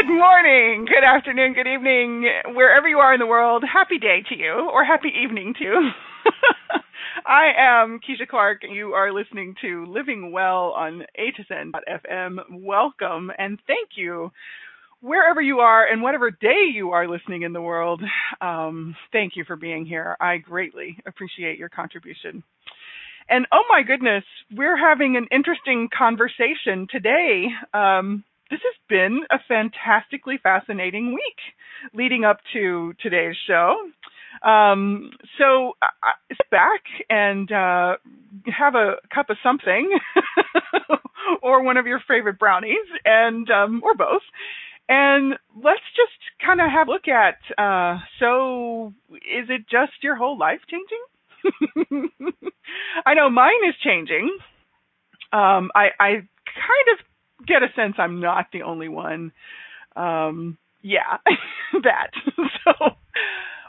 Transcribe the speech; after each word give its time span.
Good 0.00 0.16
morning, 0.16 0.86
good 0.86 1.04
afternoon, 1.04 1.52
good 1.52 1.66
evening, 1.66 2.26
wherever 2.54 2.88
you 2.88 3.00
are 3.00 3.12
in 3.12 3.20
the 3.20 3.26
world. 3.26 3.62
Happy 3.70 3.98
day 3.98 4.22
to 4.30 4.34
you, 4.34 4.70
or 4.72 4.82
happy 4.82 5.10
evening 5.22 5.52
to 5.58 5.62
you. 5.64 5.90
I 7.26 7.50
am 7.58 8.00
Keisha 8.00 8.26
Clark. 8.26 8.62
You 8.62 8.94
are 8.94 9.12
listening 9.12 9.56
to 9.60 9.84
Living 9.84 10.32
Well 10.32 10.72
on 10.74 11.02
A 11.16 11.32
to 11.32 11.44
FM. 11.44 12.38
Welcome 12.50 13.30
and 13.38 13.58
thank 13.66 13.90
you. 13.94 14.32
Wherever 15.02 15.42
you 15.42 15.58
are 15.58 15.86
and 15.86 16.00
whatever 16.00 16.30
day 16.30 16.70
you 16.72 16.92
are 16.92 17.06
listening 17.06 17.42
in 17.42 17.52
the 17.52 17.60
world, 17.60 18.02
um, 18.40 18.96
thank 19.12 19.36
you 19.36 19.44
for 19.44 19.56
being 19.56 19.84
here. 19.84 20.16
I 20.18 20.38
greatly 20.38 20.96
appreciate 21.06 21.58
your 21.58 21.68
contribution. 21.68 22.42
And 23.28 23.46
oh 23.52 23.64
my 23.68 23.82
goodness, 23.82 24.24
we're 24.56 24.78
having 24.78 25.18
an 25.18 25.26
interesting 25.30 25.90
conversation 25.96 26.86
today. 26.90 27.48
Um, 27.74 28.24
this 28.50 28.60
has 28.60 28.74
been 28.88 29.20
a 29.30 29.38
fantastically 29.46 30.38
fascinating 30.42 31.14
week 31.14 31.38
leading 31.94 32.24
up 32.24 32.38
to 32.52 32.92
today's 33.00 33.36
show. 33.46 33.76
Um, 34.42 35.10
so 35.38 35.72
uh, 35.82 36.12
sit 36.28 36.50
back 36.50 36.82
and 37.08 37.50
uh, 37.50 37.96
have 38.46 38.74
a 38.74 38.96
cup 39.14 39.30
of 39.30 39.36
something, 39.42 39.90
or 41.42 41.62
one 41.62 41.76
of 41.76 41.86
your 41.86 42.00
favorite 42.08 42.38
brownies, 42.38 42.86
and 43.04 43.50
um, 43.50 43.82
or 43.84 43.94
both, 43.94 44.22
and 44.88 45.34
let's 45.56 45.80
just 45.94 46.18
kind 46.44 46.60
of 46.60 46.70
have 46.70 46.88
a 46.88 46.90
look 46.90 47.08
at. 47.08 47.38
Uh, 47.58 47.98
so, 48.18 48.94
is 49.12 49.48
it 49.48 49.62
just 49.70 50.02
your 50.02 50.16
whole 50.16 50.38
life 50.38 50.60
changing? 50.70 52.12
I 53.06 53.14
know 53.14 53.30
mine 53.30 53.68
is 53.68 53.74
changing. 53.82 54.36
Um, 55.32 55.70
I, 55.74 55.88
I 55.98 56.10
kind 56.10 56.88
of 56.92 57.04
get 57.46 57.62
a 57.62 57.68
sense 57.74 57.94
I'm 57.98 58.20
not 58.20 58.46
the 58.52 58.62
only 58.62 58.88
one. 58.88 59.32
Um, 59.96 60.58
yeah, 60.82 61.18
that. 61.82 62.10
so, 62.64 62.72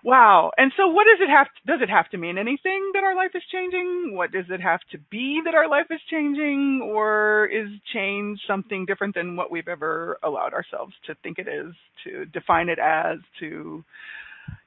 wow. 0.03 0.52
And 0.58 0.72
so, 0.77 0.88
what 0.88 1.05
does 1.05 1.19
it 1.27 1.30
have? 1.30 1.47
To, 1.47 1.72
does 1.72 1.81
it 1.81 1.89
have 1.89 2.09
to 2.09 2.17
mean 2.17 2.38
anything 2.38 2.92
that 2.94 3.03
our 3.03 3.16
life 3.16 3.31
is 3.36 3.44
changing? 3.52 4.14
What 4.16 4.31
does 4.31 4.45
it 4.49 4.61
have 4.61 4.80
to 4.92 4.97
be 5.09 5.42
that 5.45 5.55
our 5.55 5.69
life 5.69 5.88
is 5.89 5.99
changing, 6.09 6.81
or 6.83 7.49
is 7.52 7.67
change 7.94 8.39
something 8.47 8.86
different 8.86 9.16
than 9.16 9.36
what 9.36 9.52
we've 9.52 9.67
ever 9.67 10.17
allowed 10.23 10.53
ourselves 10.53 10.94
to 11.08 11.16
think 11.23 11.38
it 11.39 11.47
is, 11.47 11.73
to 12.05 12.25
define 12.25 12.69
it 12.69 12.80
as, 12.80 13.17
to 13.39 13.83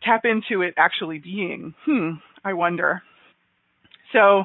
tap 0.03 0.23
into 0.25 0.63
it 0.63 0.75
actually 0.77 1.19
being? 1.19 1.75
Hmm. 1.85 2.11
I 2.45 2.53
wonder. 2.53 3.03
So, 4.13 4.45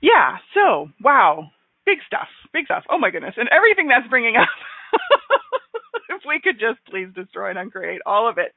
yeah. 0.00 0.36
So, 0.54 0.88
wow 1.02 1.50
big 1.90 1.98
stuff, 2.06 2.28
big 2.52 2.66
stuff. 2.66 2.84
Oh 2.88 2.98
my 2.98 3.10
goodness, 3.10 3.34
and 3.36 3.48
everything 3.50 3.88
that's 3.88 4.08
bringing 4.08 4.36
up. 4.36 4.48
if 6.08 6.22
we 6.26 6.40
could 6.42 6.60
just 6.60 6.78
please 6.88 7.08
destroy 7.14 7.50
and 7.50 7.58
uncreate 7.58 8.00
all 8.06 8.28
of 8.28 8.38
it. 8.38 8.54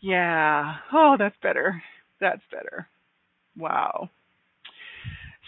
Yeah. 0.00 0.74
Oh, 0.92 1.14
that's 1.18 1.36
better. 1.40 1.80
That's 2.20 2.42
better. 2.50 2.88
Wow. 3.56 4.10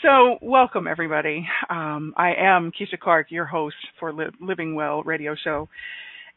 So, 0.02 0.38
welcome 0.42 0.86
everybody. 0.86 1.46
Um, 1.68 2.14
I 2.16 2.34
am 2.38 2.70
Keisha 2.70 2.98
Clark, 3.00 3.30
your 3.30 3.46
host 3.46 3.76
for 3.98 4.12
Li- 4.12 4.26
Living 4.40 4.74
Well 4.74 5.02
radio 5.02 5.34
show, 5.42 5.68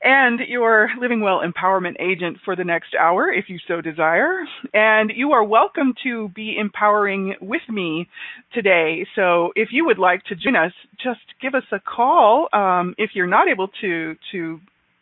and 0.04 0.40
your 0.48 0.90
Living 1.00 1.22
Well 1.22 1.42
empowerment 1.42 2.00
agent 2.00 2.38
for 2.46 2.56
the 2.56 2.64
next 2.64 2.96
hour, 3.00 3.32
if 3.32 3.46
you 3.50 3.58
so 3.68 3.82
desire. 3.82 4.40
And 4.74 5.12
you 5.16 5.32
are 5.34 5.44
welcome 5.44 5.94
to 6.04 6.30
be 6.30 6.58
empowering 6.58 7.36
with 7.42 7.62
me 7.70 8.08
today. 8.54 9.06
So 9.16 9.52
if 9.56 9.70
you 9.72 9.86
would 9.86 10.00
like 10.00 10.24
to 10.26 10.36
join 10.36 10.56
us, 10.56 10.72
just 11.04 11.20
give 11.42 11.56
us 11.56 11.64
a 11.72 11.80
call. 11.80 12.48
Um, 12.54 12.96
if 12.98 13.12
you're 13.14 13.28
not 13.28 13.48
able 13.48 13.70
to 13.82 14.16
to 14.32 14.60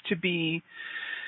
to 0.09 0.16
be 0.16 0.63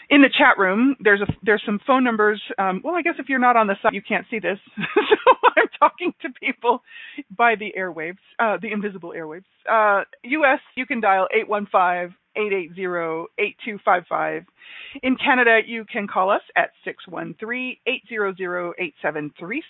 in 0.09 0.22
the 0.22 0.30
chat 0.30 0.58
room, 0.58 0.96
there's 1.00 1.22
a 1.22 1.28
there's 1.44 1.62
some 1.66 1.80
phone 1.86 2.03
numbers. 2.03 2.42
Um, 2.58 2.81
well, 2.84 2.96
I 2.96 3.02
guess 3.02 3.16
if 3.20 3.30
you're 3.30 3.40
not 3.40 3.56
on 3.56 3.68
the 3.68 3.75
site, 3.81 3.94
you 3.94 4.02
can't 4.02 4.25
see 4.30 4.40
this. 4.40 4.58
so 4.75 5.31
I'm 5.56 5.68
talking 5.80 6.14
to 6.22 6.30
people 6.40 6.81
by 7.36 7.56
the 7.56 7.74
airwaves, 7.78 8.18
uh, 8.40 8.58
the 8.62 8.72
invisible 8.72 9.14
airwaves. 9.16 9.46
Uh, 9.69 10.03
U.S. 10.24 10.59
You 10.75 10.86
can 10.86 11.00
dial 11.00 11.28
eight 11.34 11.48
one 11.48 11.68
five 11.72 12.12
880-8255. 12.38 14.46
In 15.03 15.18
Canada, 15.18 15.59
you 15.66 15.84
can 15.92 16.08
call 16.08 16.30
us 16.30 16.44
at 16.56 16.69
613-800-8736. 17.12 19.62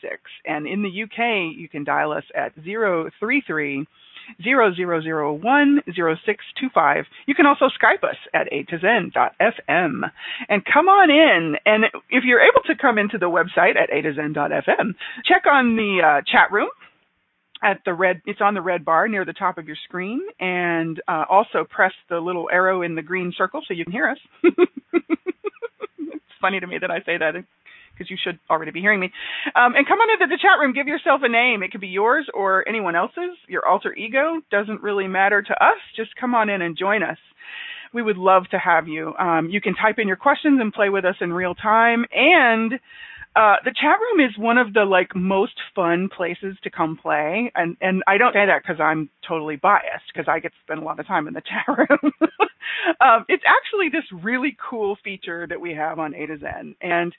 And 0.45 0.67
in 0.67 0.83
the 0.83 1.03
UK, 1.03 1.55
you 1.57 1.69
can 1.69 1.83
dial 1.83 2.11
us 2.11 2.25
at 2.35 2.53
033 2.55 3.87
0001 4.43 5.81
0625. 5.85 7.05
You 7.25 7.35
can 7.35 7.45
also 7.45 7.65
Skype 7.65 8.03
us 8.03 8.17
at 8.33 8.51
a 8.51 8.63
to 8.63 8.79
zen.fm. 8.79 10.11
And 10.47 10.63
come 10.65 10.87
on 10.87 11.09
in. 11.09 11.55
And 11.65 11.85
if 12.09 12.23
you're 12.23 12.41
able 12.41 12.61
to 12.67 12.75
come 12.75 12.97
into 12.97 13.17
the 13.17 13.27
website 13.27 13.75
at 13.75 13.91
a 13.91 14.01
to 14.01 14.13
zen.fm, 14.13 14.95
check 15.25 15.43
on 15.51 15.75
the 15.75 16.01
uh, 16.03 16.21
chat 16.25 16.51
room 16.51 16.69
at 17.61 17.81
the 17.85 17.93
red 17.93 18.21
it's 18.25 18.39
on 18.41 18.53
the 18.53 18.61
red 18.61 18.85
bar 18.85 19.07
near 19.07 19.25
the 19.25 19.33
top 19.33 19.57
of 19.57 19.67
your 19.67 19.75
screen 19.83 20.21
and 20.39 21.01
uh, 21.07 21.25
also 21.29 21.65
press 21.69 21.91
the 22.09 22.17
little 22.17 22.49
arrow 22.51 22.81
in 22.81 22.95
the 22.95 23.01
green 23.01 23.33
circle 23.37 23.61
so 23.67 23.73
you 23.73 23.83
can 23.83 23.91
hear 23.91 24.07
us 24.07 24.17
it's 25.99 26.23
funny 26.39 26.59
to 26.59 26.67
me 26.67 26.77
that 26.79 26.89
i 26.89 26.99
say 26.99 27.17
that 27.17 27.35
because 27.99 28.09
you 28.09 28.17
should 28.23 28.39
already 28.49 28.71
be 28.71 28.79
hearing 28.79 28.99
me. 28.99 29.11
Um, 29.55 29.75
and 29.75 29.85
come 29.85 29.99
on 29.99 30.09
into 30.09 30.33
the 30.33 30.39
chat 30.41 30.59
room. 30.59 30.73
Give 30.73 30.87
yourself 30.87 31.21
a 31.23 31.29
name. 31.29 31.61
It 31.61 31.71
could 31.71 31.81
be 31.81 31.89
yours 31.89 32.27
or 32.33 32.67
anyone 32.67 32.95
else's. 32.95 33.35
Your 33.47 33.67
alter 33.67 33.93
ego 33.93 34.41
doesn't 34.49 34.81
really 34.81 35.07
matter 35.07 35.41
to 35.41 35.53
us. 35.53 35.77
Just 35.95 36.15
come 36.19 36.33
on 36.33 36.49
in 36.49 36.61
and 36.61 36.77
join 36.77 37.03
us. 37.03 37.17
We 37.93 38.01
would 38.01 38.17
love 38.17 38.43
to 38.51 38.59
have 38.59 38.87
you. 38.87 39.13
Um, 39.17 39.49
you 39.49 39.59
can 39.59 39.75
type 39.75 39.95
in 39.97 40.07
your 40.07 40.17
questions 40.17 40.59
and 40.61 40.71
play 40.71 40.89
with 40.89 41.05
us 41.05 41.15
in 41.21 41.33
real 41.33 41.55
time. 41.55 42.05
And 42.13 42.73
uh, 43.35 43.55
the 43.63 43.71
chat 43.71 43.97
room 44.01 44.27
is 44.27 44.37
one 44.37 44.57
of 44.57 44.73
the 44.73 44.83
like 44.83 45.15
most 45.15 45.53
fun 45.75 46.09
places 46.15 46.57
to 46.63 46.69
come 46.69 46.97
play, 47.01 47.51
and 47.55 47.77
and 47.79 48.03
I 48.07 48.17
don't 48.17 48.33
say 48.33 48.45
that 48.47 48.63
because 48.63 48.81
I'm 48.81 49.09
totally 49.27 49.55
biased 49.55 50.11
because 50.11 50.27
I 50.27 50.39
get 50.39 50.49
to 50.51 50.57
spend 50.63 50.81
a 50.81 50.83
lot 50.83 50.99
of 50.99 51.05
time 51.05 51.27
in 51.27 51.35
the 51.35 51.41
chat 51.47 51.67
room. 51.67 52.11
um, 52.99 53.25
it's 53.29 53.43
actually 53.45 53.89
this 53.89 54.03
really 54.23 54.57
cool 54.69 54.97
feature 55.03 55.45
that 55.47 55.61
we 55.61 55.73
have 55.75 55.99
on 55.99 56.15
A 56.15 56.25
to 56.25 56.39
Zen, 56.39 56.75
and 56.81 57.13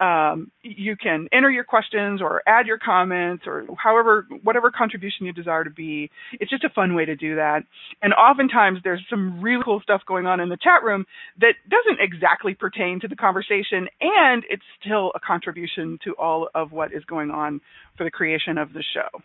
um, 0.00 0.50
you 0.62 0.94
can 0.96 1.28
enter 1.32 1.50
your 1.50 1.64
questions 1.64 2.20
or 2.20 2.42
add 2.46 2.66
your 2.66 2.78
comments 2.78 3.44
or 3.46 3.66
however 3.82 4.26
whatever 4.42 4.70
contribution 4.70 5.24
you 5.24 5.32
desire 5.32 5.64
to 5.64 5.70
be. 5.70 6.10
It's 6.34 6.50
just 6.50 6.64
a 6.64 6.68
fun 6.68 6.94
way 6.94 7.06
to 7.06 7.16
do 7.16 7.36
that. 7.36 7.60
And 8.02 8.12
oftentimes 8.12 8.80
there's 8.84 9.00
some 9.08 9.40
really 9.40 9.62
cool 9.64 9.80
stuff 9.80 10.02
going 10.06 10.26
on 10.26 10.40
in 10.40 10.50
the 10.50 10.58
chat 10.58 10.82
room 10.84 11.06
that 11.40 11.54
doesn't 11.70 12.00
exactly 12.00 12.54
pertain 12.54 13.00
to 13.00 13.08
the 13.08 13.16
conversation 13.16 13.88
and 14.00 14.44
it's 14.50 14.62
still 14.84 15.12
a 15.14 15.20
contribution 15.20 15.98
to 16.04 16.12
all 16.18 16.48
of 16.54 16.72
what 16.72 16.92
is 16.92 17.04
going 17.04 17.30
on 17.30 17.60
for 17.96 18.04
the 18.04 18.10
creation 18.10 18.58
of 18.58 18.72
the 18.74 18.84
show. 18.94 19.20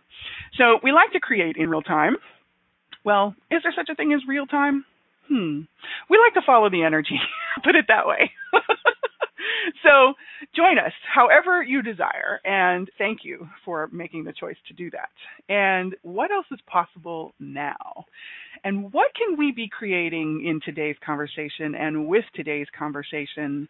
So 0.58 0.80
we 0.84 0.94
like 0.94 1.12
to 1.12 1.20
create 1.20 1.58
in 1.58 1.70
real 1.70 1.82
time. 1.82 2.16
Well 3.04 3.36
is 3.52 3.62
there 3.64 3.74
such 3.76 3.90
a 3.90 3.96
thing 3.96 4.14
as 4.14 4.22
real 4.28 4.46
time? 4.46 4.86
Hmm. 5.28 5.62
We 6.10 6.18
like 6.18 6.34
to 6.36 6.42
follow 6.46 6.70
the 6.70 6.84
energy 6.84 7.20
put 7.64 7.76
it 7.76 7.86
that 7.90 8.08
way 8.08 8.32
so 9.84 10.14
join 10.56 10.78
us 10.78 10.94
however 11.14 11.64
you 11.64 11.82
desire. 11.82 12.40
And 12.44 12.90
thank 12.98 13.20
you 13.24 13.48
for 13.66 13.90
making 13.92 14.24
the 14.24 14.34
choice 14.34 14.58
to 14.68 14.74
do 14.74 14.90
that. 14.92 15.10
And 15.50 15.96
what 16.04 16.32
else 16.32 16.46
is 16.52 16.60
possible 16.68 17.34
now? 17.40 18.06
And 18.64 18.94
what 18.94 19.08
can 19.16 19.38
we 19.38 19.52
be 19.52 19.70
creating 19.70 20.46
in 20.46 20.60
today's 20.64 20.98
conversation 21.06 21.76
and 21.76 22.08
with 22.08 22.26
today's 22.36 22.68
conversation 22.78 23.68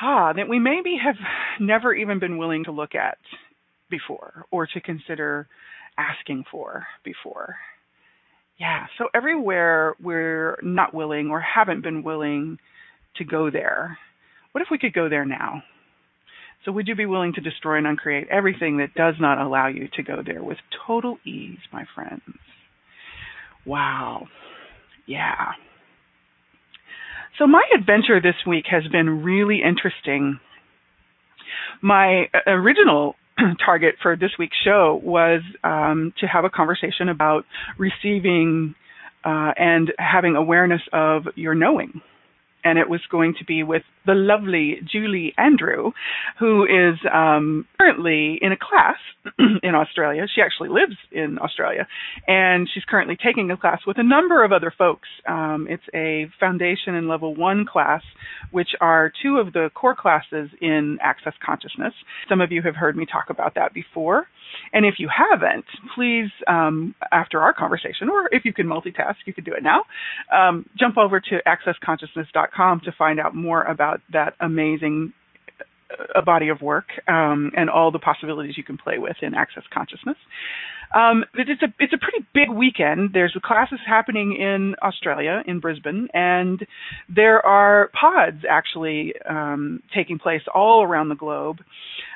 ah, 0.00 0.32
that 0.32 0.48
we 0.48 0.58
maybe 0.58 0.96
have 1.02 1.16
never 1.60 1.94
even 1.94 2.18
been 2.18 2.38
willing 2.38 2.64
to 2.64 2.72
look 2.72 2.94
at 2.94 3.18
before 3.90 4.46
or 4.50 4.66
to 4.66 4.80
consider 4.80 5.48
asking 5.98 6.44
for 6.50 6.86
before? 7.04 7.56
Yeah, 8.58 8.86
so 8.98 9.08
everywhere 9.12 9.94
we're 10.00 10.58
not 10.62 10.94
willing 10.94 11.28
or 11.28 11.40
haven't 11.40 11.82
been 11.82 12.04
willing 12.04 12.58
to 13.16 13.24
go 13.24 13.50
there 13.50 13.98
what 14.54 14.62
if 14.62 14.68
we 14.70 14.78
could 14.78 14.92
go 14.92 15.08
there 15.08 15.24
now? 15.24 15.64
So, 16.64 16.70
would 16.70 16.86
you 16.86 16.94
be 16.94 17.06
willing 17.06 17.32
to 17.32 17.40
destroy 17.40 17.76
and 17.76 17.88
uncreate 17.88 18.28
everything 18.30 18.76
that 18.76 18.94
does 18.94 19.16
not 19.18 19.38
allow 19.38 19.66
you 19.66 19.88
to 19.96 20.02
go 20.04 20.22
there 20.24 20.44
with 20.44 20.58
total 20.86 21.18
ease, 21.26 21.58
my 21.72 21.84
friends? 21.92 22.22
Wow. 23.66 24.28
Yeah. 25.06 25.54
So 27.36 27.48
my 27.48 27.62
adventure 27.76 28.20
this 28.20 28.36
week 28.46 28.66
has 28.70 28.84
been 28.92 29.24
really 29.24 29.60
interesting. 29.60 30.38
My 31.82 32.26
uh, 32.32 32.50
original 32.52 33.16
target 33.64 33.96
for 34.00 34.14
this 34.14 34.30
week's 34.38 34.56
show 34.64 35.00
was 35.02 35.42
um, 35.64 36.14
to 36.20 36.26
have 36.26 36.44
a 36.44 36.50
conversation 36.50 37.08
about 37.08 37.44
receiving 37.76 38.76
uh, 39.24 39.50
and 39.56 39.92
having 39.98 40.36
awareness 40.36 40.82
of 40.92 41.24
your 41.34 41.56
knowing 41.56 42.00
and 42.64 42.78
it 42.78 42.88
was 42.88 43.00
going 43.10 43.34
to 43.38 43.44
be 43.44 43.62
with 43.62 43.82
the 44.06 44.14
lovely 44.14 44.80
Julie 44.90 45.34
Andrew, 45.36 45.92
who 46.38 46.64
is 46.64 46.98
um, 47.12 47.66
currently 47.78 48.38
in 48.40 48.52
a 48.52 48.56
class 48.56 48.96
in 49.62 49.74
Australia. 49.74 50.26
She 50.32 50.40
actually 50.40 50.68
lives 50.68 50.96
in 51.12 51.38
Australia, 51.38 51.86
and 52.26 52.68
she's 52.72 52.84
currently 52.84 53.16
taking 53.16 53.50
a 53.50 53.56
class 53.56 53.80
with 53.86 53.98
a 53.98 54.02
number 54.02 54.44
of 54.44 54.52
other 54.52 54.72
folks. 54.76 55.08
Um, 55.28 55.66
it's 55.68 55.82
a 55.94 56.26
foundation 56.40 56.94
and 56.94 57.08
level 57.08 57.34
one 57.34 57.66
class, 57.70 58.02
which 58.50 58.70
are 58.80 59.12
two 59.22 59.38
of 59.38 59.52
the 59.52 59.70
core 59.74 59.96
classes 59.96 60.50
in 60.60 60.98
Access 61.02 61.34
Consciousness. 61.44 61.94
Some 62.28 62.40
of 62.40 62.52
you 62.52 62.62
have 62.62 62.76
heard 62.76 62.96
me 62.96 63.06
talk 63.06 63.30
about 63.30 63.54
that 63.54 63.72
before. 63.74 64.26
And 64.72 64.84
if 64.84 64.94
you 64.98 65.08
haven't, 65.08 65.64
please, 65.94 66.30
um, 66.46 66.94
after 67.12 67.40
our 67.40 67.52
conversation, 67.52 68.08
or 68.08 68.28
if 68.32 68.44
you 68.44 68.52
can 68.52 68.66
multitask, 68.66 69.16
you 69.26 69.32
can 69.32 69.44
do 69.44 69.52
it 69.52 69.62
now, 69.62 69.82
um, 70.34 70.68
jump 70.78 70.96
over 70.96 71.20
to 71.20 71.40
accessconsciousness.com 71.46 72.80
to 72.84 72.92
find 72.92 73.20
out 73.20 73.34
more 73.34 73.62
about 73.62 74.00
that 74.12 74.34
amazing 74.40 75.12
uh, 76.14 76.22
body 76.22 76.48
of 76.48 76.60
work 76.60 76.86
um, 77.08 77.52
and 77.56 77.70
all 77.70 77.90
the 77.90 77.98
possibilities 77.98 78.56
you 78.56 78.64
can 78.64 78.76
play 78.76 78.98
with 78.98 79.16
in 79.22 79.34
Access 79.34 79.64
Consciousness. 79.72 80.16
Um, 80.94 81.24
it's 81.34 81.62
a 81.62 81.66
it's 81.80 81.92
a 81.92 81.98
pretty 81.98 82.24
big 82.32 82.50
weekend. 82.50 83.10
There's 83.12 83.36
classes 83.44 83.80
happening 83.86 84.36
in 84.36 84.76
Australia, 84.82 85.42
in 85.46 85.58
Brisbane, 85.58 86.08
and 86.14 86.64
there 87.08 87.44
are 87.44 87.90
pods 88.00 88.44
actually 88.48 89.14
um, 89.28 89.82
taking 89.94 90.18
place 90.18 90.42
all 90.54 90.84
around 90.84 91.08
the 91.08 91.16
globe 91.16 91.58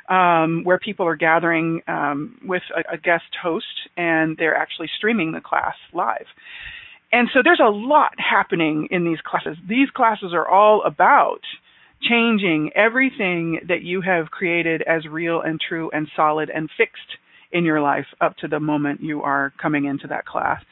um, 0.09 0.63
where 0.65 0.79
people 0.79 1.07
are 1.07 1.17
gathering 1.17 1.83
um, 1.87 2.39
with 2.45 2.63
a, 2.75 2.95
a 2.95 2.99
guest 2.99 3.37
host 3.43 3.67
and 3.97 4.37
they're 4.37 4.57
actually 4.57 4.89
streaming 4.97 5.33
the 5.33 5.41
class 5.41 5.75
live. 5.93 6.27
And 7.13 7.29
so 7.33 7.41
there's 7.43 7.61
a 7.65 7.71
lot 7.71 8.13
happening 8.19 8.89
in 8.91 9.05
these 9.05 9.21
classes. 9.25 9.57
These 9.69 9.91
classes 9.91 10.33
are 10.35 10.47
all 10.47 10.83
about 10.85 11.41
changing 12.03 12.71
everything 12.75 13.61
that 13.69 13.83
you 13.83 14.01
have 14.03 14.31
created 14.31 14.83
as 14.83 15.07
real 15.07 15.41
and 15.41 15.59
true 15.61 15.91
and 15.93 16.09
solid 16.15 16.51
and 16.51 16.69
fixed 16.77 17.19
in 17.51 17.65
your 17.65 17.81
life 17.81 18.07
up 18.21 18.37
to 18.37 18.49
the 18.49 18.61
moment 18.61 19.03
you 19.03 19.23
are 19.23 19.53
coming 19.61 19.87
into 19.87 20.07
that 20.07 20.27
class. 20.27 20.63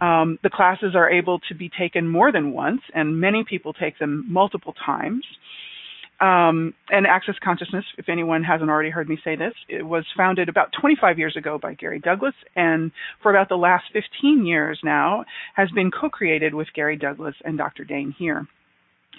Um, 0.00 0.38
the 0.42 0.50
classes 0.50 0.94
are 0.94 1.08
able 1.08 1.38
to 1.48 1.54
be 1.54 1.70
taken 1.70 2.06
more 2.06 2.30
than 2.30 2.52
once, 2.52 2.82
and 2.94 3.20
many 3.20 3.44
people 3.48 3.72
take 3.72 3.98
them 3.98 4.26
multiple 4.28 4.74
times. 4.84 5.24
Um, 6.18 6.72
and 6.88 7.06
Access 7.06 7.34
Consciousness, 7.44 7.84
if 7.98 8.08
anyone 8.08 8.42
hasn't 8.42 8.70
already 8.70 8.88
heard 8.88 9.08
me 9.08 9.18
say 9.22 9.36
this, 9.36 9.52
it 9.68 9.82
was 9.82 10.04
founded 10.16 10.48
about 10.48 10.70
25 10.80 11.18
years 11.18 11.36
ago 11.36 11.58
by 11.60 11.74
Gary 11.74 11.98
Douglas, 11.98 12.34
and 12.54 12.90
for 13.22 13.30
about 13.30 13.50
the 13.50 13.56
last 13.56 13.84
15 13.92 14.46
years 14.46 14.80
now 14.82 15.24
has 15.54 15.70
been 15.72 15.90
co-created 15.90 16.54
with 16.54 16.68
Gary 16.74 16.96
Douglas 16.96 17.34
and 17.44 17.58
Dr. 17.58 17.84
Dain 17.84 18.14
Heer. 18.18 18.46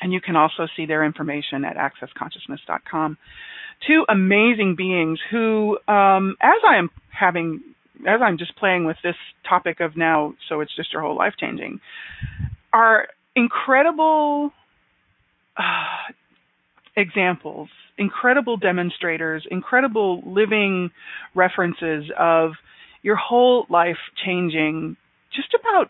And 0.02 0.12
you 0.12 0.22
can 0.22 0.36
also 0.36 0.68
see 0.76 0.86
their 0.86 1.06
information 1.06 1.66
at 1.66 1.76
accessconsciousness.com. 1.76 3.18
Two 3.86 4.06
amazing 4.10 4.76
beings 4.76 5.20
who, 5.30 5.78
um, 5.88 6.36
as 6.42 6.60
I 6.68 6.78
am 6.78 6.90
having, 7.12 7.62
as 8.08 8.22
I'm 8.24 8.40
just 8.40 8.56
playing 8.58 8.86
with 8.86 8.98
this 9.04 9.16
topic 9.48 9.82
of 9.82 9.96
now, 9.96 10.34
so 10.50 10.62
it's 10.62 10.76
just 10.76 10.94
your 10.94 11.04
whole 11.04 11.16
life 11.16 11.34
changing, 11.40 11.80
are 12.74 13.08
incredible 13.36 14.52
uh, 15.58 16.14
examples, 16.98 17.70
incredible 17.98 18.58
demonstrators, 18.58 19.46
incredible 19.50 20.22
living 20.26 20.92
references 21.36 22.06
of 22.18 22.54
your 23.04 23.16
whole 23.16 23.66
life 23.70 23.98
changing 24.26 24.98
just 25.34 25.54
about 25.54 25.90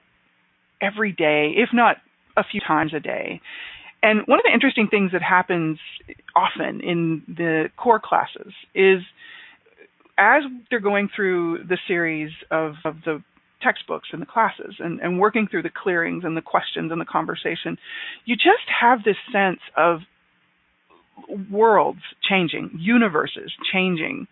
every 0.81 1.11
day, 1.11 1.53
if 1.55 1.69
not 1.73 1.97
a 2.35 2.43
few 2.43 2.61
times 2.61 2.93
a 2.93 2.99
day. 2.99 3.41
And 4.03 4.21
one 4.27 4.39
of 4.39 4.45
the 4.45 4.53
interesting 4.53 4.87
things 4.89 5.11
that 5.13 5.23
happens 5.23 5.79
often 6.35 6.81
in 6.81 7.23
the 7.27 7.69
core 7.77 7.99
classes 8.03 8.53
is 8.75 8.99
as 10.17 10.43
they're 10.69 10.79
going 10.79 11.09
through 11.15 11.63
the 11.67 11.77
series 11.87 12.31
of, 12.51 12.75
of 12.85 12.97
the 13.05 13.23
textbooks 13.61 14.09
and 14.11 14.21
the 14.21 14.25
classes 14.25 14.75
and, 14.79 14.99
and 14.99 15.19
working 15.19 15.47
through 15.49 15.63
the 15.63 15.71
clearings 15.71 16.23
and 16.23 16.37
the 16.37 16.41
questions 16.41 16.91
and 16.91 17.01
the 17.01 17.05
conversation, 17.05 17.77
you 18.25 18.35
just 18.35 18.67
have 18.81 19.03
this 19.03 19.15
sense 19.31 19.59
of 19.75 20.01
worlds 21.51 22.01
changing, 22.27 22.71
universes 22.79 23.51
changing. 23.71 24.27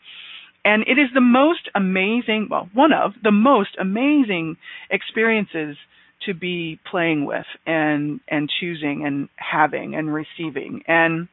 And 0.64 0.84
it 0.84 1.00
is 1.00 1.10
the 1.14 1.22
most 1.22 1.70
amazing, 1.76 2.48
well, 2.50 2.70
one 2.74 2.92
of 2.92 3.14
the 3.22 3.32
most 3.32 3.76
amazing 3.80 4.58
experiences 4.90 5.78
to 6.26 6.34
be 6.34 6.80
playing 6.90 7.26
with 7.26 7.46
and 7.66 8.20
and 8.28 8.50
choosing 8.60 9.06
and 9.06 9.30
having 9.36 9.96
and 9.96 10.12
receiving. 10.12 10.82
And 10.88 11.28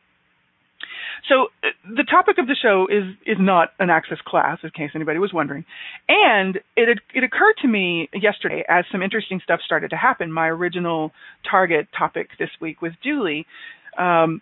so 1.29 1.47
uh, 1.65 1.69
the 1.97 2.05
topic 2.05 2.39
of 2.39 2.47
the 2.47 2.57
show 2.61 2.87
is 2.91 3.05
is 3.25 3.39
not 3.41 3.71
an 3.79 3.91
access 3.91 4.19
class, 4.27 4.59
in 4.63 4.71
case 4.71 4.91
anybody 4.95 5.19
was 5.19 5.33
wondering. 5.33 5.65
And 6.09 6.57
it 6.77 6.99
it 7.15 7.25
occurred 7.25 7.55
to 7.63 7.69
me 7.69 8.11
yesterday 8.13 8.65
as 8.69 8.85
some 8.93 9.03
interesting 9.03 9.41
stuff 9.43 9.61
started 9.65 9.91
to 9.91 9.97
happen. 9.97 10.33
My 10.33 10.49
original 10.49 11.13
target 11.49 11.89
topic 11.97 12.29
this 12.39 12.51
week 12.61 12.83
with 12.83 12.93
Julie 13.03 13.47
um, 13.99 14.41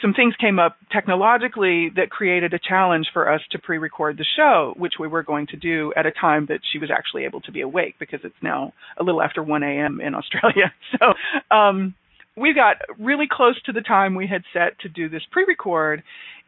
some 0.00 0.14
things 0.14 0.34
came 0.40 0.58
up 0.58 0.76
technologically 0.92 1.90
that 1.96 2.10
created 2.10 2.54
a 2.54 2.58
challenge 2.58 3.06
for 3.12 3.30
us 3.30 3.40
to 3.50 3.58
pre-record 3.58 4.16
the 4.16 4.24
show, 4.36 4.74
which 4.76 4.94
we 4.98 5.08
were 5.08 5.22
going 5.22 5.46
to 5.48 5.56
do 5.56 5.92
at 5.96 6.06
a 6.06 6.10
time 6.10 6.46
that 6.48 6.60
she 6.72 6.78
was 6.78 6.90
actually 6.90 7.24
able 7.24 7.40
to 7.42 7.52
be 7.52 7.60
awake 7.60 7.96
because 7.98 8.20
it's 8.24 8.34
now 8.42 8.72
a 8.98 9.02
little 9.02 9.22
after 9.22 9.42
1 9.42 9.62
a.m. 9.62 10.00
in 10.00 10.14
Australia. 10.14 10.72
So 11.00 11.14
um, 11.54 11.94
we 12.36 12.54
got 12.54 12.76
really 12.98 13.26
close 13.30 13.60
to 13.62 13.72
the 13.72 13.80
time 13.80 14.14
we 14.14 14.26
had 14.26 14.42
set 14.52 14.78
to 14.80 14.88
do 14.88 15.08
this 15.08 15.22
pre-record, 15.30 16.02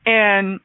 and 0.04 0.60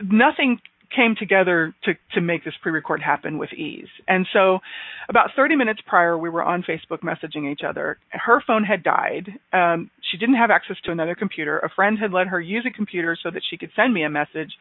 nothing 0.00 0.60
came 0.94 1.14
together 1.18 1.74
to 1.84 1.94
to 2.14 2.20
make 2.20 2.44
this 2.44 2.54
pre-record 2.62 3.02
happen 3.02 3.38
with 3.38 3.52
ease. 3.52 3.88
And 4.06 4.26
so, 4.32 4.60
about 5.08 5.30
30 5.36 5.56
minutes 5.56 5.80
prior, 5.86 6.16
we 6.16 6.30
were 6.30 6.42
on 6.42 6.62
Facebook 6.62 7.00
messaging 7.00 7.50
each 7.50 7.62
other. 7.66 7.98
Her 8.10 8.42
phone 8.46 8.64
had 8.64 8.82
died. 8.82 9.28
Um, 9.52 9.90
she 10.10 10.16
didn't 10.16 10.36
have 10.36 10.50
access 10.50 10.76
to 10.84 10.92
another 10.92 11.14
computer. 11.14 11.58
A 11.58 11.68
friend 11.68 11.98
had 11.98 12.12
let 12.12 12.28
her 12.28 12.40
use 12.40 12.66
a 12.66 12.74
computer 12.74 13.16
so 13.20 13.30
that 13.30 13.42
she 13.48 13.56
could 13.56 13.70
send 13.74 13.92
me 13.92 14.04
a 14.04 14.10
message. 14.10 14.52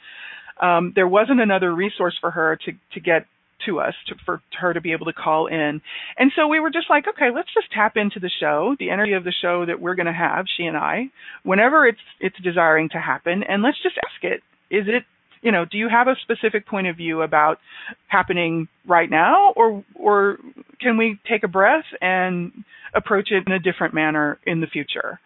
Um, 0.62 0.94
there 0.96 1.08
wasn't 1.08 1.42
another 1.42 1.74
resource 1.74 2.16
for 2.20 2.32
her 2.32 2.58
to 2.66 2.72
to 2.94 3.00
get 3.00 3.26
to 3.66 3.80
us 3.80 3.94
to, 4.08 4.16
for 4.26 4.42
her 4.60 4.74
to 4.74 4.82
be 4.82 4.92
able 4.92 5.06
to 5.06 5.14
call 5.14 5.48
in. 5.48 5.82
And 6.18 6.32
so 6.36 6.48
we 6.48 6.60
were 6.60 6.70
just 6.70 6.90
like, 6.90 7.06
okay, 7.08 7.30
let's 7.34 7.54
just 7.54 7.72
tap 7.72 7.94
into 7.96 8.20
the 8.20 8.32
show, 8.40 8.76
the 8.80 8.90
energy 8.90 9.14
of 9.14 9.24
the 9.24 9.34
show 9.42 9.66
that 9.66 9.80
we're 9.80 9.96
going 9.96 10.08
to 10.08 10.14
have, 10.14 10.46
she 10.58 10.64
and 10.64 10.78
I, 10.78 11.06
whenever 11.44 11.88
it's 11.88 12.00
it's 12.20 12.36
desiring 12.44 12.90
to 12.90 13.00
happen, 13.00 13.44
and 13.44 13.64
let's 13.64 13.82
just 13.82 13.96
ask 13.98 14.24
it. 14.24 14.42
Is 14.70 14.86
it 14.88 15.04
you 15.44 15.52
know, 15.52 15.66
do 15.66 15.78
you 15.78 15.90
have 15.90 16.08
a 16.08 16.16
specific 16.24 16.66
point 16.66 16.88
of 16.88 16.96
view 16.96 17.22
about 17.22 17.60
happening 18.08 18.68
right 18.88 19.10
now 19.10 19.52
or 19.56 19.84
or 19.96 20.38
can 20.80 20.98
we 20.98 21.20
take 21.30 21.44
a 21.44 21.48
breath 21.48 21.86
and 22.02 22.52
approach 22.96 23.30
it 23.32 23.44
in 23.46 23.52
a 23.52 23.60
different 23.60 23.94
manner 23.94 24.40
in 24.46 24.62
the 24.62 24.68
future? 24.68 25.20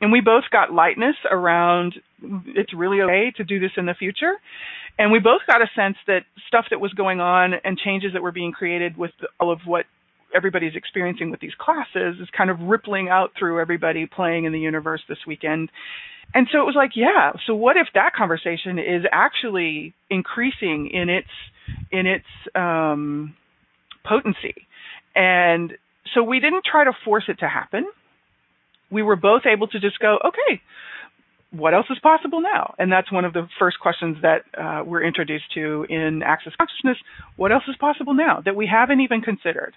And 0.00 0.12
we 0.12 0.20
both 0.20 0.44
got 0.52 0.72
lightness 0.72 1.16
around 1.30 1.94
it's 2.22 2.72
really 2.74 3.00
okay 3.00 3.32
to 3.36 3.44
do 3.44 3.58
this 3.58 3.72
in 3.76 3.86
the 3.86 3.94
future. 3.94 4.34
And 4.98 5.10
we 5.10 5.18
both 5.18 5.42
got 5.46 5.60
a 5.60 5.66
sense 5.74 5.96
that 6.06 6.20
stuff 6.48 6.66
that 6.70 6.80
was 6.80 6.92
going 6.94 7.20
on 7.20 7.54
and 7.64 7.76
changes 7.76 8.12
that 8.12 8.22
were 8.22 8.32
being 8.32 8.52
created 8.52 8.96
with 8.96 9.10
all 9.40 9.52
of 9.52 9.60
what 9.64 9.84
everybody's 10.34 10.74
experiencing 10.74 11.30
with 11.30 11.40
these 11.40 11.54
classes 11.58 12.16
is 12.20 12.28
kind 12.36 12.50
of 12.50 12.60
rippling 12.60 13.08
out 13.08 13.32
through 13.38 13.60
everybody 13.60 14.06
playing 14.06 14.44
in 14.44 14.52
the 14.52 14.60
universe 14.60 15.00
this 15.08 15.18
weekend 15.26 15.70
and 16.34 16.46
so 16.52 16.60
it 16.60 16.64
was 16.64 16.74
like, 16.76 16.92
yeah. 16.94 17.32
So 17.46 17.54
what 17.54 17.76
if 17.76 17.88
that 17.94 18.14
conversation 18.14 18.78
is 18.78 19.04
actually 19.10 19.94
increasing 20.10 20.90
in 20.92 21.08
its 21.08 21.28
in 21.90 22.06
its 22.06 22.26
um, 22.54 23.34
potency? 24.04 24.66
And 25.14 25.72
so 26.14 26.22
we 26.22 26.40
didn't 26.40 26.64
try 26.70 26.84
to 26.84 26.92
force 27.04 27.24
it 27.28 27.38
to 27.40 27.48
happen. 27.48 27.86
We 28.90 29.02
were 29.02 29.16
both 29.16 29.42
able 29.46 29.66
to 29.68 29.80
just 29.80 29.98
go, 29.98 30.18
okay, 30.24 30.60
what 31.50 31.74
else 31.74 31.86
is 31.90 31.98
possible 32.02 32.40
now? 32.40 32.74
And 32.78 32.90
that's 32.92 33.10
one 33.10 33.24
of 33.24 33.32
the 33.32 33.48
first 33.58 33.80
questions 33.80 34.18
that 34.22 34.42
uh, 34.58 34.84
we're 34.84 35.02
introduced 35.02 35.44
to 35.54 35.86
in 35.88 36.22
Access 36.24 36.52
Consciousness. 36.56 36.98
What 37.36 37.52
else 37.52 37.64
is 37.68 37.76
possible 37.76 38.14
now 38.14 38.42
that 38.44 38.56
we 38.56 38.66
haven't 38.66 39.00
even 39.00 39.20
considered? 39.20 39.74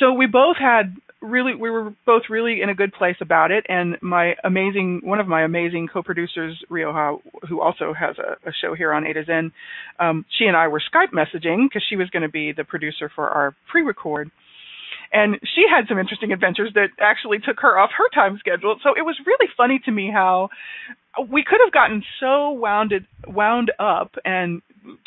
So 0.00 0.12
we 0.12 0.26
both 0.26 0.56
had 0.58 0.96
really 1.22 1.54
we 1.54 1.70
were 1.70 1.94
both 2.04 2.24
really 2.28 2.60
in 2.62 2.68
a 2.68 2.74
good 2.74 2.92
place 2.92 3.16
about 3.20 3.50
it. 3.50 3.64
And 3.68 3.96
my 4.02 4.34
amazing 4.44 5.00
one 5.02 5.20
of 5.20 5.26
my 5.26 5.42
amazing 5.42 5.88
co-producers 5.92 6.62
rioja 6.70 7.18
who 7.48 7.60
also 7.60 7.92
has 7.92 8.16
a, 8.18 8.48
a 8.48 8.52
show 8.60 8.74
here 8.74 8.92
on 8.92 9.06
a 9.06 9.12
to 9.12 9.24
zen 9.24 9.52
um, 9.98 10.24
she 10.38 10.44
and 10.44 10.56
i 10.56 10.68
were 10.68 10.80
skype 10.80 11.12
messaging 11.12 11.66
because 11.68 11.82
she 11.88 11.96
was 11.96 12.10
going 12.10 12.22
to 12.22 12.28
be 12.28 12.52
the 12.52 12.64
producer 12.64 13.10
for 13.14 13.28
our 13.28 13.54
pre-record 13.70 14.30
and 15.12 15.38
she 15.54 15.64
had 15.68 15.86
some 15.88 15.98
interesting 15.98 16.32
adventures 16.32 16.72
that 16.74 16.88
actually 17.00 17.38
took 17.38 17.60
her 17.60 17.78
off 17.78 17.90
her 17.96 18.08
time 18.14 18.38
schedule. 18.38 18.76
So 18.82 18.90
it 18.96 19.02
was 19.02 19.16
really 19.26 19.48
funny 19.56 19.80
to 19.84 19.90
me 19.90 20.10
how 20.12 20.48
we 21.30 21.44
could 21.44 21.60
have 21.64 21.72
gotten 21.72 22.02
so 22.20 22.52
wounded 22.52 23.06
wound 23.26 23.72
up 23.78 24.14
and 24.24 24.62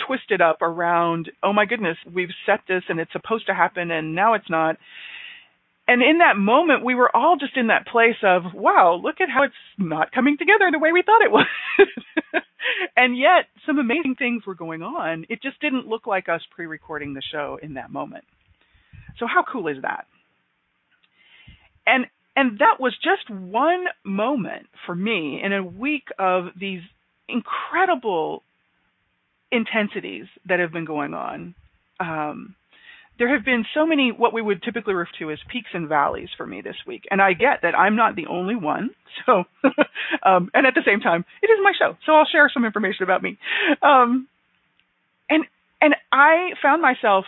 twisted 0.05 0.41
up 0.41 0.61
around 0.61 1.31
oh 1.43 1.53
my 1.53 1.65
goodness 1.65 1.97
we've 2.11 2.33
set 2.45 2.59
this 2.67 2.83
and 2.89 2.99
it's 2.99 3.11
supposed 3.11 3.45
to 3.45 3.53
happen 3.53 3.91
and 3.91 4.15
now 4.15 4.33
it's 4.33 4.49
not. 4.49 4.77
And 5.87 6.03
in 6.03 6.19
that 6.19 6.37
moment 6.37 6.85
we 6.85 6.95
were 6.95 7.15
all 7.15 7.37
just 7.39 7.57
in 7.57 7.67
that 7.67 7.87
place 7.87 8.17
of 8.23 8.43
wow 8.53 8.99
look 9.01 9.21
at 9.21 9.29
how 9.29 9.43
it's 9.43 9.53
not 9.77 10.11
coming 10.11 10.37
together 10.37 10.69
the 10.71 10.79
way 10.79 10.91
we 10.91 11.03
thought 11.03 11.21
it 11.21 11.31
was. 11.31 11.45
And 12.95 13.17
yet 13.17 13.47
some 13.65 13.79
amazing 13.79 14.15
things 14.19 14.45
were 14.45 14.55
going 14.55 14.83
on. 14.83 15.25
It 15.29 15.41
just 15.41 15.59
didn't 15.61 15.87
look 15.87 16.05
like 16.05 16.29
us 16.29 16.41
pre-recording 16.53 17.13
the 17.13 17.21
show 17.31 17.57
in 17.61 17.75
that 17.75 17.89
moment 17.89 18.25
so 19.19 19.27
how 19.27 19.43
cool 19.43 19.67
is 19.67 19.77
that 19.81 20.05
and 21.85 22.05
and 22.35 22.59
that 22.59 22.79
was 22.79 22.95
just 23.03 23.29
one 23.29 23.85
moment 24.05 24.67
for 24.85 24.95
me 24.95 25.41
in 25.43 25.51
a 25.51 25.63
week 25.63 26.05
of 26.17 26.45
these 26.57 26.81
incredible 27.27 28.43
intensities 29.51 30.25
that 30.47 30.59
have 30.59 30.71
been 30.71 30.85
going 30.85 31.13
on. 31.13 31.55
Um, 31.99 32.55
there 33.17 33.33
have 33.35 33.43
been 33.43 33.65
so 33.73 33.85
many 33.85 34.13
what 34.15 34.31
we 34.31 34.41
would 34.41 34.63
typically 34.63 34.93
refer 34.93 35.11
to 35.19 35.31
as 35.31 35.39
peaks 35.51 35.71
and 35.73 35.89
valleys 35.89 36.29
for 36.37 36.47
me 36.47 36.61
this 36.61 36.77
week, 36.87 37.03
and 37.11 37.21
I 37.21 37.33
get 37.33 37.59
that 37.63 37.75
I'm 37.77 37.97
not 37.97 38.15
the 38.15 38.27
only 38.27 38.55
one. 38.55 38.91
So, 39.25 39.43
um, 40.25 40.49
and 40.53 40.65
at 40.65 40.75
the 40.75 40.83
same 40.85 41.01
time, 41.01 41.25
it 41.41 41.47
is 41.47 41.59
my 41.61 41.73
show, 41.77 41.97
so 42.05 42.13
I'll 42.13 42.27
share 42.31 42.49
some 42.53 42.63
information 42.63 43.03
about 43.03 43.21
me. 43.21 43.37
Um, 43.81 44.29
and 45.29 45.43
and 45.81 45.95
I 46.11 46.51
found 46.61 46.81
myself 46.81 47.25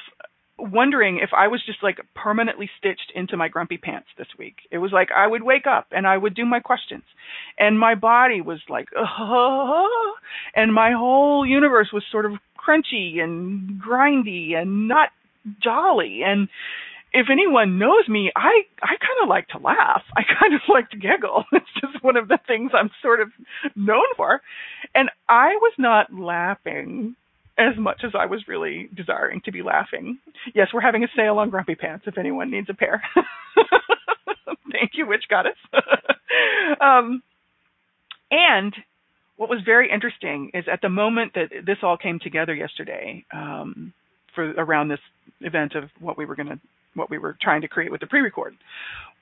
wondering 0.62 1.20
if 1.22 1.30
I 1.36 1.48
was 1.48 1.62
just 1.66 1.84
like 1.84 2.00
permanently 2.16 2.70
stitched 2.78 3.12
into 3.16 3.38
my 3.38 3.48
grumpy 3.48 3.78
pants 3.78 4.08
this 4.18 4.28
week. 4.38 4.56
It 4.72 4.78
was 4.78 4.92
like 4.92 5.10
I 5.16 5.28
would 5.28 5.44
wake 5.44 5.66
up 5.68 5.88
and 5.92 6.08
I 6.08 6.18
would 6.18 6.36
do 6.36 6.46
my 6.46 6.60
questions, 6.60 7.04
and 7.58 7.80
my 7.80 7.96
body 7.96 8.42
was 8.42 8.60
like, 8.70 8.90
oh, 8.96 10.14
and 10.56 10.74
my 10.74 10.92
whole 10.92 11.46
universe 11.46 11.90
was 11.92 12.04
sort 12.12 12.26
of 12.26 12.34
crunchy 12.58 13.20
and 13.20 13.82
grindy 13.82 14.56
and 14.56 14.88
not 14.88 15.10
jolly. 15.64 16.22
And 16.26 16.48
if 17.14 17.28
anyone 17.32 17.78
knows 17.78 18.08
me, 18.08 18.32
I 18.36 18.62
I 18.82 18.96
kind 19.00 19.24
of 19.24 19.30
like 19.30 19.48
to 19.50 19.58
laugh. 19.58 20.04
I 20.16 20.22
kind 20.40 20.54
of 20.54 20.62
like 20.70 20.90
to 20.92 20.98
giggle. 20.98 21.46
It's 21.52 21.74
just 21.82 22.04
one 22.04 22.18
of 22.18 22.28
the 22.28 22.40
things 22.48 22.72
I'm 22.74 22.90
sort 23.02 23.22
of 23.22 23.30
known 23.76 24.06
for. 24.18 24.42
And 24.96 25.10
I 25.28 25.50
was 25.56 25.74
not 25.78 26.14
laughing 26.14 27.16
as 27.58 27.78
much 27.78 28.02
as 28.04 28.12
I 28.18 28.26
was 28.26 28.48
really 28.48 28.90
desiring 28.96 29.42
to 29.46 29.52
be 29.52 29.62
laughing. 29.62 30.20
Yes, 30.56 30.68
we're 30.74 30.82
having 30.82 31.04
a 31.04 31.08
sale 31.16 31.38
on 31.38 31.50
Grumpy 31.50 31.76
Pants 31.76 32.06
if 32.08 32.18
anyone 32.18 32.50
needs 32.50 32.70
a 32.70 32.74
pair. 32.74 33.04
Thank 34.72 34.92
you, 34.94 35.06
Witch 35.08 35.26
Goddess. 35.30 35.58
um, 36.82 37.22
and 38.32 38.74
what 39.38 39.50
was 39.50 39.60
very 39.66 39.92
interesting 39.92 40.52
is 40.54 40.66
at 40.72 40.82
the 40.82 40.90
moment 40.90 41.34
that 41.36 41.50
this 41.66 41.78
all 41.84 41.98
came 41.98 42.20
together 42.20 42.54
yesterday 42.54 43.26
um, 43.34 43.94
for 44.34 44.52
around 44.52 44.88
this 44.88 45.00
event 45.42 45.76
of 45.76 45.86
what 46.00 46.18
we 46.18 46.26
were 46.26 46.36
going 46.36 46.50
to 46.50 46.60
what 46.94 47.10
we 47.10 47.18
were 47.18 47.38
trying 47.42 47.62
to 47.62 47.70
create 47.70 47.90
with 47.90 48.02
the 48.02 48.08
pre-record 48.08 48.54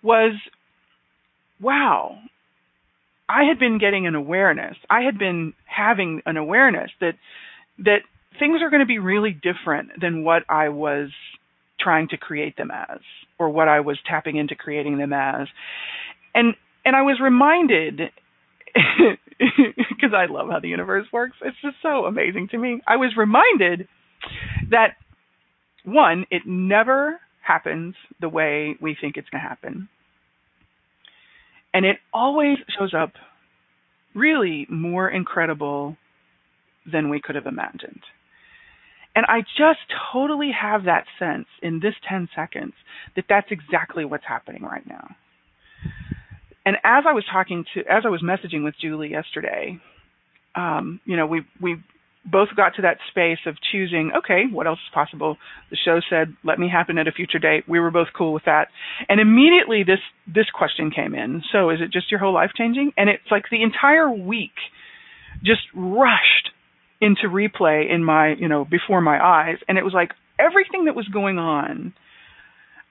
was 0.01 0.33
wow 1.61 2.17
I 3.29 3.43
had 3.43 3.59
been 3.59 3.77
getting 3.77 4.07
an 4.07 4.15
awareness. 4.15 4.75
I 4.89 5.01
had 5.01 5.19
been 5.19 5.53
having 5.65 6.23
an 6.25 6.35
awareness 6.35 6.89
that 6.99 7.13
that 7.77 7.99
things 8.39 8.61
are 8.61 8.69
going 8.69 8.81
to 8.81 8.85
be 8.85 8.99
really 8.99 9.31
different 9.31 9.89
than 9.99 10.23
what 10.23 10.43
I 10.49 10.69
was 10.69 11.09
trying 11.79 12.09
to 12.09 12.17
create 12.17 12.57
them 12.57 12.71
as 12.71 12.99
or 13.37 13.49
what 13.49 13.67
I 13.67 13.79
was 13.79 13.97
tapping 14.07 14.35
into 14.37 14.55
creating 14.55 14.97
them 14.97 15.13
as. 15.13 15.47
And 16.33 16.55
and 16.85 16.95
I 16.95 17.01
was 17.01 17.19
reminded 17.21 18.01
because 19.37 20.11
I 20.15 20.25
love 20.31 20.49
how 20.49 20.59
the 20.59 20.69
universe 20.69 21.07
works. 21.11 21.37
It's 21.41 21.57
just 21.61 21.75
so 21.81 22.05
amazing 22.05 22.49
to 22.51 22.57
me. 22.57 22.81
I 22.87 22.97
was 22.97 23.13
reminded 23.17 23.87
that 24.71 24.95
one, 25.85 26.25
it 26.29 26.43
never 26.45 27.19
happens 27.41 27.95
the 28.21 28.29
way 28.29 28.75
we 28.81 28.95
think 28.99 29.17
it's 29.17 29.29
going 29.29 29.41
to 29.41 29.47
happen. 29.47 29.89
And 31.73 31.85
it 31.85 31.97
always 32.13 32.57
shows 32.77 32.93
up 32.93 33.13
really 34.15 34.65
more 34.69 35.09
incredible 35.09 35.97
than 36.91 37.09
we 37.09 37.21
could 37.21 37.35
have 37.35 37.45
imagined. 37.45 38.01
And 39.15 39.25
I 39.27 39.41
just 39.41 39.79
totally 40.13 40.51
have 40.51 40.85
that 40.85 41.05
sense 41.17 41.47
in 41.61 41.79
this 41.79 41.95
10 42.07 42.29
seconds 42.35 42.73
that 43.15 43.25
that's 43.27 43.47
exactly 43.51 44.05
what's 44.05 44.23
happening 44.27 44.63
right 44.63 44.85
now. 44.87 45.15
And 46.65 46.75
as 46.83 47.03
I 47.07 47.13
was 47.13 47.23
talking 47.31 47.65
to, 47.73 47.81
as 47.81 48.03
I 48.05 48.09
was 48.09 48.21
messaging 48.21 48.63
with 48.63 48.75
Julie 48.79 49.09
yesterday, 49.09 49.79
um, 50.55 50.99
you 51.05 51.17
know, 51.17 51.25
we 51.25 51.41
we 51.59 51.77
both 52.25 52.49
got 52.55 52.75
to 52.75 52.83
that 52.83 52.97
space 53.09 53.39
of 53.45 53.55
choosing. 53.71 54.11
Okay, 54.15 54.43
what 54.51 54.67
else 54.67 54.79
is 54.79 54.93
possible? 54.93 55.37
The 55.71 55.77
show 55.77 55.99
said, 56.09 56.35
"Let 56.43 56.59
me 56.59 56.69
happen 56.69 56.97
at 56.97 57.07
a 57.07 57.11
future 57.11 57.39
date." 57.39 57.67
We 57.67 57.79
were 57.79 57.91
both 57.91 58.09
cool 58.15 58.33
with 58.33 58.45
that, 58.45 58.67
and 59.07 59.19
immediately 59.19 59.83
this 59.83 59.99
this 60.27 60.49
question 60.51 60.91
came 60.91 61.15
in. 61.15 61.43
So, 61.51 61.69
is 61.69 61.81
it 61.81 61.91
just 61.91 62.11
your 62.11 62.19
whole 62.19 62.33
life 62.33 62.51
changing? 62.55 62.93
And 62.97 63.09
it's 63.09 63.31
like 63.31 63.45
the 63.49 63.63
entire 63.63 64.11
week 64.11 64.55
just 65.43 65.61
rushed 65.73 66.51
into 67.01 67.27
replay 67.27 67.93
in 67.93 68.03
my, 68.03 68.35
you 68.37 68.47
know, 68.47 68.65
before 68.65 69.01
my 69.01 69.23
eyes. 69.23 69.57
And 69.67 69.77
it 69.77 69.83
was 69.83 69.93
like 69.93 70.11
everything 70.37 70.85
that 70.85 70.95
was 70.95 71.07
going 71.07 71.37
on, 71.37 71.93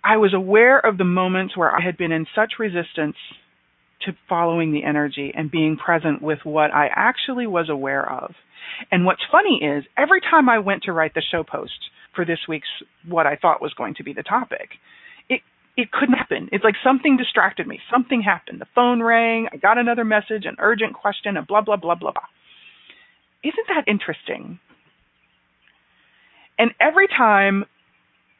I 0.04 0.16
was 0.16 0.32
aware 0.34 0.78
of 0.78 0.98
the 0.98 1.04
moments 1.04 1.56
where 1.56 1.70
I 1.70 1.80
had 1.82 1.98
been 1.98 2.12
in 2.12 2.26
such 2.34 2.54
resistance 2.58 3.16
to 4.06 4.12
following 4.28 4.72
the 4.72 4.84
energy 4.84 5.32
and 5.34 5.50
being 5.50 5.76
present 5.76 6.22
with 6.22 6.38
what 6.44 6.72
I 6.72 6.88
actually 6.94 7.46
was 7.46 7.68
aware 7.68 8.10
of. 8.10 8.32
And 8.92 9.04
what's 9.04 9.22
funny 9.30 9.60
is 9.62 9.84
every 9.96 10.20
time 10.20 10.48
I 10.48 10.58
went 10.60 10.84
to 10.84 10.92
write 10.92 11.14
the 11.14 11.22
show 11.22 11.42
post 11.42 11.72
for 12.14 12.24
this 12.24 12.38
week's 12.48 12.68
what 13.06 13.26
I 13.26 13.36
thought 13.36 13.62
was 13.62 13.74
going 13.74 13.94
to 13.94 14.04
be 14.04 14.12
the 14.12 14.22
topic, 14.22 14.70
it 15.28 15.40
it 15.76 15.90
couldn't 15.90 16.14
happen. 16.14 16.48
It's 16.52 16.64
like 16.64 16.74
something 16.84 17.16
distracted 17.16 17.66
me. 17.66 17.80
Something 17.90 18.22
happened. 18.22 18.60
The 18.60 18.66
phone 18.74 19.02
rang, 19.02 19.48
I 19.52 19.56
got 19.56 19.78
another 19.78 20.04
message, 20.04 20.44
an 20.44 20.56
urgent 20.58 20.94
question, 20.94 21.36
and 21.36 21.46
blah 21.46 21.62
blah 21.62 21.76
blah 21.76 21.96
blah 21.96 22.12
blah. 22.12 22.22
Isn't 23.45 23.66
that 23.68 23.85
interesting? 23.87 24.59
And 26.59 26.73
every 26.80 27.07
time 27.07 27.64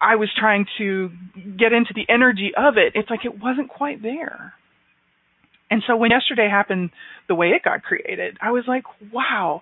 I 0.00 0.17
was 0.17 0.28
trying 0.37 0.67
to 0.78 1.11
get 1.35 1.73
into 1.73 1.93
the 1.95 2.07
energy 2.09 2.52
of 2.57 2.76
it, 2.76 2.93
it's 2.95 3.11
like 3.11 3.25
it 3.25 3.40
wasn't 3.40 3.69
quite 3.69 4.02
there. 4.02 4.55
And 5.71 5.83
so 5.87 5.97
when 5.97 6.11
yesterday 6.11 6.49
happened 6.50 6.90
the 7.28 7.35
way 7.35 7.49
it 7.49 7.62
got 7.62 7.83
created, 7.83 8.38
I 8.40 8.50
was 8.52 8.64
like, 8.67 8.85
wow. 9.12 9.61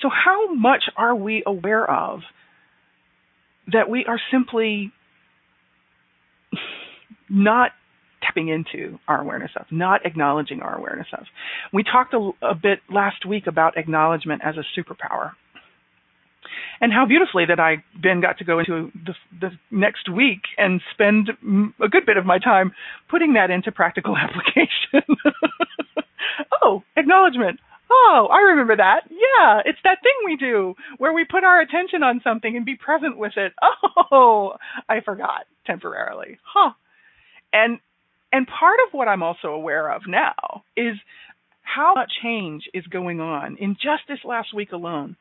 So 0.00 0.08
how 0.08 0.52
much 0.54 0.84
are 0.96 1.14
we 1.14 1.42
aware 1.46 1.88
of 1.88 2.20
that 3.72 3.88
we 3.88 4.04
are 4.06 4.20
simply 4.30 4.92
not 7.30 7.70
tapping 8.22 8.48
into 8.48 8.98
our 9.08 9.20
awareness 9.20 9.50
of, 9.58 9.66
not 9.70 10.04
acknowledging 10.06 10.60
our 10.60 10.76
awareness 10.76 11.08
of. 11.12 11.24
We 11.72 11.82
talked 11.82 12.14
a, 12.14 12.30
a 12.42 12.54
bit 12.54 12.80
last 12.90 13.26
week 13.26 13.46
about 13.46 13.76
acknowledgement 13.76 14.42
as 14.44 14.54
a 14.56 14.80
superpower. 14.80 15.32
And 16.80 16.92
how 16.92 17.06
beautifully 17.06 17.44
that 17.46 17.60
I 17.60 17.84
then 18.02 18.20
got 18.20 18.38
to 18.38 18.44
go 18.44 18.58
into 18.58 18.90
the, 19.06 19.14
the 19.40 19.50
next 19.70 20.10
week 20.10 20.40
and 20.58 20.80
spend 20.92 21.30
a 21.80 21.88
good 21.88 22.04
bit 22.04 22.16
of 22.16 22.26
my 22.26 22.38
time 22.38 22.72
putting 23.08 23.34
that 23.34 23.50
into 23.50 23.70
practical 23.70 24.16
application. 24.16 25.16
oh, 26.62 26.82
acknowledgement. 26.96 27.60
Oh, 27.90 28.28
I 28.32 28.38
remember 28.38 28.76
that. 28.76 29.02
Yeah, 29.10 29.60
it's 29.64 29.78
that 29.84 29.98
thing 30.02 30.12
we 30.24 30.36
do 30.36 30.74
where 30.98 31.12
we 31.12 31.24
put 31.24 31.44
our 31.44 31.60
attention 31.60 32.02
on 32.02 32.20
something 32.24 32.56
and 32.56 32.64
be 32.64 32.76
present 32.76 33.18
with 33.18 33.32
it. 33.36 33.52
Oh, 34.14 34.52
I 34.90 35.00
forgot 35.00 35.46
temporarily. 35.66 36.38
Huh. 36.44 36.72
And 37.52 37.78
and 38.32 38.46
part 38.46 38.78
of 38.86 38.92
what 38.92 39.08
I'm 39.08 39.22
also 39.22 39.48
aware 39.48 39.92
of 39.92 40.02
now 40.06 40.64
is 40.76 40.94
how 41.62 41.94
much 41.94 42.10
change 42.22 42.64
is 42.74 42.84
going 42.86 43.20
on 43.20 43.56
in 43.58 43.74
just 43.74 44.02
this 44.08 44.18
last 44.24 44.54
week 44.54 44.72
alone 44.72 45.16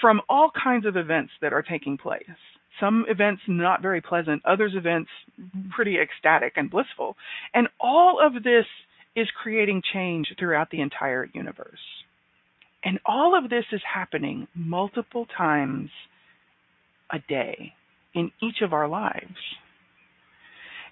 from 0.00 0.20
all 0.28 0.50
kinds 0.50 0.86
of 0.86 0.96
events 0.96 1.32
that 1.42 1.52
are 1.52 1.62
taking 1.62 1.98
place. 1.98 2.24
Some 2.78 3.04
events 3.08 3.42
not 3.46 3.82
very 3.82 4.00
pleasant, 4.00 4.42
others 4.44 4.72
events 4.74 5.10
pretty 5.74 5.96
ecstatic 6.00 6.54
and 6.56 6.70
blissful. 6.70 7.16
And 7.52 7.68
all 7.80 8.20
of 8.24 8.42
this 8.42 8.64
is 9.16 9.28
creating 9.42 9.82
change 9.92 10.28
throughout 10.38 10.70
the 10.70 10.80
entire 10.80 11.28
universe. 11.34 11.80
And 12.84 12.98
all 13.04 13.36
of 13.36 13.50
this 13.50 13.64
is 13.72 13.82
happening 13.92 14.48
multiple 14.54 15.26
times 15.36 15.90
a 17.12 17.18
day 17.28 17.74
in 18.14 18.30
each 18.42 18.62
of 18.62 18.72
our 18.72 18.88
lives. 18.88 19.36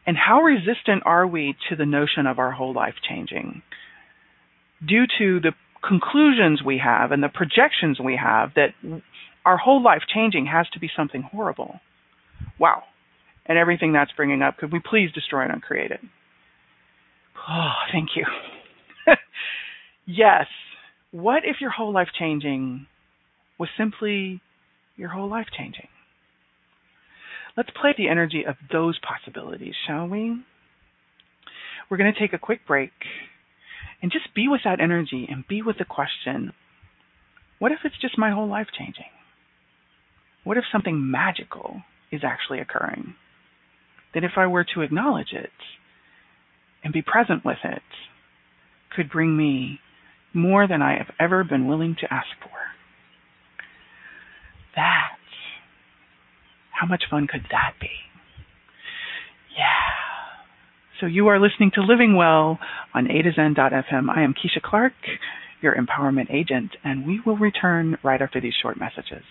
And 0.09 0.17
how 0.17 0.41
resistant 0.41 1.03
are 1.05 1.27
we 1.27 1.55
to 1.69 1.77
the 1.77 1.85
notion 1.85 2.27
of 2.27 2.39
our 2.39 2.51
whole 2.51 2.73
life 2.73 2.95
changing? 3.07 3.61
Due 4.83 5.05
to 5.19 5.39
the 5.39 5.53
conclusions 5.87 6.63
we 6.65 6.81
have 6.83 7.13
and 7.13 7.23
the 7.23 7.29
projections 7.29 8.01
we 8.03 8.17
have 8.17 8.55
that 8.55 8.69
our 9.45 9.59
whole 9.59 9.83
life 9.83 10.01
changing 10.15 10.47
has 10.47 10.67
to 10.73 10.81
be 10.81 10.89
something 10.97 11.21
horrible. 11.21 11.81
Wow. 12.59 12.85
and 13.45 13.59
everything 13.59 13.93
that's 13.93 14.13
bringing 14.13 14.41
up, 14.41 14.57
could 14.57 14.73
we 14.73 14.81
please 14.81 15.13
destroy 15.13 15.43
and 15.43 15.53
uncreate 15.53 15.91
it? 15.91 16.01
Oh, 17.47 17.73
thank 17.93 18.09
you. 18.17 18.25
yes. 20.07 20.47
What 21.11 21.43
if 21.45 21.57
your 21.61 21.71
whole 21.71 21.93
life 21.93 22.09
changing 22.19 22.87
was 23.59 23.69
simply 23.77 24.41
your 24.97 25.11
whole 25.11 25.29
life 25.29 25.49
changing? 25.55 25.89
Let's 27.59 27.71
play 27.71 27.93
the 27.99 28.09
energy 28.09 28.45
of 28.47 28.55
those 28.73 29.01
possibilities, 29.01 29.75
shall 29.85 30.07
we? 30.07 30.41
We're 31.91 31.97
going 31.97 32.15
to 32.15 32.21
take 32.21 32.33
a 32.33 32.39
quick 32.39 32.61
break 32.69 32.93
and 34.01 34.13
just 34.13 34.33
be 34.33 34.47
with 34.47 34.61
that 34.65 34.81
energy 34.81 35.27
and 35.29 35.43
be 35.49 35.61
with 35.61 35.77
the 35.77 35.85
question 35.85 36.53
what 37.59 37.73
if 37.73 37.79
it's 37.83 38.01
just 38.01 38.17
my 38.17 38.31
whole 38.31 38.49
life 38.49 38.69
changing? 38.79 39.11
What 40.45 40.57
if 40.57 40.63
something 40.71 41.11
magical 41.11 41.83
is 42.13 42.21
actually 42.23 42.61
occurring? 42.61 43.17
That 44.15 44.23
if 44.23 44.31
I 44.37 44.47
were 44.47 44.65
to 44.75 44.83
acknowledge 44.83 45.33
it 45.33 45.51
and 46.85 46.93
be 46.93 47.03
present 47.03 47.45
with 47.45 47.59
it, 47.65 47.83
could 48.95 49.11
bring 49.11 49.37
me 49.37 49.81
more 50.33 50.69
than 50.69 50.81
I 50.81 50.97
have 50.97 51.11
ever 51.19 51.43
been 51.43 51.67
willing 51.67 51.97
to 52.03 52.15
ask 52.15 52.29
for. 52.41 52.51
That 54.77 55.18
how 56.79 56.87
much 56.87 57.05
fun 57.11 57.27
could 57.27 57.45
that 57.51 57.75
be? 57.81 57.91
Yeah. 59.57 59.65
So 61.01 61.07
you 61.07 61.29
are 61.29 61.41
listening 61.41 61.73
to 61.75 61.83
Living 61.83 62.15
Well 62.15 62.59
on 62.95 63.11
A 63.11 63.23
to 63.23 63.33
Zen.fm. 63.33 64.09
I 64.11 64.23
am 64.23 64.35
Keisha 64.35 64.63
Clark, 64.63 64.93
your 65.61 65.75
empowerment 65.75 66.33
agent, 66.33 66.77
and 66.85 67.07
we 67.07 67.21
will 67.21 67.37
return 67.37 67.99
right 68.03 68.23
after 68.23 68.41
these 68.41 68.55
short 68.63 68.79
messages. 68.79 69.25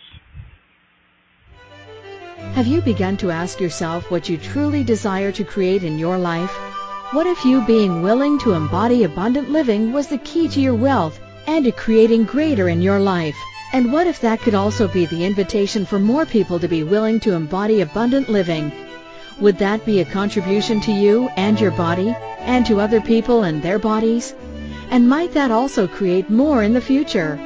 Have 2.55 2.67
you 2.67 2.81
begun 2.81 3.17
to 3.17 3.31
ask 3.31 3.59
yourself 3.59 4.11
what 4.11 4.27
you 4.27 4.37
truly 4.37 4.83
desire 4.83 5.31
to 5.31 5.43
create 5.43 5.83
in 5.83 5.97
your 5.97 6.17
life? 6.17 6.51
What 7.11 7.27
if 7.27 7.45
you 7.45 7.61
being 7.61 8.01
willing 8.01 8.39
to 8.39 8.53
embody 8.53 9.05
abundant 9.05 9.49
living 9.49 9.93
was 9.93 10.07
the 10.07 10.17
key 10.19 10.49
to 10.49 10.59
your 10.59 10.75
wealth 10.75 11.19
and 11.47 11.63
to 11.63 11.71
creating 11.71 12.25
greater 12.25 12.67
in 12.67 12.81
your 12.81 12.99
life? 12.99 13.37
And 13.73 13.91
what 13.91 14.07
if 14.07 14.21
that 14.21 14.41
could 14.41 14.55
also 14.55 14.87
be 14.87 15.05
the 15.05 15.25
invitation 15.25 15.85
for 15.85 15.99
more 15.99 16.25
people 16.25 16.59
to 16.59 16.67
be 16.67 16.83
willing 16.83 17.19
to 17.21 17.33
embody 17.33 17.81
abundant 17.81 18.29
living? 18.29 18.71
Would 19.39 19.57
that 19.59 19.85
be 19.85 19.99
a 19.99 20.05
contribution 20.05 20.79
to 20.81 20.91
you 20.91 21.29
and 21.35 21.59
your 21.59 21.71
body, 21.71 22.15
and 22.39 22.65
to 22.65 22.79
other 22.79 23.01
people 23.01 23.43
and 23.43 23.61
their 23.61 23.77
bodies? 23.77 24.33
And 24.89 25.09
might 25.09 25.33
that 25.33 25.51
also 25.51 25.87
create 25.87 26.29
more 26.29 26.63
in 26.63 26.73
the 26.73 26.81
future? 26.81 27.37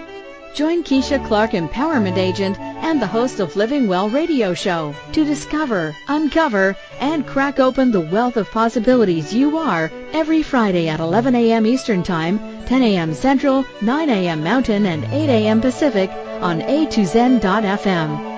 Join 0.53 0.83
Keisha 0.83 1.25
Clark, 1.27 1.51
Empowerment 1.51 2.17
Agent, 2.17 2.59
and 2.59 3.01
the 3.01 3.07
host 3.07 3.39
of 3.39 3.55
Living 3.55 3.87
Well 3.87 4.09
radio 4.09 4.53
show 4.53 4.93
to 5.13 5.23
discover, 5.23 5.95
uncover, 6.09 6.75
and 6.99 7.25
crack 7.25 7.59
open 7.59 7.91
the 7.91 8.01
wealth 8.01 8.35
of 8.35 8.51
possibilities 8.51 9.33
you 9.33 9.57
are 9.57 9.89
every 10.11 10.43
Friday 10.43 10.89
at 10.89 10.99
11 10.99 11.35
a.m. 11.35 11.65
Eastern 11.65 12.03
Time, 12.03 12.37
10 12.65 12.83
a.m. 12.83 13.13
Central, 13.13 13.63
9 13.81 14.09
a.m. 14.09 14.43
Mountain, 14.43 14.85
and 14.87 15.05
8 15.05 15.29
a.m. 15.29 15.61
Pacific 15.61 16.09
on 16.41 16.59
a2zen.fm. 16.59 18.29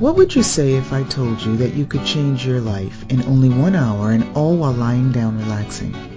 What 0.00 0.14
would 0.14 0.32
you 0.32 0.44
say 0.44 0.74
if 0.74 0.92
I 0.92 1.02
told 1.04 1.42
you 1.42 1.56
that 1.56 1.74
you 1.74 1.86
could 1.86 2.04
change 2.04 2.46
your 2.46 2.60
life 2.60 3.04
in 3.08 3.22
only 3.22 3.48
one 3.48 3.74
hour 3.74 4.12
and 4.12 4.24
all 4.36 4.56
while 4.56 4.72
lying 4.72 5.10
down 5.10 5.38
relaxing? 5.38 6.11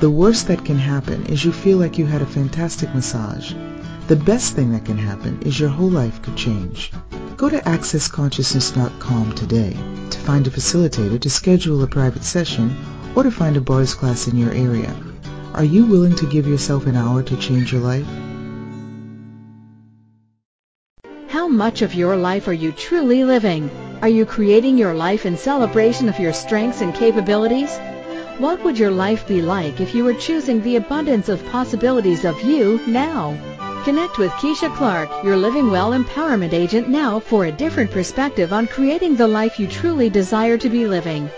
the 0.00 0.10
worst 0.10 0.48
that 0.48 0.62
can 0.62 0.76
happen 0.76 1.24
is 1.26 1.42
you 1.42 1.52
feel 1.52 1.78
like 1.78 1.96
you 1.96 2.04
had 2.04 2.20
a 2.20 2.26
fantastic 2.26 2.94
massage. 2.94 3.54
The 4.08 4.16
best 4.16 4.54
thing 4.54 4.72
that 4.72 4.84
can 4.84 4.98
happen 4.98 5.40
is 5.40 5.58
your 5.58 5.70
whole 5.70 5.88
life 5.88 6.20
could 6.20 6.36
change. 6.36 6.92
Go 7.38 7.48
to 7.48 7.58
accessconsciousness.com 7.60 9.34
today 9.34 9.74
to 10.10 10.18
find 10.18 10.46
a 10.46 10.50
facilitator 10.50 11.18
to 11.18 11.30
schedule 11.30 11.82
a 11.82 11.86
private 11.86 12.24
session 12.24 12.76
or 13.14 13.22
to 13.22 13.30
find 13.30 13.56
a 13.56 13.60
bars 13.62 13.94
class 13.94 14.28
in 14.28 14.36
your 14.36 14.52
area. 14.52 14.94
Are 15.54 15.64
you 15.64 15.86
willing 15.86 16.14
to 16.16 16.26
give 16.26 16.46
yourself 16.46 16.86
an 16.86 16.96
hour 16.96 17.22
to 17.22 17.36
change 17.38 17.72
your 17.72 17.80
life? 17.80 18.06
How 21.28 21.48
much 21.48 21.80
of 21.80 21.94
your 21.94 22.16
life 22.16 22.48
are 22.48 22.52
you 22.52 22.70
truly 22.72 23.24
living? 23.24 23.70
Are 24.02 24.08
you 24.10 24.26
creating 24.26 24.76
your 24.76 24.92
life 24.92 25.24
in 25.24 25.38
celebration 25.38 26.10
of 26.10 26.20
your 26.20 26.34
strengths 26.34 26.82
and 26.82 26.94
capabilities? 26.94 27.70
What 28.38 28.62
would 28.64 28.78
your 28.78 28.90
life 28.90 29.26
be 29.26 29.40
like 29.40 29.80
if 29.80 29.94
you 29.94 30.04
were 30.04 30.12
choosing 30.12 30.60
the 30.60 30.76
abundance 30.76 31.30
of 31.30 31.42
possibilities 31.46 32.26
of 32.26 32.38
you 32.42 32.78
now? 32.86 33.34
Connect 33.84 34.18
with 34.18 34.30
Keisha 34.32 34.68
Clark, 34.76 35.08
your 35.24 35.38
Living 35.38 35.70
Well 35.70 35.92
Empowerment 35.92 36.52
Agent 36.52 36.86
now 36.86 37.18
for 37.18 37.46
a 37.46 37.50
different 37.50 37.90
perspective 37.90 38.52
on 38.52 38.66
creating 38.66 39.16
the 39.16 39.26
life 39.26 39.58
you 39.58 39.66
truly 39.66 40.10
desire 40.10 40.58
to 40.58 40.68
be 40.68 40.86
living. 40.86 41.30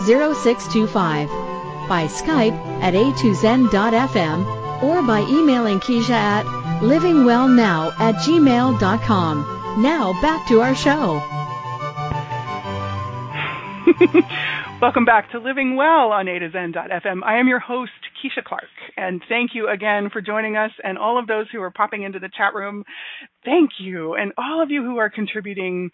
033-0001-0625. 0.00 1.88
By 1.88 2.06
Skype 2.06 2.54
at 2.82 2.94
a2zen.fm 2.94 4.82
or 4.82 5.02
by 5.02 5.20
emailing 5.22 5.80
Keisha 5.80 6.10
at 6.10 6.46
livingwellnow 6.80 7.92
at 7.98 8.14
gmail.com. 8.16 9.82
Now 9.82 10.12
back 10.22 10.46
to 10.48 10.60
our 10.60 10.74
show. 10.74 11.20
Welcome 14.80 15.04
back 15.04 15.30
to 15.32 15.38
Living 15.38 15.76
Well 15.76 16.10
on 16.10 16.26
A 16.26 16.38
to 16.38 16.50
Zen.fm. 16.50 17.22
I 17.22 17.38
am 17.38 17.48
your 17.48 17.58
host, 17.58 17.92
Keisha 18.16 18.42
Clark, 18.42 18.64
and 18.96 19.20
thank 19.28 19.50
you 19.54 19.68
again 19.68 20.08
for 20.10 20.22
joining 20.22 20.56
us 20.56 20.70
and 20.82 20.96
all 20.96 21.18
of 21.18 21.26
those 21.26 21.46
who 21.52 21.60
are 21.60 21.70
popping 21.70 22.02
into 22.02 22.18
the 22.18 22.30
chat 22.34 22.54
room. 22.54 22.84
Thank 23.44 23.72
you, 23.78 24.14
and 24.14 24.32
all 24.38 24.62
of 24.62 24.70
you 24.70 24.82
who 24.82 24.96
are 24.96 25.10
contributing 25.10 25.90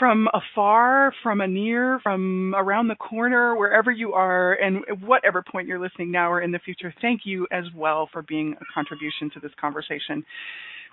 from 0.00 0.28
afar, 0.34 1.12
from 1.22 1.40
a 1.40 1.46
near, 1.46 2.00
from 2.02 2.54
around 2.56 2.88
the 2.88 2.96
corner, 2.96 3.54
wherever 3.54 3.92
you 3.92 4.14
are, 4.14 4.54
and 4.54 4.78
whatever 5.06 5.44
point 5.48 5.68
you're 5.68 5.78
listening 5.78 6.10
now 6.10 6.32
or 6.32 6.40
in 6.40 6.50
the 6.50 6.58
future. 6.58 6.92
Thank 7.00 7.20
you 7.24 7.46
as 7.52 7.64
well 7.76 8.08
for 8.12 8.22
being 8.22 8.56
a 8.60 8.64
contribution 8.74 9.30
to 9.34 9.40
this 9.40 9.52
conversation. 9.60 10.24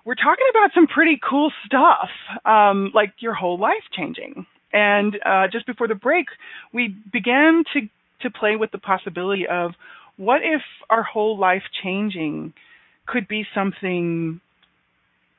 We're 0.06 0.16
talking 0.16 0.46
about 0.52 0.72
some 0.76 0.86
pretty 0.86 1.20
cool 1.28 1.52
stuff, 1.66 2.10
um, 2.46 2.92
like 2.94 3.14
your 3.20 3.34
whole 3.34 3.58
life 3.58 3.84
changing 3.98 4.46
and 4.74 5.16
uh, 5.26 5.48
just 5.52 5.66
before 5.66 5.88
the 5.88 5.96
break, 5.96 6.28
we 6.74 6.96
began 7.12 7.64
to 7.74 7.82
to 8.22 8.32
play 8.32 8.56
with 8.56 8.72
the 8.72 8.80
possibility 8.80 9.46
of 9.48 9.72
what 10.18 10.42
if 10.44 10.62
our 10.90 11.04
whole 11.04 11.38
life 11.38 11.62
changing 11.84 12.52
could 13.06 13.28
be 13.28 13.46
something 13.54 14.42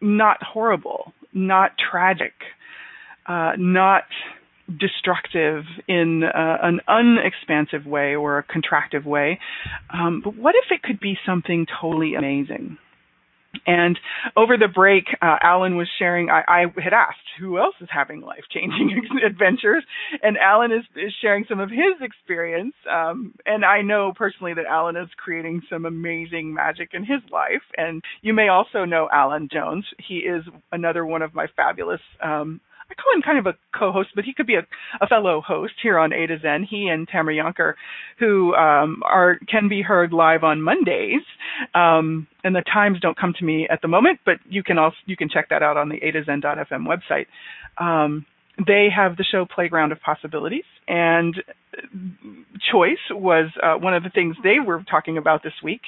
not 0.01 0.41
horrible, 0.41 1.13
not 1.35 1.73
tragic, 1.91 2.33
uh, 3.29 3.53
not 3.59 4.05
destructive 4.69 5.65
in 5.87 6.23
uh, 6.25 6.59
an 6.63 6.81
unexpansive 6.89 7.87
way 7.87 8.15
or 8.15 8.39
a 8.39 8.45
contractive 8.45 9.07
way. 9.07 9.39
Um, 9.93 10.21
but 10.23 10.37
what 10.37 10.55
if 10.57 10.71
it 10.71 10.83
could 10.83 11.01
be 11.01 11.17
something 11.25 11.67
totally 11.81 12.15
amazing? 12.15 12.77
And 13.67 13.99
over 14.37 14.57
the 14.59 14.69
break, 14.69 15.05
uh, 15.23 15.37
Alan 15.43 15.77
was 15.77 15.89
sharing. 15.99 16.29
I, 16.29 16.43
I, 16.47 16.61
had 16.83 16.93
asked 16.93 17.17
who 17.41 17.59
else 17.59 17.75
is 17.81 17.89
having 17.91 18.21
life 18.21 18.45
changing 18.53 19.01
adventures, 19.27 19.85
and 20.23 20.37
Alan 20.37 20.71
is, 20.71 20.85
is, 20.95 21.13
sharing 21.21 21.47
some 21.49 21.59
of 21.59 21.71
his 21.71 22.01
experience. 22.03 22.75
Um, 22.91 23.35
and 23.47 23.65
I 23.65 23.81
know 23.81 24.13
personally 24.15 24.53
that 24.55 24.67
Alan 24.67 24.97
is 24.97 25.09
creating 25.17 25.63
some 25.71 25.87
amazing 25.87 26.53
magic 26.53 26.91
in 26.93 27.05
his 27.05 27.23
life. 27.33 27.63
And 27.77 28.03
you 28.21 28.35
may 28.35 28.49
also 28.49 28.85
know 28.85 29.09
Alan 29.11 29.49
Jones. 29.51 29.87
He 30.07 30.19
is 30.19 30.45
another 30.71 31.07
one 31.07 31.23
of 31.23 31.35
my 31.35 31.47
fabulous 31.57 32.01
um, 32.23 32.61
I 32.91 32.95
call 32.95 33.15
him 33.15 33.23
kind 33.23 33.39
of 33.39 33.47
a 33.47 33.79
co-host, 33.79 34.11
but 34.15 34.25
he 34.25 34.33
could 34.33 34.47
be 34.47 34.55
a, 34.55 34.67
a 35.01 35.07
fellow 35.07 35.43
host 35.47 35.75
here 35.83 35.99
on 35.99 36.13
A 36.13 36.27
to 36.27 36.39
Zen. 36.41 36.67
He 36.69 36.89
and 36.89 37.07
Tamara 37.07 37.35
Yonker, 37.35 37.75
who 38.19 38.55
um, 38.55 39.03
are 39.05 39.39
can 39.51 39.69
be 39.69 39.83
heard 39.83 40.13
live 40.13 40.43
on 40.43 40.63
Mondays, 40.63 41.23
um, 41.75 42.27
and 42.45 42.55
the 42.57 42.63
times 42.63 42.99
don't 43.01 43.19
come 43.19 43.35
to 43.39 43.45
me 43.45 43.69
at 43.71 43.83
the 43.83 43.89
moment, 43.89 44.21
but 44.25 44.37
you 44.49 44.63
can 44.63 44.79
also 44.79 44.97
you 45.07 45.17
can 45.17 45.29
check 45.29 45.51
that 45.51 45.63
out 45.63 45.77
on 45.77 45.89
the 45.89 45.97
A 45.97 46.13
to 46.13 46.25
Zen.fm 46.25 46.87
website. 46.87 47.27
Um, 47.83 48.25
they 48.67 48.89
have 48.95 49.17
the 49.17 49.25
show 49.25 49.47
Playground 49.47 49.93
of 49.93 50.01
Possibilities, 50.01 50.65
and 50.89 51.35
choice 52.73 52.99
was 53.11 53.51
uh, 53.63 53.75
one 53.75 53.95
of 53.95 54.03
the 54.03 54.11
things 54.11 54.37
they 54.43 54.57
were 54.65 54.83
talking 54.91 55.19
about 55.19 55.43
this 55.43 55.53
week. 55.63 55.83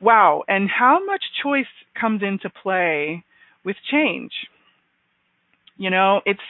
Wow, 0.00 0.44
and 0.46 0.68
how 0.68 1.04
much 1.04 1.22
choice 1.42 1.66
comes 1.98 2.22
into 2.22 2.50
play 2.50 3.24
with 3.64 3.76
change? 3.90 4.32
You 5.76 5.90
know, 5.90 6.20
it's 6.24 6.40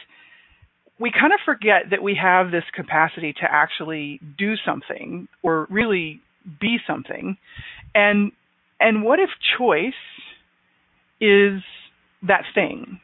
we 0.99 1.11
kind 1.11 1.33
of 1.33 1.39
forget 1.43 1.89
that 1.91 2.01
we 2.01 2.17
have 2.21 2.51
this 2.51 2.63
capacity 2.73 3.33
to 3.33 3.43
actually 3.49 4.19
do 4.37 4.53
something 4.65 5.27
or 5.43 5.67
really 5.69 6.21
be 6.59 6.77
something. 6.87 7.37
And 7.93 8.31
and 8.79 9.03
what 9.03 9.19
if 9.19 9.29
choice 9.57 9.93
is 11.19 11.61
that 12.27 12.43
thing? 12.53 12.99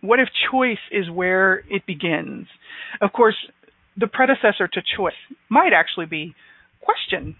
What 0.00 0.18
if 0.18 0.28
choice 0.50 0.78
is 0.90 1.10
where 1.10 1.62
it 1.70 1.86
begins? 1.86 2.46
Of 3.00 3.12
course, 3.12 3.36
the 3.96 4.06
predecessor 4.06 4.66
to 4.66 4.80
choice 4.96 5.12
might 5.48 5.72
actually 5.74 6.06
be 6.06 6.34
question. 6.80 7.36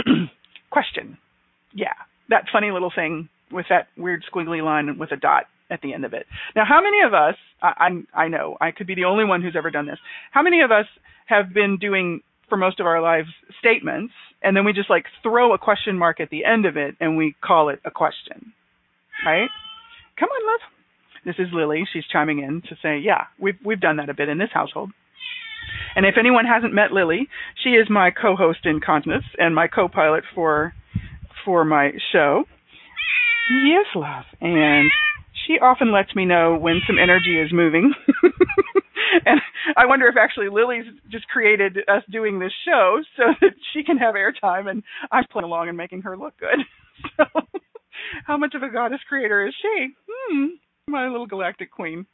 question. 0.70 1.18
Yeah, 1.72 1.94
that 2.28 2.44
funny 2.52 2.70
little 2.70 2.92
thing 2.94 3.28
with 3.50 3.66
that 3.70 3.88
weird 3.96 4.24
squiggly 4.32 4.62
line 4.62 4.98
with 4.98 5.12
a 5.12 5.16
dot 5.16 5.44
at 5.70 5.80
the 5.82 5.92
end 5.92 6.04
of 6.04 6.14
it. 6.14 6.26
Now, 6.56 6.64
how 6.68 6.80
many 6.82 7.00
of 7.06 7.14
us, 7.14 7.34
I, 7.62 8.02
I, 8.14 8.22
I 8.24 8.28
know, 8.28 8.56
I 8.60 8.70
could 8.70 8.86
be 8.86 8.94
the 8.94 9.04
only 9.04 9.24
one 9.24 9.42
who's 9.42 9.56
ever 9.56 9.70
done 9.70 9.86
this. 9.86 9.98
How 10.32 10.42
many 10.42 10.60
of 10.62 10.70
us 10.70 10.86
have 11.26 11.52
been 11.52 11.78
doing 11.78 12.20
for 12.48 12.56
most 12.56 12.80
of 12.80 12.86
our 12.86 13.02
lives 13.02 13.28
statements 13.58 14.12
and 14.42 14.56
then 14.56 14.64
we 14.64 14.72
just 14.72 14.88
like 14.88 15.04
throw 15.22 15.52
a 15.52 15.58
question 15.58 15.98
mark 15.98 16.20
at 16.20 16.30
the 16.30 16.44
end 16.44 16.64
of 16.64 16.76
it 16.76 16.94
and 17.00 17.16
we 17.16 17.34
call 17.42 17.68
it 17.68 17.80
a 17.84 17.90
question? 17.90 18.52
Right? 19.26 19.48
Come 20.18 20.28
on, 20.30 20.46
love. 20.46 20.60
This 21.24 21.34
is 21.38 21.52
Lily. 21.52 21.84
She's 21.92 22.06
chiming 22.10 22.38
in 22.38 22.62
to 22.62 22.76
say, 22.82 22.98
yeah, 22.98 23.24
we've 23.40 23.58
we've 23.64 23.80
done 23.80 23.96
that 23.96 24.08
a 24.08 24.14
bit 24.14 24.28
in 24.28 24.38
this 24.38 24.50
household. 24.54 24.90
And 25.94 26.06
if 26.06 26.14
anyone 26.18 26.44
hasn't 26.46 26.72
met 26.72 26.92
Lily, 26.92 27.28
she 27.62 27.70
is 27.70 27.88
my 27.90 28.10
co-host 28.10 28.60
in 28.64 28.80
Consciousness 28.80 29.24
and 29.36 29.54
my 29.54 29.66
co-pilot 29.66 30.24
for 30.34 30.72
for 31.44 31.64
my 31.64 31.90
show. 32.12 32.44
Yes, 33.50 33.86
love. 33.94 34.24
And 34.40 34.90
she 35.48 35.58
often 35.60 35.90
lets 35.92 36.14
me 36.14 36.24
know 36.26 36.56
when 36.56 36.80
some 36.86 36.98
energy 36.98 37.40
is 37.40 37.52
moving. 37.52 37.92
and 39.24 39.40
I 39.76 39.86
wonder 39.86 40.06
if 40.06 40.16
actually 40.16 40.48
Lily's 40.50 40.84
just 41.10 41.26
created 41.28 41.78
us 41.88 42.02
doing 42.10 42.38
this 42.38 42.52
show 42.64 42.98
so 43.16 43.22
that 43.40 43.54
she 43.72 43.82
can 43.82 43.96
have 43.96 44.14
airtime 44.14 44.70
and 44.70 44.82
I'm 45.10 45.24
playing 45.32 45.46
along 45.46 45.68
and 45.68 45.76
making 45.76 46.02
her 46.02 46.16
look 46.16 46.34
good. 46.38 46.60
So 47.16 47.24
how 48.24 48.36
much 48.36 48.54
of 48.54 48.64
a 48.64 48.68
goddess 48.68 48.98
creator 49.08 49.46
is 49.46 49.54
she? 49.62 49.88
Hmm, 50.10 50.46
my 50.88 51.06
little 51.06 51.28
galactic 51.28 51.70
queen. 51.70 52.06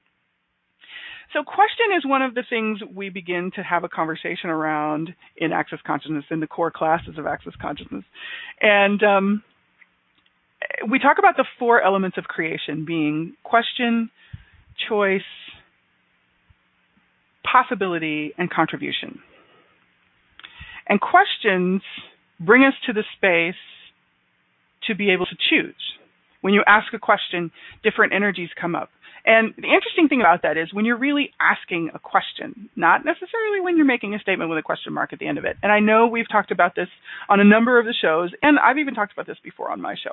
So, 1.33 1.43
question 1.43 1.97
is 1.97 2.05
one 2.05 2.21
of 2.21 2.35
the 2.35 2.45
things 2.49 2.81
we 2.95 3.09
begin 3.09 3.51
to 3.57 3.63
have 3.63 3.83
a 3.83 3.89
conversation 3.89 4.51
around 4.51 5.15
in 5.39 5.53
Access 5.53 5.79
Consciousness, 5.87 6.27
in 6.31 6.41
the 6.41 6.47
core 6.47 6.71
classes 6.71 7.17
of 7.17 7.27
Access 7.27 7.55
Consciousness. 7.61 8.05
And 8.61 9.03
um, 9.03 9.43
we 10.91 10.99
talk 10.99 11.19
about 11.19 11.37
the 11.37 11.45
four 11.59 11.83
elements 11.83 12.19
of 12.19 12.25
creation 12.25 12.85
being 12.87 13.35
question, 13.43 14.11
choice, 14.89 15.23
possibility, 17.45 18.33
and 18.39 18.51
contribution. 18.51 19.21
And 20.89 21.01
questions 21.01 21.83
bring 22.41 22.65
us 22.65 22.75
to 22.87 22.93
the 22.93 23.05
space 23.17 23.61
to 24.87 24.95
be 24.95 25.11
able 25.11 25.27
to 25.27 25.37
choose. 25.51 25.75
When 26.41 26.53
you 26.53 26.63
ask 26.67 26.93
a 26.93 26.99
question, 26.99 27.51
different 27.83 28.13
energies 28.13 28.51
come 28.61 28.75
up. 28.75 28.91
And 29.27 29.55
the 29.57 29.73
interesting 29.73 30.09
thing 30.09 30.21
about 30.21 30.43
that 30.43 30.59
is 30.59 30.75
when 30.75 30.85
you're 30.85 30.99
really 30.99 31.31
asking 31.41 31.91
a 31.95 31.99
question, 31.99 32.69
not 32.77 33.07
necessarily 33.07 33.63
when 33.63 33.79
you're 33.79 33.87
making 33.87 34.15
a 34.15 34.19
statement 34.19 34.51
with 34.51 34.59
a 34.59 34.63
question 34.63 34.93
mark 34.93 35.15
at 35.15 35.19
the 35.19 35.27
end 35.27 35.39
of 35.39 35.47
it. 35.47 35.57
And 35.63 35.73
I 35.73 35.81
know 35.81 36.07
we've 36.07 36.29
talked 36.31 36.51
about 36.51 36.75
this 36.77 36.89
on 37.31 37.41
a 37.41 37.45
number 37.45 37.79
of 37.79 37.87
the 37.87 37.95
shows, 37.99 38.33
and 38.43 38.59
I've 38.59 38.77
even 38.77 38.95
talked 38.95 39.15
about 39.15 39.27
this 39.27 39.39
before 39.43 39.71
on 39.71 39.81
my 39.81 39.95
show. 39.95 40.13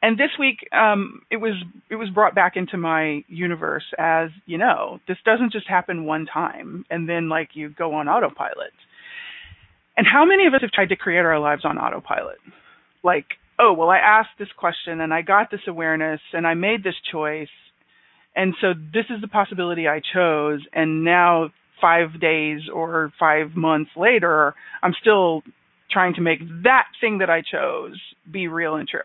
And 0.00 0.18
this 0.18 0.30
week, 0.38 0.68
um, 0.72 1.22
it 1.30 1.36
was 1.36 1.54
it 1.90 1.96
was 1.96 2.08
brought 2.10 2.34
back 2.34 2.56
into 2.56 2.76
my 2.76 3.24
universe 3.28 3.84
as 3.98 4.30
you 4.46 4.58
know, 4.58 5.00
this 5.08 5.18
doesn't 5.24 5.52
just 5.52 5.68
happen 5.68 6.04
one 6.04 6.26
time 6.26 6.84
and 6.90 7.08
then 7.08 7.28
like 7.28 7.50
you 7.54 7.68
go 7.70 7.94
on 7.94 8.08
autopilot. 8.08 8.72
And 9.96 10.06
how 10.10 10.24
many 10.24 10.46
of 10.46 10.54
us 10.54 10.62
have 10.62 10.70
tried 10.70 10.88
to 10.88 10.96
create 10.96 11.24
our 11.24 11.38
lives 11.38 11.64
on 11.64 11.78
autopilot? 11.78 12.38
Like 13.02 13.26
oh, 13.58 13.72
well, 13.72 13.90
I 13.90 13.98
asked 13.98 14.38
this 14.38 14.48
question 14.56 15.00
and 15.00 15.14
I 15.14 15.22
got 15.22 15.50
this 15.50 15.60
awareness 15.68 16.20
and 16.32 16.46
I 16.46 16.54
made 16.54 16.82
this 16.82 16.96
choice. 17.10 17.48
And 18.34 18.54
so 18.60 18.72
this 18.72 19.04
is 19.10 19.20
the 19.20 19.28
possibility 19.28 19.86
I 19.86 20.00
chose. 20.14 20.60
And 20.72 21.04
now, 21.04 21.50
five 21.80 22.20
days 22.20 22.60
or 22.72 23.12
five 23.18 23.56
months 23.56 23.90
later, 23.96 24.54
I'm 24.82 24.94
still 25.00 25.42
trying 25.90 26.14
to 26.14 26.20
make 26.20 26.38
that 26.62 26.86
thing 27.00 27.18
that 27.18 27.28
I 27.28 27.42
chose 27.42 28.00
be 28.30 28.46
real 28.46 28.76
and 28.76 28.88
true. 28.88 29.00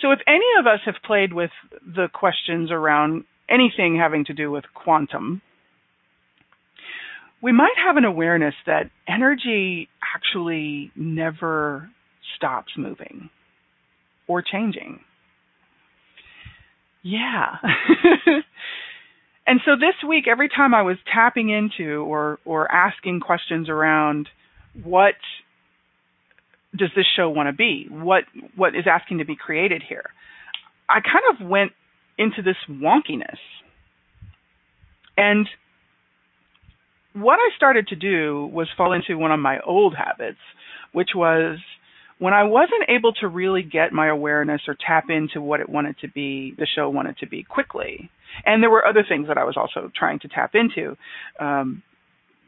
So, 0.00 0.12
if 0.12 0.18
any 0.26 0.46
of 0.58 0.66
us 0.66 0.80
have 0.84 0.96
played 1.04 1.32
with 1.32 1.50
the 1.84 2.08
questions 2.12 2.70
around 2.70 3.24
anything 3.48 3.96
having 3.96 4.24
to 4.26 4.34
do 4.34 4.50
with 4.50 4.64
quantum, 4.74 5.40
we 7.42 7.52
might 7.52 7.74
have 7.84 7.96
an 7.96 8.04
awareness 8.04 8.54
that 8.66 8.90
energy 9.08 9.88
actually 10.14 10.90
never 10.96 11.88
stops 12.36 12.72
moving 12.76 13.30
or 14.26 14.42
changing. 14.42 15.00
Yeah. 17.02 17.56
and 19.46 19.60
so 19.64 19.76
this 19.76 19.94
week 20.06 20.24
every 20.28 20.48
time 20.48 20.74
I 20.74 20.82
was 20.82 20.96
tapping 21.12 21.50
into 21.50 22.00
or 22.00 22.38
or 22.44 22.70
asking 22.70 23.20
questions 23.20 23.68
around 23.68 24.28
what 24.82 25.14
does 26.76 26.90
this 26.94 27.06
show 27.16 27.28
want 27.28 27.48
to 27.48 27.52
be? 27.52 27.86
What 27.90 28.24
what 28.54 28.74
is 28.74 28.84
asking 28.90 29.18
to 29.18 29.24
be 29.24 29.36
created 29.36 29.82
here? 29.86 30.04
I 30.88 31.00
kind 31.00 31.24
of 31.40 31.46
went 31.48 31.72
into 32.18 32.42
this 32.42 32.56
wonkiness. 32.68 33.38
And 35.16 35.48
what 37.14 37.38
I 37.38 37.56
started 37.56 37.88
to 37.88 37.96
do 37.96 38.50
was 38.52 38.68
fall 38.76 38.92
into 38.92 39.18
one 39.18 39.32
of 39.32 39.40
my 39.40 39.58
old 39.60 39.94
habits, 39.96 40.38
which 40.92 41.10
was 41.14 41.58
when 42.18 42.32
I 42.32 42.44
wasn't 42.44 42.88
able 42.88 43.12
to 43.14 43.28
really 43.28 43.62
get 43.62 43.92
my 43.92 44.08
awareness 44.08 44.62
or 44.68 44.76
tap 44.86 45.04
into 45.10 45.40
what 45.40 45.60
it 45.60 45.68
wanted 45.68 45.98
to 46.00 46.08
be, 46.08 46.54
the 46.58 46.66
show 46.66 46.88
wanted 46.88 47.18
to 47.18 47.26
be 47.26 47.42
quickly. 47.42 48.10
And 48.44 48.62
there 48.62 48.70
were 48.70 48.86
other 48.86 49.04
things 49.06 49.28
that 49.28 49.38
I 49.38 49.44
was 49.44 49.56
also 49.56 49.90
trying 49.94 50.18
to 50.20 50.28
tap 50.28 50.54
into, 50.54 50.96
um, 51.40 51.82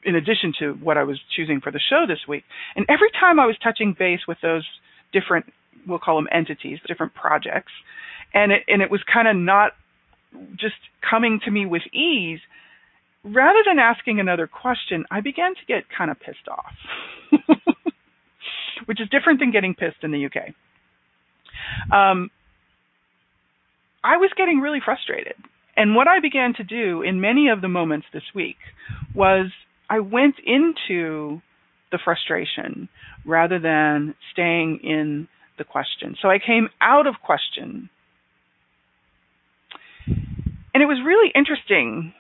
in 0.09 0.17
addition 0.17 0.53
to 0.59 0.73
what 0.75 0.97
I 0.97 1.05
was 1.05 1.21
choosing 1.37 1.61
for 1.61 1.71
the 1.71 1.79
show 1.79 2.05
this 2.09 2.21
week. 2.27 2.45
And 2.75 2.87
every 2.89 3.11
time 3.13 3.39
I 3.39 3.47
was 3.47 3.57
touching 3.63 3.95
base 3.97 4.21
with 4.27 4.39
those 4.43 4.67
different, 5.13 5.47
we'll 5.87 5.99
call 5.99 6.17
them 6.17 6.29
entities, 6.33 6.79
different 6.87 7.15
projects, 7.15 7.73
and 8.35 8.53
it, 8.53 8.63
and 8.69 8.83
it 8.83 8.91
was 8.91 9.01
kind 9.13 9.29
of 9.29 9.37
not 9.37 9.73
just 10.59 10.75
coming 11.09 11.41
to 11.45 11.51
me 11.51 11.67
with 11.67 11.83
ease, 11.93 12.41
rather 13.25 13.61
than 13.67 13.79
asking 13.79 14.21
another 14.21 14.47
question, 14.47 15.05
I 15.11 15.21
began 15.21 15.55
to 15.55 15.61
get 15.67 15.85
kind 15.97 16.11
of 16.11 16.19
pissed 16.19 16.49
off. 16.49 16.75
which 18.89 19.03
is 19.03 19.09
different 19.11 19.39
than 19.39 19.51
getting 19.51 19.75
pissed 19.75 20.03
in 20.03 20.13
the 20.13 20.27
UK. 20.27 20.55
Um, 21.93 22.31
I 24.03 24.17
was 24.17 24.31
getting 24.35 24.61
really 24.61 24.81
frustrated. 24.83 25.35
And 25.77 25.95
what 25.95 26.09
I 26.09 26.21
began 26.21 26.55
to 26.55 26.65
do 26.65 27.03
in 27.03 27.21
many 27.21 27.49
of 27.49 27.61
the 27.61 27.69
moments 27.69 28.07
this 28.15 28.23
week 28.35 28.57
was 29.15 29.51
I 29.91 30.01
went 30.01 30.37
into 30.45 31.41
the 31.91 31.99
frustration 32.03 32.89
rather 33.25 33.59
than 33.59 34.15
staying 34.33 34.81
in 34.83 35.29
the 35.57 35.65
question. 35.65 36.17
So 36.21 36.29
I 36.29 36.39
came 36.39 36.69
out 36.81 37.07
of 37.07 37.15
question. 37.25 37.91
And 40.07 40.83
it 40.83 40.87
was 40.87 41.01
really 41.05 41.33
interesting. 41.35 42.13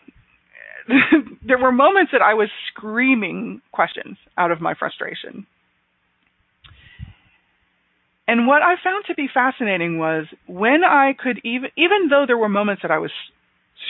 there 1.46 1.58
were 1.58 1.72
moments 1.72 2.12
that 2.12 2.22
I 2.22 2.34
was 2.34 2.48
screaming 2.68 3.60
questions 3.72 4.16
out 4.36 4.50
of 4.50 4.60
my 4.60 4.74
frustration. 4.74 5.46
And 8.26 8.46
what 8.46 8.62
I 8.62 8.74
found 8.82 9.04
to 9.06 9.14
be 9.14 9.28
fascinating 9.32 9.98
was 9.98 10.26
when 10.46 10.84
I 10.84 11.14
could 11.18 11.40
even, 11.44 11.70
even 11.76 12.08
though 12.10 12.24
there 12.26 12.36
were 12.36 12.48
moments 12.48 12.82
that 12.82 12.90
I 12.90 12.98
was 12.98 13.10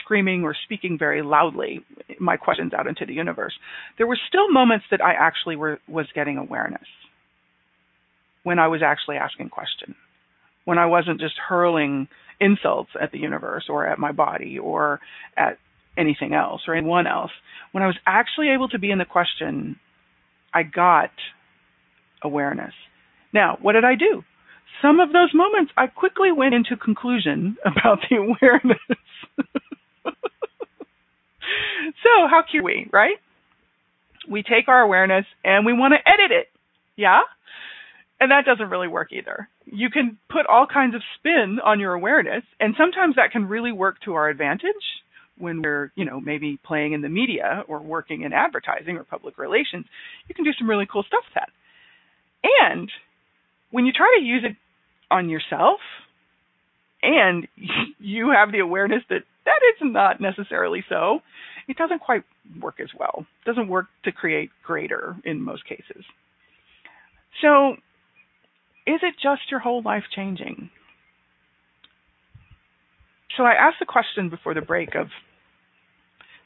screaming 0.03 0.45
or 0.45 0.55
speaking 0.65 0.97
very 0.99 1.23
loudly 1.23 1.81
my 2.19 2.37
questions 2.37 2.73
out 2.73 2.87
into 2.87 3.07
the 3.07 3.13
universe, 3.13 3.53
there 3.97 4.07
were 4.07 4.19
still 4.29 4.51
moments 4.51 4.87
that 4.91 5.03
I 5.03 5.13
actually 5.13 5.57
were, 5.57 5.79
was 5.89 6.07
getting 6.15 6.39
awareness 6.39 6.87
when 8.43 8.59
I 8.59 8.69
was 8.69 8.81
actually 8.85 9.17
asking 9.17 9.51
questions, 9.51 9.97
when 10.65 10.79
I 10.79 10.87
wasn't 10.87 11.21
just 11.21 11.35
hurling 11.49 12.09
insults 12.41 12.91
at 13.01 13.13
the 13.13 13.19
universe 13.19 13.65
or 13.69 13.87
at 13.87 13.99
my 13.99 14.13
body 14.13 14.59
or 14.59 15.01
at 15.37 15.59
anything 15.97 16.33
else 16.33 16.63
or 16.69 16.75
anyone 16.75 17.07
else. 17.07 17.33
When 17.73 17.83
I 17.83 17.87
was 17.87 17.97
actually 18.07 18.51
able 18.51 18.69
to 18.69 18.79
be 18.79 18.91
in 18.91 18.99
the 18.99 19.05
question, 19.05 19.77
I 20.55 20.63
got 20.63 21.11
awareness. 22.23 22.73
Now, 23.35 23.59
what 23.61 23.73
did 23.73 23.85
I 23.85 23.95
do? 23.97 24.23
some 24.83 25.01
of 25.01 25.13
those 25.13 25.31
moments 25.35 25.73
I 25.77 25.87
quickly 25.87 26.33
went 26.33 26.55
into 26.55 26.77
conclusion 26.77 27.57
about 27.65 27.99
the 28.09 28.17
awareness. 28.17 28.79
so, 32.03 32.29
how 32.29 32.43
cute 32.49 32.65
we, 32.65 32.89
right? 32.93 33.17
We 34.31 34.43
take 34.43 34.69
our 34.69 34.81
awareness 34.81 35.25
and 35.45 35.65
we 35.65 35.73
want 35.73 35.95
to 35.95 36.09
edit 36.09 36.31
it. 36.31 36.49
Yeah? 36.97 37.21
And 38.21 38.31
that 38.33 38.45
doesn't 38.45 38.71
really 38.71 38.89
work 38.89 39.13
either. 39.13 39.49
You 39.65 39.91
can 39.91 40.19
put 40.29 40.47
all 40.47 40.67
kinds 40.67 40.95
of 40.95 41.03
spin 41.19 41.59
on 41.65 41.79
your 41.79 41.95
awareness, 41.95 42.43
and 42.59 42.75
sometimes 42.77 43.15
that 43.17 43.31
can 43.31 43.47
really 43.47 43.71
work 43.71 43.97
to 44.05 44.15
our 44.15 44.29
advantage 44.29 44.75
when 45.39 45.63
we're, 45.63 45.93
you 45.95 46.05
know, 46.05 46.21
maybe 46.21 46.59
playing 46.65 46.95
in 46.95 47.01
the 47.01 47.09
media 47.09 47.63
or 47.69 47.81
working 47.81 48.23
in 48.23 48.33
advertising 48.33 48.97
or 48.97 49.05
public 49.05 49.39
relations. 49.39 49.87
You 50.27 50.35
can 50.35 50.45
do 50.45 50.53
some 50.59 50.69
really 50.69 50.87
cool 50.91 51.05
stuff 51.05 51.23
with 51.29 51.35
that. 51.35 51.51
And 52.43 52.91
when 53.71 53.87
you 53.87 53.93
try 53.93 54.17
to 54.19 54.25
use 54.25 54.45
it 54.45 54.57
on 55.11 55.29
yourself 55.29 55.81
and 57.03 57.47
you 57.99 58.31
have 58.31 58.53
the 58.53 58.61
awareness 58.61 59.03
that 59.11 59.23
that 59.49 59.61
is 59.71 59.93
not 59.93 60.21
necessarily 60.21 60.85
so, 60.89 61.21
it 61.69 61.77
doesn't 61.77 62.01
quite 62.01 62.23
work 62.61 62.81
as 62.81 62.91
well. 62.99 63.27
It 63.45 63.49
doesn't 63.49 63.69
work 63.69 63.87
to 64.05 64.13
create 64.13 64.51
greater 64.63 65.17
in 65.25 65.41
most 65.43 65.67
cases. 65.67 66.05
So, 67.43 67.73
is 68.87 69.01
it 69.03 69.15
just 69.23 69.51
your 69.51 69.61
whole 69.61 69.83
life 69.83 70.05
changing? 70.15 70.71
So 73.37 73.45
I 73.45 73.53
asked 73.53 73.77
the 73.79 73.87
question 73.87 74.31
before 74.31 74.55
the 74.55 74.61
break 74.61 74.95
of 74.95 75.07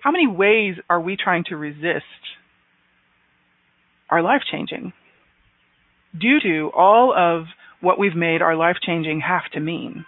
how 0.00 0.10
many 0.10 0.26
ways 0.26 0.74
are 0.90 1.00
we 1.00 1.16
trying 1.16 1.44
to 1.48 1.56
resist 1.56 2.04
our 4.10 4.22
life 4.22 4.42
changing 4.50 4.92
due 6.18 6.38
to 6.42 6.70
all 6.76 7.14
of 7.16 7.46
what 7.80 7.98
we've 7.98 8.16
made 8.16 8.42
our 8.42 8.56
life 8.56 8.76
changing 8.84 9.20
have 9.20 9.50
to 9.52 9.60
mean? 9.60 10.04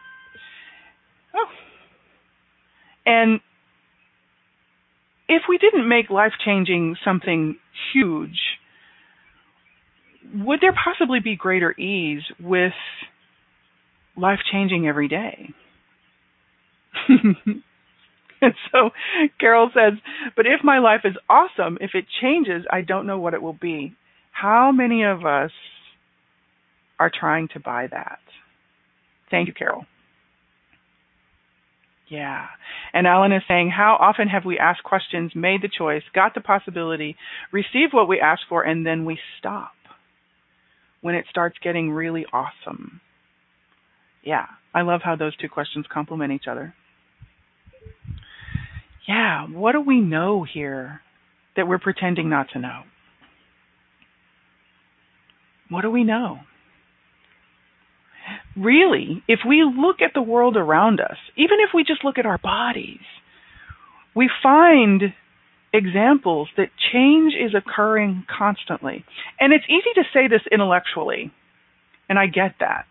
Oh. 1.35 1.46
And 3.06 3.40
if 5.28 5.42
we 5.48 5.58
didn't 5.58 5.88
make 5.88 6.10
life 6.10 6.32
changing 6.44 6.96
something 7.04 7.56
huge, 7.92 8.38
would 10.34 10.60
there 10.60 10.74
possibly 10.74 11.20
be 11.20 11.36
greater 11.36 11.72
ease 11.78 12.22
with 12.40 12.72
life 14.16 14.40
changing 14.50 14.86
every 14.86 15.08
day? 15.08 15.50
and 17.08 18.54
so 18.72 18.90
Carol 19.40 19.70
says, 19.74 19.98
But 20.36 20.46
if 20.46 20.64
my 20.64 20.78
life 20.78 21.00
is 21.04 21.14
awesome, 21.28 21.78
if 21.80 21.90
it 21.94 22.06
changes, 22.20 22.64
I 22.70 22.82
don't 22.82 23.06
know 23.06 23.18
what 23.18 23.34
it 23.34 23.42
will 23.42 23.58
be. 23.60 23.94
How 24.32 24.72
many 24.72 25.04
of 25.04 25.24
us 25.24 25.50
are 26.98 27.10
trying 27.12 27.48
to 27.54 27.60
buy 27.60 27.88
that? 27.90 28.18
Thank 29.30 29.48
you, 29.48 29.54
Carol. 29.54 29.86
Yeah. 32.08 32.46
And 32.92 33.06
Alan 33.06 33.32
is 33.32 33.42
saying, 33.48 33.70
How 33.70 33.96
often 33.98 34.28
have 34.28 34.44
we 34.44 34.58
asked 34.58 34.82
questions, 34.84 35.32
made 35.34 35.62
the 35.62 35.68
choice, 35.68 36.02
got 36.14 36.34
the 36.34 36.40
possibility, 36.40 37.16
received 37.52 37.92
what 37.92 38.08
we 38.08 38.20
asked 38.20 38.44
for, 38.48 38.62
and 38.62 38.86
then 38.86 39.04
we 39.04 39.18
stop 39.38 39.72
when 41.00 41.14
it 41.14 41.24
starts 41.30 41.56
getting 41.62 41.90
really 41.90 42.26
awesome? 42.32 43.00
Yeah. 44.22 44.46
I 44.74 44.82
love 44.82 45.02
how 45.04 45.16
those 45.16 45.36
two 45.36 45.48
questions 45.48 45.86
complement 45.92 46.32
each 46.32 46.46
other 46.50 46.74
yeah, 49.06 49.46
what 49.46 49.72
do 49.72 49.80
we 49.80 50.00
know 50.00 50.44
here 50.44 51.00
that 51.56 51.68
we're 51.68 51.78
pretending 51.78 52.30
not 52.30 52.48
to 52.52 52.58
know? 52.58 52.82
What 55.68 55.82
do 55.82 55.90
we 55.90 56.04
know? 56.04 56.40
Really, 58.56 59.22
if 59.28 59.40
we 59.46 59.64
look 59.64 59.96
at 60.00 60.14
the 60.14 60.22
world 60.22 60.56
around 60.56 61.00
us, 61.00 61.16
even 61.37 61.58
if 61.60 61.70
we 61.74 61.84
just 61.84 62.04
look 62.04 62.18
at 62.18 62.26
our 62.26 62.38
bodies, 62.38 63.04
we 64.14 64.30
find 64.42 65.02
examples 65.72 66.48
that 66.56 66.68
change 66.92 67.34
is 67.34 67.54
occurring 67.54 68.24
constantly. 68.28 69.04
And 69.40 69.52
it's 69.52 69.64
easy 69.68 69.90
to 69.96 70.04
say 70.12 70.28
this 70.28 70.42
intellectually, 70.50 71.32
and 72.08 72.18
I 72.18 72.26
get 72.26 72.56
that 72.60 72.87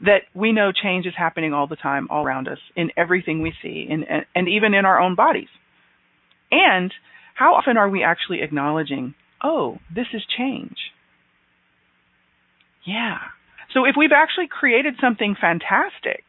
that 0.00 0.22
we 0.34 0.52
know 0.52 0.70
change 0.72 1.06
is 1.06 1.14
happening 1.16 1.52
all 1.52 1.66
the 1.66 1.76
time, 1.76 2.06
all 2.10 2.24
around 2.24 2.48
us, 2.48 2.58
in 2.76 2.90
everything 2.96 3.42
we 3.42 3.52
see, 3.62 3.86
in, 3.88 4.04
and, 4.04 4.24
and 4.34 4.48
even 4.48 4.74
in 4.74 4.84
our 4.84 5.00
own 5.00 5.14
bodies. 5.14 5.48
And 6.50 6.92
how 7.34 7.54
often 7.54 7.76
are 7.76 7.88
we 7.88 8.02
actually 8.02 8.42
acknowledging, 8.42 9.14
oh, 9.42 9.78
this 9.94 10.06
is 10.12 10.22
change? 10.36 10.76
Yeah. 12.86 13.18
So 13.74 13.84
if 13.84 13.94
we've 13.96 14.12
actually 14.14 14.48
created 14.48 14.94
something 15.00 15.36
fantastic, 15.40 16.24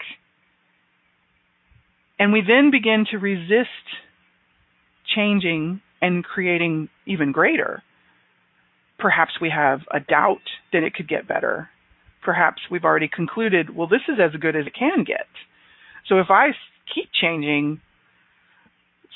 and 2.17 2.33
we 2.33 2.41
then 2.45 2.69
begin 2.71 3.05
to 3.11 3.17
resist 3.17 3.69
changing 5.15 5.81
and 6.01 6.23
creating 6.23 6.89
even 7.05 7.31
greater, 7.31 7.81
perhaps 8.97 9.33
we 9.41 9.49
have 9.49 9.81
a 9.91 9.99
doubt 9.99 10.43
that 10.73 10.83
it 10.83 10.93
could 10.93 11.07
get 11.07 11.27
better 11.27 11.69
perhaps 12.23 12.61
we've 12.69 12.83
already 12.83 13.07
concluded, 13.07 13.75
well, 13.75 13.87
this 13.87 14.01
is 14.07 14.19
as 14.19 14.39
good 14.39 14.55
as 14.55 14.67
it 14.67 14.75
can 14.77 15.03
get. 15.03 15.27
So 16.07 16.19
if 16.19 16.27
I 16.29 16.49
keep 16.93 17.09
changing 17.19 17.81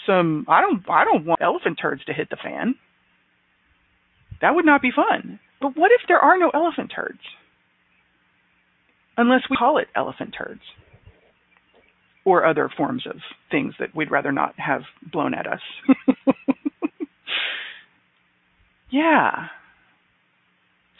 some, 0.05 0.45
I 0.47 0.61
don't, 0.61 0.83
I 0.89 1.05
don't 1.05 1.25
want 1.25 1.41
elephant 1.41 1.79
turds 1.81 2.03
to 2.05 2.13
hit 2.13 2.29
the 2.29 2.37
fan. 2.41 2.75
That 4.41 4.55
would 4.55 4.65
not 4.65 4.81
be 4.81 4.91
fun. 4.91 5.39
But 5.61 5.77
what 5.77 5.91
if 5.91 6.01
there 6.07 6.19
are 6.19 6.37
no 6.37 6.49
elephant 6.49 6.91
turds? 6.95 7.19
Unless 9.17 9.41
we 9.49 9.57
call 9.57 9.77
it 9.77 9.87
elephant 9.95 10.35
turds 10.37 10.61
or 12.25 12.45
other 12.45 12.69
forms 12.75 13.05
of 13.05 13.17
things 13.51 13.73
that 13.79 13.95
we'd 13.95 14.11
rather 14.11 14.31
not 14.31 14.53
have 14.57 14.81
blown 15.11 15.33
at 15.33 15.45
us. 15.45 15.59
yeah. 18.91 19.47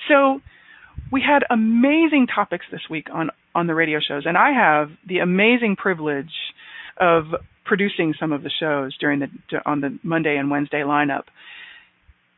So 0.07 0.41
we 1.11 1.21
had 1.21 1.43
amazing 1.49 2.27
topics 2.33 2.65
this 2.71 2.81
week 2.89 3.07
on 3.13 3.29
on 3.55 3.67
the 3.67 3.75
radio 3.75 3.99
shows, 4.05 4.23
and 4.25 4.37
I 4.37 4.51
have 4.51 4.89
the 5.07 5.19
amazing 5.19 5.75
privilege 5.75 6.33
of 6.99 7.25
producing 7.65 8.13
some 8.19 8.31
of 8.31 8.43
the 8.43 8.51
shows 8.59 8.97
during 8.99 9.19
the 9.19 9.27
on 9.65 9.81
the 9.81 9.97
Monday 10.03 10.35
and 10.37 10.49
Wednesday 10.49 10.81
lineup. 10.81 11.23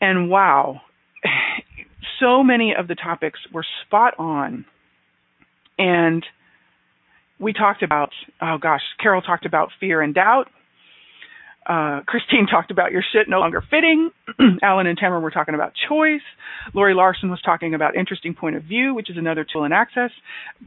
And 0.01 0.29
wow, 0.29 0.81
so 2.19 2.43
many 2.43 2.73
of 2.77 2.88
the 2.88 2.95
topics 2.95 3.39
were 3.51 3.65
spot 3.85 4.13
on. 4.19 4.65
And 5.77 6.25
we 7.39 7.53
talked 7.53 7.83
about 7.83 8.09
oh 8.41 8.57
gosh, 8.59 8.81
Carol 9.01 9.21
talked 9.21 9.45
about 9.45 9.69
fear 9.79 10.01
and 10.01 10.13
doubt. 10.13 10.47
Uh, 11.67 12.01
Christine 12.05 12.45
talked 12.51 12.71
about 12.71 12.91
your 12.91 13.03
shit 13.13 13.27
no 13.27 13.39
longer 13.39 13.63
fitting. 13.69 14.11
Alan 14.61 14.88
and 14.88 14.97
Tamara 14.97 15.19
were 15.19 15.31
talking 15.31 15.55
about 15.55 15.73
choice. 15.89 16.21
Lori 16.73 16.93
Larson 16.93 17.29
was 17.29 17.41
talking 17.41 17.73
about 17.73 17.95
interesting 17.95 18.33
point 18.33 18.55
of 18.55 18.63
view, 18.63 18.93
which 18.93 19.09
is 19.09 19.17
another 19.17 19.45
tool 19.51 19.63
in 19.65 19.71
access. 19.71 20.11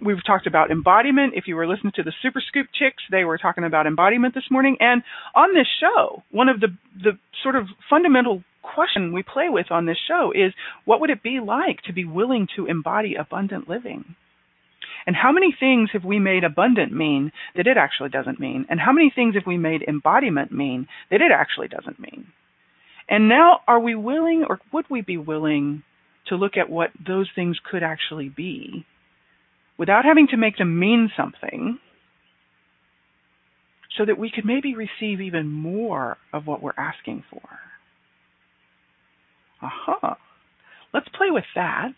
We've 0.04 0.24
talked 0.26 0.46
about 0.46 0.70
embodiment. 0.70 1.34
If 1.36 1.44
you 1.46 1.56
were 1.56 1.68
listening 1.68 1.92
to 1.96 2.02
the 2.02 2.12
Super 2.22 2.42
Scoop 2.46 2.66
chicks, 2.74 3.02
they 3.10 3.24
were 3.24 3.38
talking 3.38 3.64
about 3.64 3.86
embodiment 3.86 4.34
this 4.34 4.50
morning. 4.50 4.76
And 4.80 5.02
on 5.34 5.54
this 5.54 5.68
show, 5.80 6.22
one 6.30 6.48
of 6.48 6.60
the 6.60 6.68
the 7.02 7.12
sort 7.42 7.54
of 7.54 7.66
fundamental 7.88 8.42
question 8.62 9.12
we 9.12 9.22
play 9.22 9.48
with 9.48 9.70
on 9.70 9.86
this 9.86 9.98
show 10.08 10.32
is 10.34 10.52
what 10.84 11.00
would 11.00 11.10
it 11.10 11.22
be 11.22 11.40
like 11.40 11.80
to 11.82 11.92
be 11.92 12.04
willing 12.04 12.48
to 12.56 12.66
embody 12.66 13.14
abundant 13.14 13.68
living? 13.68 14.16
And 15.08 15.16
how 15.16 15.32
many 15.32 15.56
things 15.58 15.88
have 15.94 16.04
we 16.04 16.18
made 16.18 16.44
abundant 16.44 16.92
mean 16.92 17.32
that 17.56 17.66
it 17.66 17.78
actually 17.78 18.10
doesn't 18.10 18.38
mean? 18.38 18.66
And 18.68 18.78
how 18.78 18.92
many 18.92 19.08
things 19.08 19.36
have 19.36 19.46
we 19.46 19.56
made 19.56 19.80
embodiment 19.88 20.52
mean 20.52 20.86
that 21.10 21.22
it 21.22 21.32
actually 21.32 21.68
doesn't 21.68 21.98
mean? 21.98 22.26
And 23.08 23.26
now, 23.26 23.60
are 23.66 23.80
we 23.80 23.94
willing 23.94 24.44
or 24.46 24.60
would 24.70 24.84
we 24.90 25.00
be 25.00 25.16
willing 25.16 25.82
to 26.26 26.36
look 26.36 26.58
at 26.58 26.68
what 26.68 26.90
those 27.06 27.26
things 27.34 27.56
could 27.70 27.82
actually 27.82 28.28
be 28.28 28.84
without 29.78 30.04
having 30.04 30.26
to 30.26 30.36
make 30.36 30.58
them 30.58 30.78
mean 30.78 31.10
something 31.16 31.78
so 33.96 34.04
that 34.04 34.18
we 34.18 34.30
could 34.30 34.44
maybe 34.44 34.74
receive 34.74 35.22
even 35.22 35.48
more 35.48 36.18
of 36.34 36.46
what 36.46 36.62
we're 36.62 36.72
asking 36.76 37.24
for? 37.30 37.48
Aha. 39.62 39.98
Uh-huh. 40.02 40.14
Let's 40.92 41.08
play 41.16 41.30
with 41.30 41.44
that 41.54 41.94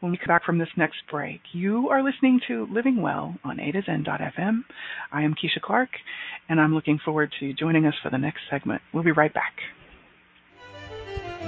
when 0.00 0.12
we 0.12 0.18
come 0.18 0.28
back 0.28 0.44
from 0.44 0.58
this 0.58 0.68
next 0.76 0.98
break. 1.10 1.40
You 1.52 1.88
are 1.88 2.02
listening 2.02 2.40
to 2.48 2.66
Living 2.70 3.00
Well 3.00 3.34
on 3.44 3.58
A 3.58 3.72
to 3.72 3.82
Zen.fm. 3.82 4.64
I 5.10 5.22
am 5.22 5.34
Keisha 5.34 5.60
Clark, 5.62 5.88
and 6.48 6.60
I'm 6.60 6.74
looking 6.74 6.98
forward 6.98 7.32
to 7.40 7.54
joining 7.54 7.86
us 7.86 7.94
for 8.02 8.10
the 8.10 8.18
next 8.18 8.40
segment. 8.50 8.82
We'll 8.92 9.04
be 9.04 9.12
right 9.12 9.32
back. 9.32 9.54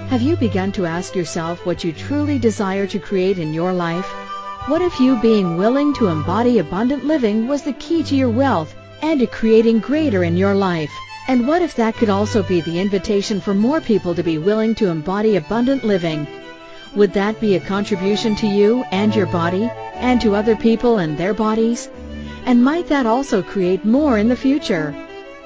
Have 0.09 0.23
you 0.23 0.37
begun 0.37 0.73
to 0.73 0.87
ask 0.87 1.15
yourself 1.15 1.67
what 1.67 1.85
you 1.85 1.93
truly 1.93 2.39
desire 2.39 2.87
to 2.87 2.99
create 2.99 3.39
in 3.39 3.53
your 3.53 3.73
life? 3.73 4.09
What 4.69 4.81
if 4.81 4.99
you 4.99 5.21
being 5.21 5.59
willing 5.59 5.93
to 5.95 6.09
embody 6.09 6.59
abundant 6.59 7.05
living 7.05 7.49
was 7.49 7.63
the 7.63 7.75
key 7.75 8.03
to 8.05 8.15
your 8.15 8.31
wealth 8.31 8.75
and 9.03 9.21
to 9.21 9.27
creating 9.27 9.81
greater 9.81 10.25
in 10.25 10.37
your 10.37 10.55
life? 10.55 10.93
And 11.27 11.47
what 11.47 11.61
if 11.61 11.75
that 11.77 11.95
could 11.95 12.09
also 12.09 12.43
be 12.43 12.63
the 12.63 12.81
invitation 12.81 13.41
for 13.41 13.53
more 13.53 13.83
people 13.83 14.15
to 14.15 14.23
be 14.23 14.39
willing 14.39 14.75
to 14.77 14.89
embody 14.89 15.37
abundant 15.37 15.85
living? 15.85 16.27
Would 16.99 17.13
that 17.13 17.41
be 17.41 17.55
a 17.55 17.61
contribution 17.61 18.35
to 18.37 18.49
you 18.49 18.83
and 18.91 19.15
your 19.15 19.27
body 19.27 19.71
and 19.95 20.21
to 20.21 20.35
other 20.35 20.57
people 20.57 20.99
and 20.99 21.17
their 21.17 21.33
bodies? 21.33 21.89
And 22.45 22.65
might 22.65 22.89
that 22.89 23.07
also 23.07 23.41
create 23.41 23.85
more 23.85 24.19
in 24.19 24.29
the 24.29 24.35
future? 24.35 24.93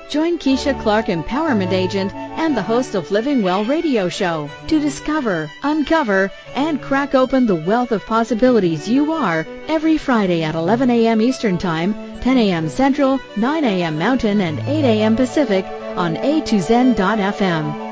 Join 0.08 0.38
Keisha 0.38 0.72
Clark, 0.80 1.08
Empowerment 1.08 1.72
Agent 1.72 2.14
and 2.14 2.56
the 2.56 2.62
host 2.62 2.94
of 2.94 3.10
Living 3.10 3.42
Well 3.42 3.66
radio 3.66 4.08
show 4.08 4.48
to 4.68 4.80
discover, 4.80 5.50
uncover, 5.62 6.30
and 6.54 6.80
crack 6.80 7.14
open 7.14 7.44
the 7.44 7.62
wealth 7.66 7.92
of 7.92 8.06
possibilities 8.06 8.88
you 8.88 9.12
are 9.12 9.46
every 9.68 9.98
Friday 9.98 10.42
at 10.42 10.54
11 10.54 10.88
a.m. 10.88 11.20
Eastern 11.20 11.58
Time, 11.58 11.94
10 12.22 12.38
a.m. 12.38 12.70
Central, 12.70 13.20
9 13.36 13.64
a.m. 13.64 13.98
Mountain, 13.98 14.40
and 14.40 14.58
8 14.60 14.84
a.m. 14.84 15.16
Pacific 15.16 15.66
on 15.96 16.16
a2zen.fm. 16.16 17.91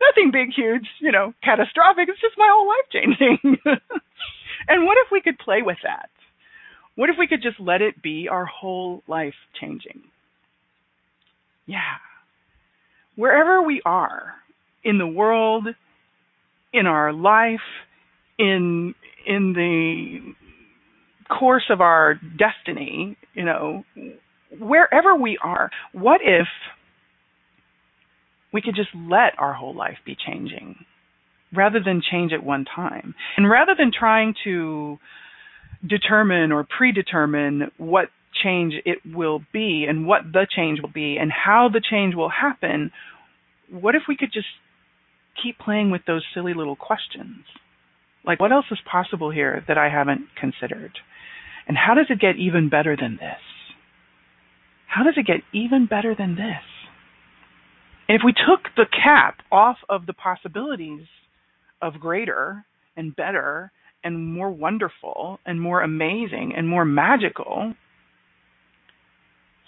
Nothing 0.00 0.30
big, 0.32 0.54
huge, 0.54 0.86
you 1.00 1.12
know, 1.12 1.34
catastrophic. 1.42 2.08
It's 2.08 2.20
just 2.20 2.38
my 2.38 2.48
whole 2.50 2.68
life 2.68 2.88
changing. 2.92 3.58
and 4.68 4.86
what 4.86 4.96
if 5.04 5.12
we 5.12 5.20
could 5.20 5.38
play 5.38 5.60
with 5.62 5.78
that? 5.82 6.08
What 6.94 7.10
if 7.10 7.16
we 7.18 7.26
could 7.26 7.42
just 7.42 7.60
let 7.60 7.82
it 7.82 8.00
be 8.02 8.28
our 8.30 8.46
whole 8.46 9.02
life 9.06 9.34
changing? 9.60 10.02
Yeah 11.66 11.98
wherever 13.20 13.60
we 13.60 13.82
are 13.84 14.32
in 14.82 14.96
the 14.96 15.06
world, 15.06 15.68
in 16.72 16.86
our 16.86 17.12
life, 17.12 17.60
in 18.40 18.94
in 19.26 19.52
the 19.52 20.34
course 21.38 21.64
of 21.70 21.80
our 21.80 22.14
destiny, 22.14 23.16
you 23.34 23.44
know, 23.44 23.84
wherever 24.58 25.14
we 25.14 25.38
are, 25.42 25.70
what 25.92 26.20
if 26.24 26.48
we 28.52 28.62
could 28.62 28.74
just 28.74 28.88
let 28.94 29.38
our 29.38 29.52
whole 29.52 29.76
life 29.76 29.98
be 30.04 30.16
changing 30.26 30.74
rather 31.54 31.80
than 31.84 32.02
change 32.10 32.32
at 32.32 32.42
one 32.42 32.64
time? 32.64 33.14
And 33.36 33.48
rather 33.48 33.74
than 33.78 33.92
trying 33.96 34.34
to 34.44 34.98
determine 35.86 36.50
or 36.50 36.66
predetermine 36.76 37.70
what 37.76 38.06
change 38.42 38.74
it 38.86 38.98
will 39.04 39.42
be 39.52 39.86
and 39.88 40.06
what 40.06 40.22
the 40.32 40.46
change 40.54 40.80
will 40.80 40.92
be 40.92 41.18
and 41.20 41.30
how 41.30 41.68
the 41.72 41.80
change 41.80 42.14
will 42.14 42.30
happen, 42.30 42.90
what 43.70 43.94
if 43.94 44.02
we 44.08 44.16
could 44.16 44.32
just 44.32 44.46
keep 45.42 45.58
playing 45.58 45.90
with 45.90 46.02
those 46.06 46.24
silly 46.34 46.54
little 46.54 46.76
questions? 46.76 47.44
Like, 48.24 48.40
what 48.40 48.52
else 48.52 48.66
is 48.70 48.78
possible 48.90 49.30
here 49.30 49.64
that 49.66 49.78
I 49.78 49.88
haven't 49.88 50.26
considered? 50.38 50.92
And 51.66 51.76
how 51.76 51.94
does 51.94 52.06
it 52.10 52.20
get 52.20 52.36
even 52.36 52.68
better 52.68 52.96
than 53.00 53.16
this? 53.16 53.40
How 54.86 55.04
does 55.04 55.14
it 55.16 55.26
get 55.26 55.42
even 55.52 55.86
better 55.86 56.14
than 56.16 56.34
this? 56.34 56.62
And 58.08 58.16
if 58.16 58.22
we 58.24 58.32
took 58.32 58.74
the 58.76 58.86
cap 58.86 59.38
off 59.52 59.76
of 59.88 60.06
the 60.06 60.12
possibilities 60.12 61.06
of 61.80 62.00
greater 62.00 62.64
and 62.96 63.14
better 63.14 63.70
and 64.02 64.34
more 64.34 64.50
wonderful 64.50 65.38
and 65.46 65.60
more 65.60 65.82
amazing 65.82 66.52
and 66.56 66.68
more 66.68 66.84
magical, 66.84 67.74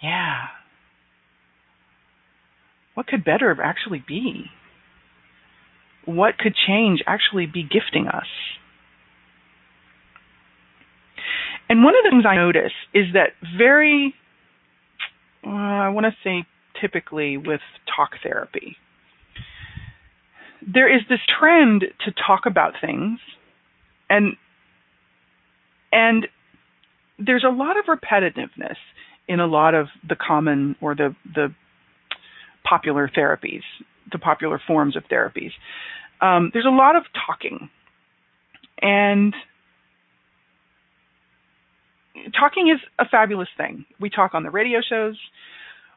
yeah. 0.02 0.46
What 2.94 3.06
could 3.06 3.24
better 3.24 3.56
actually 3.62 4.02
be? 4.06 4.46
What 6.04 6.38
could 6.38 6.54
change 6.54 7.02
actually 7.06 7.46
be 7.46 7.62
gifting 7.62 8.08
us? 8.08 8.26
And 11.68 11.84
one 11.84 11.94
of 11.94 12.04
the 12.04 12.10
things 12.10 12.24
I 12.28 12.36
notice 12.36 12.72
is 12.92 13.06
that 13.14 13.30
very, 13.56 14.14
uh, 15.46 15.50
I 15.50 15.88
want 15.88 16.06
to 16.06 16.12
say 16.22 16.44
typically 16.80 17.36
with 17.36 17.60
talk 17.96 18.10
therapy, 18.22 18.76
there 20.66 20.92
is 20.94 21.02
this 21.08 21.20
trend 21.38 21.84
to 22.04 22.12
talk 22.26 22.42
about 22.46 22.74
things 22.80 23.18
and 24.08 24.36
and 25.90 26.26
there's 27.18 27.44
a 27.44 27.52
lot 27.52 27.76
of 27.78 27.84
repetitiveness 27.86 28.76
in 29.28 29.40
a 29.40 29.46
lot 29.46 29.74
of 29.74 29.86
the 30.06 30.16
common 30.16 30.76
or 30.80 30.94
the 30.94 31.14
the 31.34 31.54
popular 32.68 33.10
therapies, 33.16 33.62
the 34.12 34.18
popular 34.18 34.60
forms 34.66 34.96
of 34.96 35.04
therapies. 35.04 35.52
Um, 36.20 36.50
there's 36.52 36.66
a 36.66 36.70
lot 36.70 36.96
of 36.96 37.04
talking, 37.26 37.68
and 38.80 39.34
talking 42.38 42.68
is 42.72 42.80
a 42.98 43.08
fabulous 43.08 43.48
thing. 43.56 43.84
We 44.00 44.10
talk 44.10 44.34
on 44.34 44.42
the 44.42 44.50
radio 44.50 44.80
shows. 44.86 45.18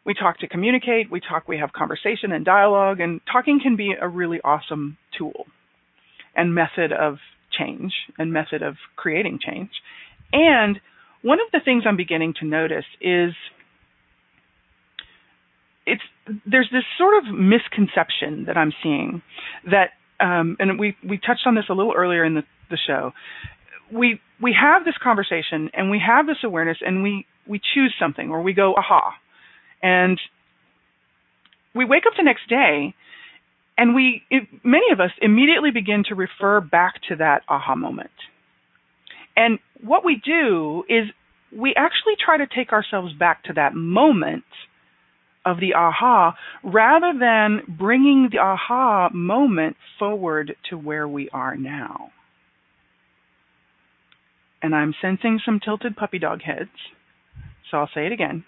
We 0.05 0.13
talk 0.13 0.39
to 0.39 0.47
communicate. 0.47 1.11
We 1.11 1.19
talk. 1.19 1.47
We 1.47 1.57
have 1.57 1.73
conversation 1.73 2.31
and 2.31 2.45
dialogue, 2.45 2.99
and 2.99 3.21
talking 3.31 3.59
can 3.61 3.75
be 3.75 3.93
a 3.99 4.07
really 4.07 4.39
awesome 4.43 4.97
tool 5.17 5.45
and 6.35 6.53
method 6.53 6.91
of 6.91 7.17
change 7.57 7.93
and 8.17 8.33
method 8.33 8.61
of 8.61 8.75
creating 8.95 9.39
change. 9.45 9.71
And 10.33 10.79
one 11.21 11.39
of 11.39 11.51
the 11.51 11.59
things 11.63 11.83
I'm 11.87 11.97
beginning 11.97 12.33
to 12.39 12.45
notice 12.45 12.85
is 13.01 13.33
it's 15.85 16.01
there's 16.45 16.69
this 16.71 16.83
sort 16.97 17.15
of 17.17 17.33
misconception 17.33 18.45
that 18.45 18.57
I'm 18.57 18.73
seeing 18.81 19.21
that 19.69 19.91
um, 20.19 20.57
and 20.59 20.79
we 20.79 20.95
we 21.07 21.17
touched 21.17 21.45
on 21.45 21.55
this 21.55 21.65
a 21.69 21.73
little 21.73 21.93
earlier 21.95 22.23
in 22.23 22.35
the, 22.35 22.43
the 22.69 22.77
show. 22.77 23.11
We 23.91 24.19
we 24.41 24.55
have 24.59 24.85
this 24.85 24.95
conversation 25.01 25.69
and 25.73 25.91
we 25.91 26.01
have 26.05 26.25
this 26.25 26.37
awareness 26.43 26.77
and 26.81 27.03
we 27.03 27.25
we 27.47 27.59
choose 27.73 27.93
something 27.99 28.29
or 28.31 28.41
we 28.41 28.53
go 28.53 28.73
aha 28.75 29.13
and 29.83 30.19
we 31.75 31.85
wake 31.85 32.03
up 32.07 32.13
the 32.17 32.23
next 32.23 32.49
day 32.49 32.95
and 33.77 33.93
we 33.93 34.23
it, 34.29 34.47
many 34.63 34.91
of 34.91 34.99
us 34.99 35.11
immediately 35.21 35.71
begin 35.71 36.03
to 36.09 36.15
refer 36.15 36.61
back 36.61 36.95
to 37.09 37.17
that 37.17 37.43
aha 37.47 37.75
moment. 37.75 38.09
And 39.37 39.59
what 39.83 40.05
we 40.05 40.21
do 40.23 40.83
is 40.89 41.09
we 41.51 41.73
actually 41.75 42.15
try 42.23 42.37
to 42.37 42.47
take 42.47 42.71
ourselves 42.71 43.13
back 43.13 43.43
to 43.43 43.53
that 43.53 43.75
moment 43.75 44.45
of 45.45 45.59
the 45.59 45.73
aha 45.75 46.35
rather 46.63 47.13
than 47.17 47.61
bringing 47.77 48.29
the 48.31 48.39
aha 48.39 49.09
moment 49.13 49.77
forward 49.99 50.55
to 50.69 50.77
where 50.77 51.07
we 51.07 51.29
are 51.29 51.55
now. 51.55 52.09
And 54.61 54.73
I'm 54.73 54.95
sensing 54.99 55.39
some 55.45 55.59
tilted 55.63 55.95
puppy 55.95 56.17
dog 56.17 56.41
heads, 56.41 56.71
so 57.69 57.77
I'll 57.77 57.89
say 57.93 58.07
it 58.07 58.11
again. 58.11 58.43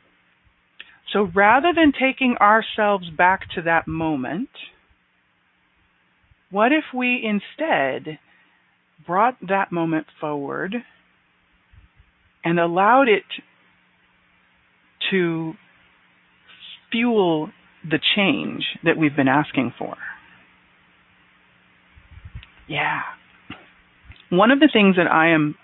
So 1.14 1.30
rather 1.34 1.72
than 1.74 1.94
taking 1.94 2.36
ourselves 2.42 3.10
back 3.16 3.42
to 3.56 3.62
that 3.62 3.88
moment, 3.88 4.50
what 6.50 6.72
if 6.72 6.84
we 6.94 7.24
instead 7.24 8.20
brought 9.06 9.38
that 9.48 9.72
moment 9.72 10.08
forward 10.20 10.76
and 12.44 12.60
allowed 12.60 13.08
it 13.08 13.24
to 15.12 15.54
fuel 16.98 17.50
the 17.84 18.00
change 18.16 18.64
that 18.84 18.98
we've 18.98 19.16
been 19.16 19.28
asking 19.28 19.74
for. 19.78 19.96
Yeah. 22.68 23.02
One 24.30 24.52
of 24.52 24.60
the 24.60 24.70
things 24.72 24.96
that 24.98 25.08
I 25.08 25.30
am 25.30 25.56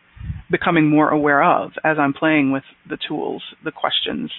becoming 0.50 0.90
more 0.90 1.10
aware 1.10 1.44
of 1.44 1.72
as 1.84 1.98
I'm 2.00 2.14
playing 2.14 2.52
with 2.52 2.64
the 2.88 2.98
tools, 3.08 3.44
the 3.66 3.72
questions, 3.72 4.32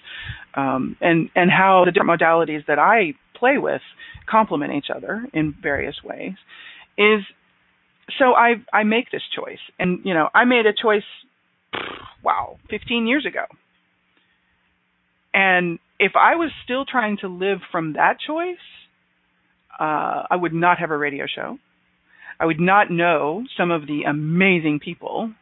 um, 0.55 0.97
and 1.01 1.29
and 1.35 1.51
how 1.51 1.83
the 1.85 1.93
different 1.93 2.21
modalities 2.21 2.65
that 2.67 2.79
I 2.79 3.15
play 3.39 3.59
with 3.59 3.83
complement 4.31 4.73
each 4.73 4.87
other 4.95 5.27
in 5.35 5.55
various 5.61 5.97
ways, 6.03 6.35
is 6.97 7.21
so 8.19 8.33
I 8.35 8.55
I 8.73 8.85
make 8.85 9.11
this 9.11 9.23
choice, 9.37 9.59
and 9.79 9.99
you 10.05 10.15
know 10.15 10.29
I 10.35 10.45
made 10.45 10.65
a 10.65 10.73
choice, 10.73 11.03
wow, 12.23 12.57
15 12.71 13.07
years 13.07 13.27
ago, 13.27 13.45
and 15.35 15.79
if 15.99 16.13
I 16.17 16.37
was 16.37 16.51
still 16.65 16.85
trying 16.85 17.19
to 17.19 17.29
live 17.29 17.59
from 17.71 17.95
that 17.95 18.17
choice, 18.27 18.57
uh, 19.79 20.25
I 20.31 20.37
would 20.37 20.55
not 20.55 20.79
have 20.79 20.91
a 20.91 20.97
radio 20.97 21.27
show. 21.33 21.59
I 22.39 22.47
would 22.47 22.61
not 22.61 22.91
know 22.91 23.45
some 23.57 23.71
of 23.71 23.87
the 23.87 24.03
amazing 24.09 24.81
people 24.81 25.33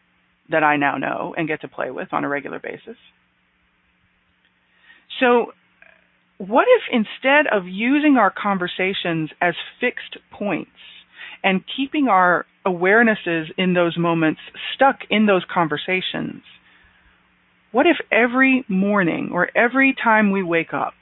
that 0.50 0.62
I 0.62 0.76
now 0.76 0.96
know 0.98 1.34
and 1.36 1.48
get 1.48 1.62
to 1.62 1.68
play 1.68 1.90
with 1.90 2.08
on 2.12 2.24
a 2.24 2.28
regular 2.28 2.58
basis. 2.58 2.96
So, 5.20 5.52
what 6.38 6.66
if 6.68 6.82
instead 6.90 7.46
of 7.52 7.66
using 7.66 8.16
our 8.16 8.32
conversations 8.32 9.30
as 9.40 9.54
fixed 9.80 10.16
points 10.30 10.70
and 11.44 11.62
keeping 11.76 12.08
our 12.08 12.46
awarenesses 12.66 13.44
in 13.56 13.74
those 13.74 13.96
moments 13.96 14.40
stuck 14.74 14.98
in 15.08 15.26
those 15.26 15.44
conversations, 15.52 16.42
what 17.72 17.86
if 17.86 17.96
every 18.10 18.64
morning 18.68 19.30
or 19.32 19.48
every 19.56 19.94
time 19.94 20.30
we 20.30 20.42
wake 20.42 20.72
up, 20.72 20.94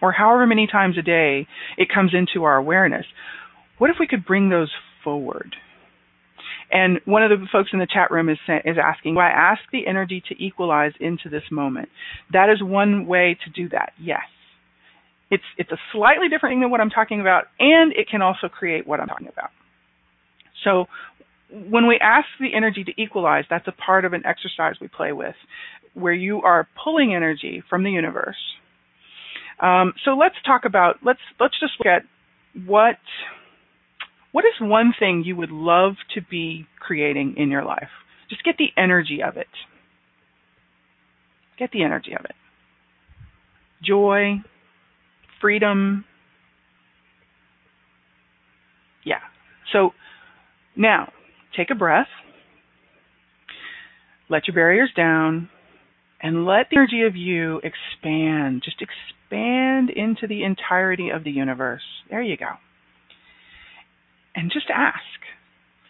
or 0.00 0.12
however 0.12 0.46
many 0.46 0.66
times 0.66 0.96
a 0.98 1.02
day 1.02 1.46
it 1.76 1.88
comes 1.92 2.12
into 2.14 2.44
our 2.44 2.56
awareness, 2.56 3.06
what 3.78 3.90
if 3.90 3.96
we 4.00 4.06
could 4.06 4.24
bring 4.24 4.48
those 4.48 4.70
forward? 5.04 5.54
And 6.70 7.00
one 7.04 7.22
of 7.22 7.30
the 7.30 7.46
folks 7.52 7.70
in 7.72 7.78
the 7.78 7.86
chat 7.86 8.10
room 8.10 8.28
is 8.30 8.38
is 8.64 8.78
asking, 8.78 9.14
"Why 9.14 9.28
ask 9.28 9.60
the 9.70 9.86
energy 9.86 10.22
to 10.28 10.42
equalize 10.42 10.92
into 10.98 11.28
this 11.28 11.44
moment?" 11.50 11.90
That 12.32 12.48
is 12.48 12.62
one 12.62 13.06
way 13.06 13.36
to 13.44 13.50
do 13.50 13.68
that. 13.68 13.92
Yes, 13.98 14.24
it's 15.30 15.44
it's 15.58 15.70
a 15.70 15.78
slightly 15.92 16.28
different 16.28 16.52
thing 16.52 16.60
than 16.60 16.70
what 16.70 16.80
I'm 16.80 16.90
talking 16.90 17.20
about, 17.20 17.48
and 17.60 17.92
it 17.92 18.08
can 18.08 18.22
also 18.22 18.48
create 18.48 18.86
what 18.86 19.00
I'm 19.00 19.08
talking 19.08 19.28
about. 19.28 19.50
So 20.64 20.88
when 21.52 21.86
we 21.86 21.98
ask 22.00 22.26
the 22.40 22.54
energy 22.54 22.82
to 22.84 22.92
equalize, 23.00 23.44
that's 23.50 23.68
a 23.68 23.72
part 23.72 24.04
of 24.04 24.12
an 24.14 24.24
exercise 24.24 24.76
we 24.80 24.88
play 24.88 25.12
with, 25.12 25.34
where 25.94 26.12
you 26.12 26.40
are 26.42 26.66
pulling 26.82 27.14
energy 27.14 27.62
from 27.68 27.84
the 27.84 27.90
universe. 27.90 28.36
Um, 29.60 29.92
so 30.04 30.12
let's 30.12 30.34
talk 30.46 30.62
about 30.64 30.96
let's 31.04 31.20
let's 31.38 31.58
just 31.60 31.74
look 31.78 31.86
at 31.86 32.02
what 32.66 32.96
what 34.32 34.44
is 34.44 34.54
one 34.60 34.94
thing 34.98 35.22
you 35.24 35.36
would 35.36 35.50
love 35.50 35.92
to 36.14 36.22
be 36.22 36.66
creating 36.80 37.34
in 37.36 37.50
your 37.50 37.64
life. 37.64 37.90
Just 38.30 38.44
get 38.44 38.56
the 38.58 38.70
energy 38.76 39.20
of 39.22 39.36
it. 39.36 39.46
Get 41.58 41.70
the 41.70 41.84
energy 41.84 42.12
of 42.18 42.24
it. 42.24 42.34
Joy, 43.84 44.40
freedom. 45.40 46.06
Yeah. 49.04 49.20
So 49.72 49.90
now 50.76 51.12
take 51.56 51.70
a 51.70 51.74
breath, 51.74 52.08
let 54.28 54.46
your 54.46 54.54
barriers 54.54 54.90
down, 54.96 55.48
and 56.20 56.46
let 56.46 56.68
the 56.70 56.76
energy 56.76 57.02
of 57.02 57.16
you 57.16 57.58
expand. 57.58 58.62
Just 58.64 58.80
expand 58.80 59.90
into 59.90 60.26
the 60.26 60.44
entirety 60.44 61.10
of 61.10 61.24
the 61.24 61.30
universe. 61.30 61.82
There 62.10 62.22
you 62.22 62.36
go. 62.36 62.50
And 64.34 64.50
just 64.50 64.66
ask 64.74 64.96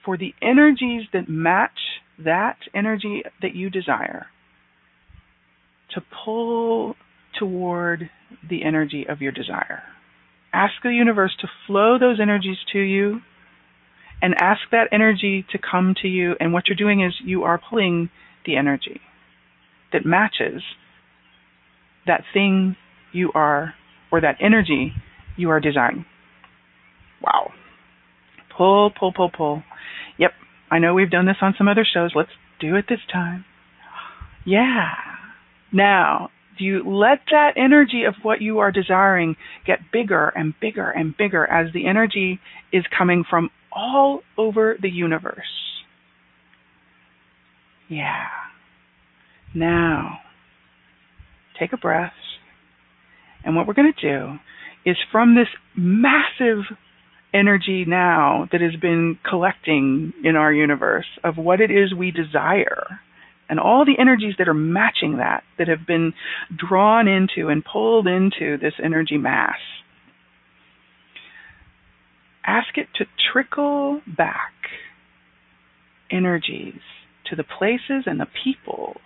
for 0.04 0.16
the 0.16 0.34
energies 0.42 1.02
that 1.12 1.28
match 1.28 1.78
that 2.18 2.56
energy 2.74 3.22
that 3.40 3.54
you 3.54 3.70
desire 3.70 4.26
to 5.94 6.02
pull 6.24 6.94
toward 7.38 8.10
the 8.48 8.64
energy 8.64 9.06
of 9.08 9.20
your 9.20 9.32
desire. 9.32 9.82
Ask 10.52 10.74
the 10.82 10.90
universe 10.90 11.32
to 11.40 11.48
flow 11.66 11.98
those 11.98 12.18
energies 12.20 12.58
to 12.72 12.78
you 12.78 13.20
and 14.22 14.34
ask 14.38 14.60
that 14.70 14.88
energy 14.92 15.44
to 15.50 15.58
come 15.58 15.94
to 16.00 16.08
you. 16.08 16.34
And 16.40 16.52
what 16.52 16.68
you're 16.68 16.76
doing 16.76 17.04
is 17.04 17.12
you 17.22 17.42
are 17.42 17.60
pulling 17.68 18.08
the 18.46 18.56
energy 18.56 19.00
that 19.92 20.06
matches 20.06 20.62
that 22.06 22.22
thing 22.32 22.76
you 23.12 23.30
are, 23.34 23.74
or 24.10 24.20
that 24.20 24.36
energy 24.40 24.92
you 25.36 25.50
are 25.50 25.60
desiring. 25.60 26.04
Wow. 27.22 27.52
Pull, 28.56 28.90
pull, 28.98 29.12
pull, 29.12 29.30
pull. 29.30 29.62
Yep. 30.18 30.30
I 30.70 30.78
know 30.78 30.94
we've 30.94 31.10
done 31.10 31.26
this 31.26 31.36
on 31.42 31.54
some 31.58 31.68
other 31.68 31.86
shows. 31.90 32.12
Let's 32.14 32.30
do 32.60 32.76
it 32.76 32.86
this 32.88 33.00
time. 33.12 33.44
Yeah. 34.44 34.94
Now, 35.72 36.30
do 36.58 36.64
you 36.64 36.82
let 36.84 37.20
that 37.30 37.52
energy 37.56 38.04
of 38.04 38.14
what 38.22 38.40
you 38.40 38.58
are 38.58 38.72
desiring 38.72 39.36
get 39.66 39.78
bigger 39.92 40.28
and 40.28 40.54
bigger 40.60 40.90
and 40.90 41.16
bigger 41.16 41.46
as 41.46 41.72
the 41.72 41.86
energy 41.86 42.40
is 42.72 42.84
coming 42.96 43.24
from 43.28 43.50
all 43.74 44.20
over 44.36 44.76
the 44.80 44.90
universe. 44.90 45.42
Yeah. 47.88 48.26
Now, 49.54 50.18
take 51.58 51.72
a 51.72 51.76
breath. 51.76 52.12
And 53.44 53.56
what 53.56 53.66
we're 53.66 53.74
going 53.74 53.92
to 53.92 54.08
do 54.08 54.38
is 54.84 54.96
from 55.10 55.34
this 55.34 55.48
massive 55.76 56.64
energy 57.34 57.84
now 57.86 58.48
that 58.52 58.60
has 58.60 58.78
been 58.80 59.18
collecting 59.28 60.12
in 60.24 60.36
our 60.36 60.52
universe 60.52 61.06
of 61.24 61.36
what 61.36 61.60
it 61.60 61.70
is 61.70 61.94
we 61.94 62.10
desire 62.10 63.00
and 63.48 63.58
all 63.58 63.84
the 63.84 64.00
energies 64.00 64.34
that 64.38 64.48
are 64.48 64.54
matching 64.54 65.18
that, 65.18 65.42
that 65.58 65.68
have 65.68 65.86
been 65.86 66.12
drawn 66.56 67.08
into 67.08 67.48
and 67.48 67.64
pulled 67.64 68.06
into 68.06 68.56
this 68.58 68.74
energy 68.82 69.18
mass 69.18 69.58
ask 72.44 72.76
it 72.76 72.88
to 72.96 73.06
trickle 73.32 74.00
back 74.06 74.52
energies 76.10 76.80
to 77.30 77.36
the 77.36 77.44
places 77.44 78.04
and 78.06 78.20
the 78.20 78.26
people 78.44 78.96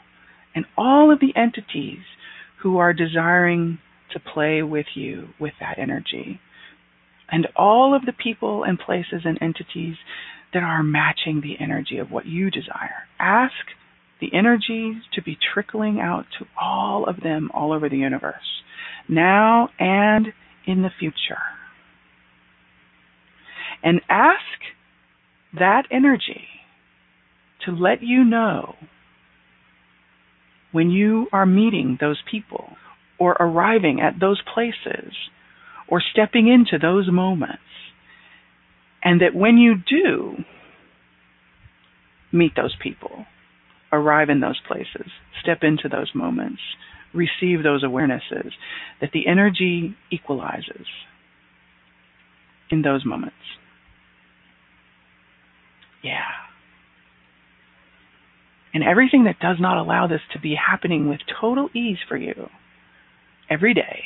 and 0.55 0.65
all 0.77 1.13
of 1.13 1.21
the 1.21 1.35
entities 1.37 2.03
who 2.63 2.79
are 2.79 2.93
desiring 2.93 3.79
to 4.13 4.19
play 4.19 4.63
with 4.63 4.87
you 4.95 5.29
with 5.39 5.53
that 5.61 5.79
energy. 5.79 6.41
And 7.31 7.47
all 7.57 7.95
of 7.95 8.07
the 8.07 8.13
people 8.13 8.65
and 8.65 8.79
places 8.79 9.23
and 9.25 9.39
entities 9.41 9.97
that 10.55 10.63
are 10.63 10.83
matching 10.83 11.43
the 11.43 11.57
energy 11.63 11.99
of 11.99 12.11
what 12.11 12.25
you 12.25 12.51
desire. 12.51 13.05
Ask 13.19 13.53
the 14.21 14.33
energies 14.33 15.03
to 15.13 15.23
be 15.23 15.37
trickling 15.53 16.01
out 16.01 16.25
to 16.39 16.47
all 16.61 17.05
of 17.05 17.21
them 17.21 17.51
all 17.53 17.73
over 17.73 17.89
the 17.89 17.99
universe, 17.99 18.63
now 19.09 19.69
and 19.79 20.29
in 20.67 20.83
the 20.83 20.91
future 20.99 21.37
and 23.83 24.01
ask 24.09 24.41
that 25.59 25.85
energy 25.91 26.47
to 27.65 27.73
let 27.73 28.03
you 28.03 28.25
know 28.25 28.75
when 30.73 30.91
you 30.91 31.27
are 31.33 31.47
meeting 31.47 31.97
those 32.01 32.21
people 32.31 32.69
or 33.19 33.33
arriving 33.41 34.01
at 34.01 34.21
those 34.21 34.41
places 34.53 35.13
or 35.89 36.03
stepping 36.13 36.49
into 36.49 36.79
those 36.79 37.11
moments. 37.11 37.63
And 39.03 39.21
that 39.21 39.35
when 39.35 39.57
you 39.57 39.75
do 39.77 40.37
meet 42.33 42.53
those 42.57 42.75
people, 42.83 43.25
arrive 43.93 44.29
in 44.29 44.41
those 44.41 44.61
places, 44.67 45.11
step 45.41 45.59
into 45.63 45.89
those 45.89 46.11
moments, 46.15 46.61
receive 47.15 47.63
those 47.63 47.85
awarenesses, 47.85 48.51
that 49.01 49.11
the 49.13 49.27
energy 49.27 49.97
equalizes 50.11 50.87
in 52.71 52.83
those 52.83 53.05
moments. 53.07 53.37
Yeah. 56.07 56.31
And 58.73 58.85
everything 58.85 59.25
that 59.25 59.41
does 59.41 59.57
not 59.59 59.77
allow 59.77 60.07
this 60.07 60.21
to 60.35 60.41
be 60.41 60.55
happening 60.55 61.09
with 61.09 61.19
total 61.41 61.69
ease 61.75 61.99
for 62.09 62.17
you 62.17 62.49
every 63.51 63.75
day, 63.75 64.03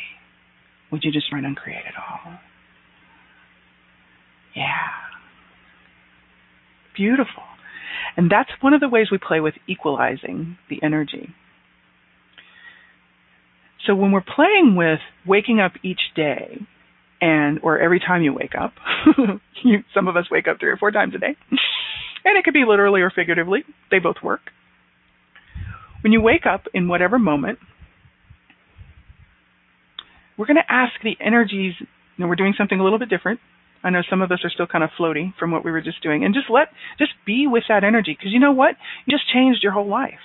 would 0.91 1.03
you 1.05 1.13
just 1.13 1.31
run 1.33 1.45
and 1.45 1.57
create 1.57 1.85
it 1.87 1.95
all? 1.99 2.39
Yeah. 4.57 4.89
Beautiful. 6.97 7.43
And 8.17 8.31
that's 8.31 8.51
one 8.61 8.73
of 8.73 8.81
the 8.81 8.89
ways 8.89 9.09
we 9.13 9.19
play 9.19 9.41
with 9.41 9.55
equalizing 9.69 10.57
the 10.71 10.81
energy. 10.83 11.35
So 13.87 13.95
when 13.95 14.13
we're 14.13 14.23
playing 14.23 14.75
with 14.77 15.01
waking 15.27 15.61
up 15.61 15.73
each 15.83 16.01
day, 16.15 16.59
and 17.21 17.61
or 17.63 17.79
every 17.79 18.01
time 18.01 18.23
you 18.23 18.33
wake 18.33 18.55
up, 18.59 18.73
you, 19.65 19.85
some 19.95 20.09
of 20.09 20.17
us 20.17 20.25
wake 20.31 20.49
up 20.49 20.59
three 20.59 20.71
or 20.71 20.77
four 20.77 20.91
times 20.91 21.15
a 21.15 21.19
day, 21.19 21.37
and 22.25 22.37
it 22.37 22.45
could 22.45 22.55
be 22.55 22.65
literally 22.67 23.01
or 23.01 23.11
figuratively. 23.11 23.65
They 23.91 23.99
both 23.99 24.17
work. 24.23 24.41
When 26.03 26.13
you 26.13 26.21
wake 26.21 26.47
up 26.47 26.63
in 26.73 26.89
whatever 26.89 27.19
moment, 27.19 27.59
we're 30.37 30.47
going 30.47 30.57
to 30.57 30.73
ask 30.73 30.93
the 31.03 31.17
energies. 31.21 31.75
Know, 32.17 32.27
we're 32.27 32.37
doing 32.37 32.55
something 32.57 32.79
a 32.79 32.85
little 32.85 32.99
bit 32.99 33.09
different. 33.09 33.41
I 33.83 33.91
know 33.91 34.03
some 34.09 34.21
of 34.21 34.31
us 34.31 34.41
are 34.45 34.51
still 34.51 34.67
kind 34.67 34.85
of 34.85 34.91
floaty 34.99 35.33
from 35.39 35.51
what 35.51 35.65
we 35.65 35.71
were 35.71 35.81
just 35.81 36.03
doing, 36.03 36.25
and 36.25 36.35
just 36.35 36.51
let 36.51 36.69
just 36.99 37.13
be 37.25 37.47
with 37.47 37.65
that 37.69 37.85
energy 37.85 38.17
because 38.19 38.33
you 38.33 38.39
know 38.39 38.53
what? 38.53 38.75
You 39.07 39.17
just 39.17 39.31
changed 39.33 39.63
your 39.63 39.73
whole 39.73 39.89
life. 39.89 40.21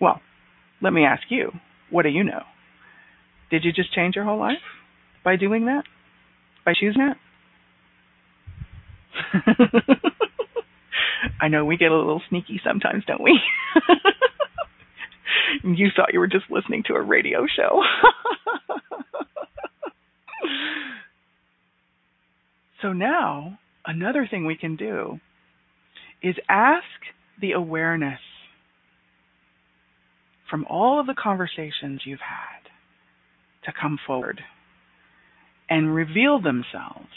Well, 0.00 0.20
let 0.82 0.92
me 0.92 1.04
ask 1.04 1.22
you, 1.28 1.52
what 1.90 2.02
do 2.02 2.08
you 2.08 2.24
know? 2.24 2.42
Did 3.50 3.64
you 3.64 3.72
just 3.72 3.92
change 3.92 4.16
your 4.16 4.24
whole 4.24 4.38
life 4.38 4.62
by 5.24 5.36
doing 5.36 5.66
that? 5.66 5.84
By 6.64 6.72
choosing 6.78 7.06
that? 7.06 7.16
I 11.40 11.48
know 11.48 11.64
we 11.64 11.76
get 11.76 11.90
a 11.90 11.96
little 11.96 12.22
sneaky 12.28 12.60
sometimes, 12.64 13.04
don't 13.06 13.22
we? 13.22 13.40
you 15.76 15.88
thought 15.94 16.12
you 16.12 16.20
were 16.20 16.26
just 16.26 16.50
listening 16.50 16.82
to 16.86 16.94
a 16.94 17.02
radio 17.02 17.46
show. 17.46 17.82
so 22.82 22.92
now, 22.92 23.58
another 23.86 24.26
thing 24.30 24.46
we 24.46 24.56
can 24.56 24.76
do 24.76 25.18
is 26.22 26.34
ask 26.48 26.84
the 27.40 27.52
awareness 27.52 28.20
from 30.50 30.66
all 30.68 31.00
of 31.00 31.06
the 31.06 31.14
conversations 31.14 32.02
you've 32.04 32.20
had 32.20 32.68
to 33.64 33.72
come 33.78 33.98
forward 34.06 34.40
and 35.68 35.94
reveal 35.94 36.40
themselves 36.40 37.08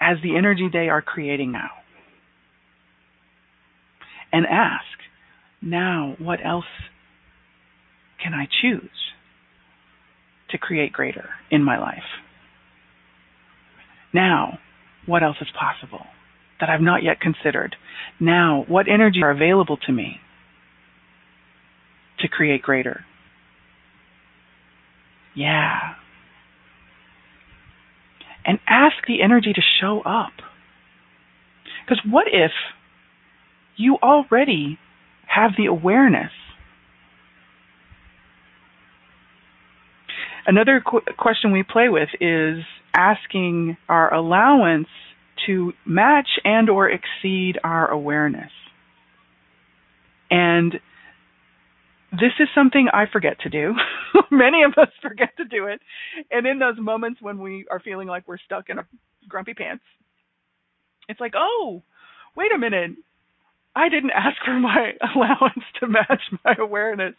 as 0.00 0.18
the 0.22 0.36
energy 0.36 0.68
they 0.72 0.88
are 0.88 1.02
creating 1.02 1.52
now 1.52 1.70
and 4.32 4.46
ask, 4.46 4.84
now 5.60 6.14
what 6.18 6.38
else 6.44 6.64
can 8.22 8.34
I 8.34 8.46
choose 8.62 8.90
to 10.50 10.58
create 10.58 10.92
greater 10.92 11.28
in 11.50 11.62
my 11.62 11.78
life? 11.78 11.98
Now, 14.12 14.58
what 15.06 15.22
else 15.22 15.36
is 15.40 15.48
possible 15.58 16.04
that 16.60 16.68
I've 16.68 16.80
not 16.80 17.02
yet 17.02 17.20
considered? 17.20 17.76
Now, 18.20 18.64
what 18.68 18.88
energies 18.88 19.22
are 19.22 19.30
available 19.30 19.76
to 19.86 19.92
me 19.92 20.20
to 22.20 22.28
create 22.28 22.62
greater? 22.62 23.04
Yeah. 25.34 25.94
And 28.48 28.58
ask 28.66 28.96
the 29.06 29.22
energy 29.22 29.52
to 29.52 29.62
show 29.80 30.00
up. 30.00 30.32
Because 31.84 32.02
what 32.04 32.26
if 32.26 32.50
you 33.78 33.96
already 34.02 34.78
have 35.28 35.52
the 35.56 35.66
awareness. 35.66 36.32
Another 40.46 40.82
qu- 40.84 41.02
question 41.16 41.52
we 41.52 41.62
play 41.62 41.88
with 41.88 42.08
is 42.20 42.64
asking 42.94 43.76
our 43.88 44.12
allowance 44.12 44.88
to 45.46 45.72
match 45.86 46.28
and 46.44 46.68
or 46.68 46.90
exceed 46.90 47.58
our 47.62 47.88
awareness. 47.88 48.50
And 50.30 50.80
this 52.12 52.32
is 52.40 52.48
something 52.54 52.88
I 52.92 53.04
forget 53.12 53.40
to 53.40 53.50
do. 53.50 53.74
Many 54.30 54.62
of 54.62 54.72
us 54.78 54.88
forget 55.02 55.36
to 55.36 55.44
do 55.44 55.66
it. 55.66 55.80
And 56.30 56.46
in 56.46 56.58
those 56.58 56.76
moments 56.78 57.20
when 57.20 57.38
we 57.38 57.66
are 57.70 57.80
feeling 57.80 58.08
like 58.08 58.26
we're 58.26 58.38
stuck 58.38 58.70
in 58.70 58.78
a 58.78 58.86
grumpy 59.28 59.54
pants, 59.54 59.84
it's 61.08 61.20
like, 61.20 61.34
oh, 61.36 61.82
wait 62.36 62.52
a 62.54 62.58
minute. 62.58 62.92
I 63.76 63.88
didn't 63.88 64.10
ask 64.10 64.36
for 64.44 64.58
my 64.58 64.92
allowance 65.14 65.64
to 65.80 65.86
match 65.86 66.22
my 66.44 66.54
awareness. 66.58 67.14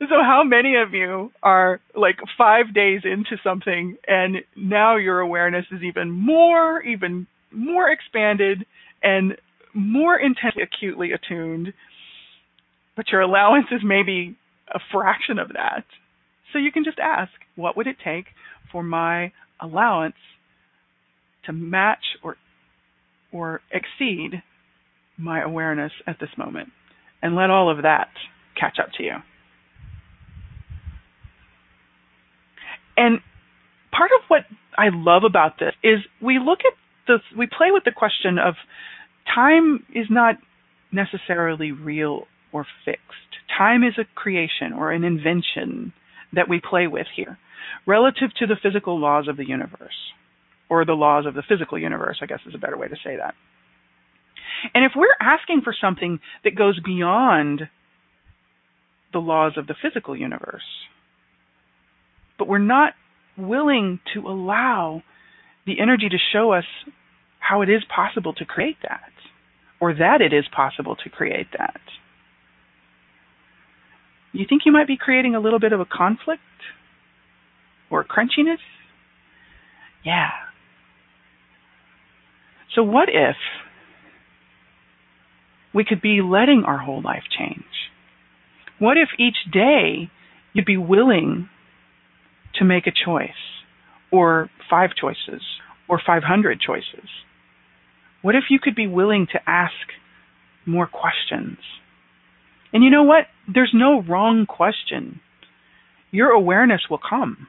so 0.00 0.16
how 0.22 0.42
many 0.44 0.76
of 0.76 0.92
you 0.92 1.30
are 1.42 1.80
like 1.96 2.16
5 2.36 2.74
days 2.74 3.00
into 3.04 3.36
something 3.42 3.96
and 4.06 4.36
now 4.56 4.96
your 4.96 5.20
awareness 5.20 5.66
is 5.72 5.82
even 5.82 6.10
more 6.10 6.82
even 6.82 7.26
more 7.50 7.88
expanded 7.88 8.66
and 9.02 9.36
more 9.74 10.18
intensely 10.18 10.62
acutely 10.62 11.12
attuned 11.12 11.72
but 12.98 13.12
your 13.12 13.20
allowance 13.20 13.66
is 13.70 13.80
maybe 13.84 14.36
a 14.74 14.80
fraction 14.90 15.38
of 15.38 15.50
that. 15.50 15.84
So 16.52 16.58
you 16.58 16.72
can 16.72 16.82
just 16.82 16.98
ask, 16.98 17.30
what 17.54 17.76
would 17.76 17.86
it 17.86 17.94
take 18.04 18.24
for 18.72 18.82
my 18.82 19.30
allowance 19.60 20.16
to 21.46 21.52
match 21.52 22.02
or 22.24 22.36
or 23.32 23.60
exceed 23.70 24.42
my 25.16 25.40
awareness 25.42 25.92
at 26.08 26.16
this 26.18 26.30
moment 26.36 26.70
and 27.22 27.36
let 27.36 27.50
all 27.50 27.70
of 27.70 27.82
that 27.82 28.08
catch 28.58 28.78
up 28.80 28.88
to 28.96 29.04
you. 29.04 29.14
And 32.96 33.20
part 33.92 34.10
of 34.18 34.24
what 34.26 34.40
I 34.76 34.88
love 34.92 35.22
about 35.24 35.60
this 35.60 35.74
is 35.84 35.98
we 36.20 36.40
look 36.44 36.60
at 36.66 36.72
the 37.06 37.18
we 37.36 37.46
play 37.46 37.68
with 37.70 37.84
the 37.84 37.92
question 37.92 38.38
of 38.38 38.54
time 39.32 39.84
is 39.94 40.06
not 40.10 40.34
necessarily 40.90 41.70
real 41.70 42.26
or 42.52 42.66
fixed. 42.84 43.02
Time 43.56 43.82
is 43.82 43.94
a 43.98 44.04
creation 44.14 44.72
or 44.76 44.92
an 44.92 45.04
invention 45.04 45.92
that 46.32 46.48
we 46.48 46.60
play 46.60 46.86
with 46.86 47.06
here 47.14 47.38
relative 47.86 48.30
to 48.38 48.46
the 48.46 48.56
physical 48.62 48.98
laws 48.98 49.28
of 49.28 49.36
the 49.36 49.46
universe 49.46 50.12
or 50.70 50.84
the 50.84 50.92
laws 50.92 51.26
of 51.26 51.34
the 51.34 51.42
physical 51.48 51.78
universe, 51.78 52.18
I 52.22 52.26
guess 52.26 52.40
is 52.46 52.54
a 52.54 52.58
better 52.58 52.76
way 52.76 52.88
to 52.88 52.96
say 53.02 53.16
that. 53.16 53.34
And 54.74 54.84
if 54.84 54.92
we're 54.96 55.06
asking 55.20 55.62
for 55.62 55.74
something 55.78 56.20
that 56.44 56.56
goes 56.56 56.78
beyond 56.80 57.62
the 59.12 59.18
laws 59.18 59.52
of 59.56 59.66
the 59.66 59.74
physical 59.80 60.16
universe, 60.16 60.62
but 62.38 62.48
we're 62.48 62.58
not 62.58 62.92
willing 63.36 64.00
to 64.14 64.28
allow 64.28 65.02
the 65.66 65.80
energy 65.80 66.08
to 66.08 66.18
show 66.32 66.52
us 66.52 66.64
how 67.38 67.62
it 67.62 67.70
is 67.70 67.82
possible 67.94 68.34
to 68.34 68.44
create 68.44 68.76
that, 68.82 69.12
or 69.80 69.94
that 69.94 70.20
it 70.20 70.32
is 70.32 70.44
possible 70.54 70.96
to 70.96 71.08
create 71.08 71.46
that. 71.56 71.80
You 74.32 74.44
think 74.48 74.62
you 74.64 74.72
might 74.72 74.86
be 74.86 74.96
creating 74.96 75.34
a 75.34 75.40
little 75.40 75.58
bit 75.58 75.72
of 75.72 75.80
a 75.80 75.86
conflict 75.86 76.42
or 77.90 78.04
crunchiness? 78.04 78.58
Yeah. 80.04 80.30
So, 82.74 82.82
what 82.82 83.08
if 83.08 83.36
we 85.74 85.84
could 85.84 86.00
be 86.00 86.20
letting 86.22 86.64
our 86.66 86.78
whole 86.78 87.02
life 87.02 87.24
change? 87.36 87.64
What 88.78 88.96
if 88.96 89.08
each 89.18 89.36
day 89.52 90.10
you'd 90.52 90.64
be 90.64 90.76
willing 90.76 91.48
to 92.54 92.64
make 92.64 92.86
a 92.86 92.92
choice, 92.92 93.30
or 94.12 94.50
five 94.70 94.90
choices, 95.00 95.42
or 95.88 96.00
500 96.04 96.60
choices? 96.60 97.08
What 98.22 98.34
if 98.34 98.44
you 98.50 98.58
could 98.60 98.74
be 98.74 98.86
willing 98.86 99.26
to 99.32 99.40
ask 99.46 99.72
more 100.66 100.86
questions? 100.86 101.58
And 102.72 102.84
you 102.84 102.90
know 102.90 103.04
what? 103.04 103.24
There's 103.52 103.72
no 103.74 104.02
wrong 104.02 104.46
question. 104.46 105.20
Your 106.10 106.30
awareness 106.30 106.82
will 106.90 107.00
come 107.08 107.48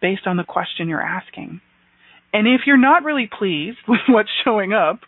based 0.00 0.26
on 0.26 0.36
the 0.36 0.44
question 0.44 0.88
you're 0.88 1.02
asking. 1.02 1.60
And 2.32 2.46
if 2.46 2.62
you're 2.66 2.76
not 2.76 3.04
really 3.04 3.28
pleased 3.30 3.78
with 3.88 4.00
what's 4.08 4.30
showing 4.44 4.72
up, 4.72 5.00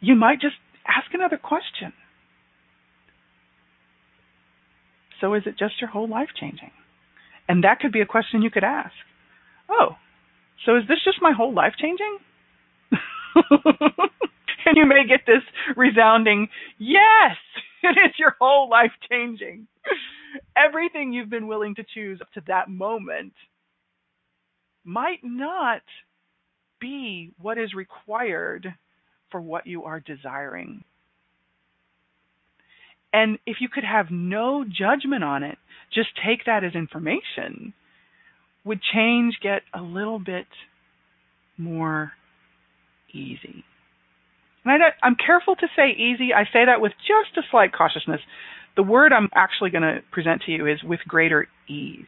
you 0.00 0.14
might 0.14 0.40
just 0.40 0.56
ask 0.86 1.12
another 1.12 1.36
question. 1.36 1.92
So 5.20 5.34
is 5.34 5.42
it 5.46 5.58
just 5.58 5.80
your 5.80 5.90
whole 5.90 6.08
life 6.08 6.28
changing? 6.38 6.70
And 7.48 7.64
that 7.64 7.80
could 7.80 7.92
be 7.92 8.00
a 8.00 8.06
question 8.06 8.42
you 8.42 8.50
could 8.50 8.64
ask. 8.64 8.92
Oh, 9.68 9.96
so 10.64 10.76
is 10.76 10.84
this 10.88 10.98
just 11.04 11.18
my 11.20 11.32
whole 11.32 11.52
life 11.52 11.74
changing? 11.80 12.18
and 14.68 14.76
you 14.76 14.86
may 14.86 15.06
get 15.08 15.20
this 15.26 15.42
resounding, 15.76 16.48
yes, 16.78 17.36
it 17.82 17.98
is 17.98 18.14
your 18.18 18.36
whole 18.40 18.68
life 18.68 18.92
changing. 19.10 19.66
Everything 20.56 21.12
you've 21.12 21.30
been 21.30 21.48
willing 21.48 21.74
to 21.76 21.84
choose 21.94 22.20
up 22.20 22.30
to 22.32 22.42
that 22.46 22.68
moment 22.68 23.32
might 24.84 25.20
not 25.22 25.82
be 26.80 27.32
what 27.40 27.58
is 27.58 27.74
required 27.74 28.74
for 29.30 29.40
what 29.40 29.66
you 29.66 29.84
are 29.84 30.00
desiring. 30.00 30.84
And 33.12 33.38
if 33.46 33.56
you 33.60 33.68
could 33.68 33.84
have 33.84 34.06
no 34.10 34.64
judgment 34.64 35.24
on 35.24 35.42
it, 35.42 35.58
just 35.94 36.08
take 36.24 36.44
that 36.44 36.62
as 36.62 36.74
information, 36.74 37.72
would 38.64 38.80
change 38.94 39.38
get 39.42 39.62
a 39.74 39.80
little 39.80 40.18
bit 40.18 40.46
more 41.56 42.12
easy? 43.12 43.64
And 44.64 44.82
I, 44.82 45.06
am 45.06 45.16
careful 45.16 45.56
to 45.56 45.66
say 45.76 45.90
easy. 45.90 46.32
I 46.34 46.44
say 46.44 46.66
that 46.66 46.80
with 46.80 46.92
just 47.06 47.36
a 47.36 47.48
slight 47.50 47.72
cautiousness. 47.72 48.20
The 48.76 48.82
word 48.82 49.12
I'm 49.12 49.28
actually 49.34 49.70
going 49.70 49.82
to 49.82 50.00
present 50.10 50.42
to 50.46 50.52
you 50.52 50.66
is 50.66 50.82
with 50.82 51.00
greater 51.06 51.48
ease. 51.68 52.06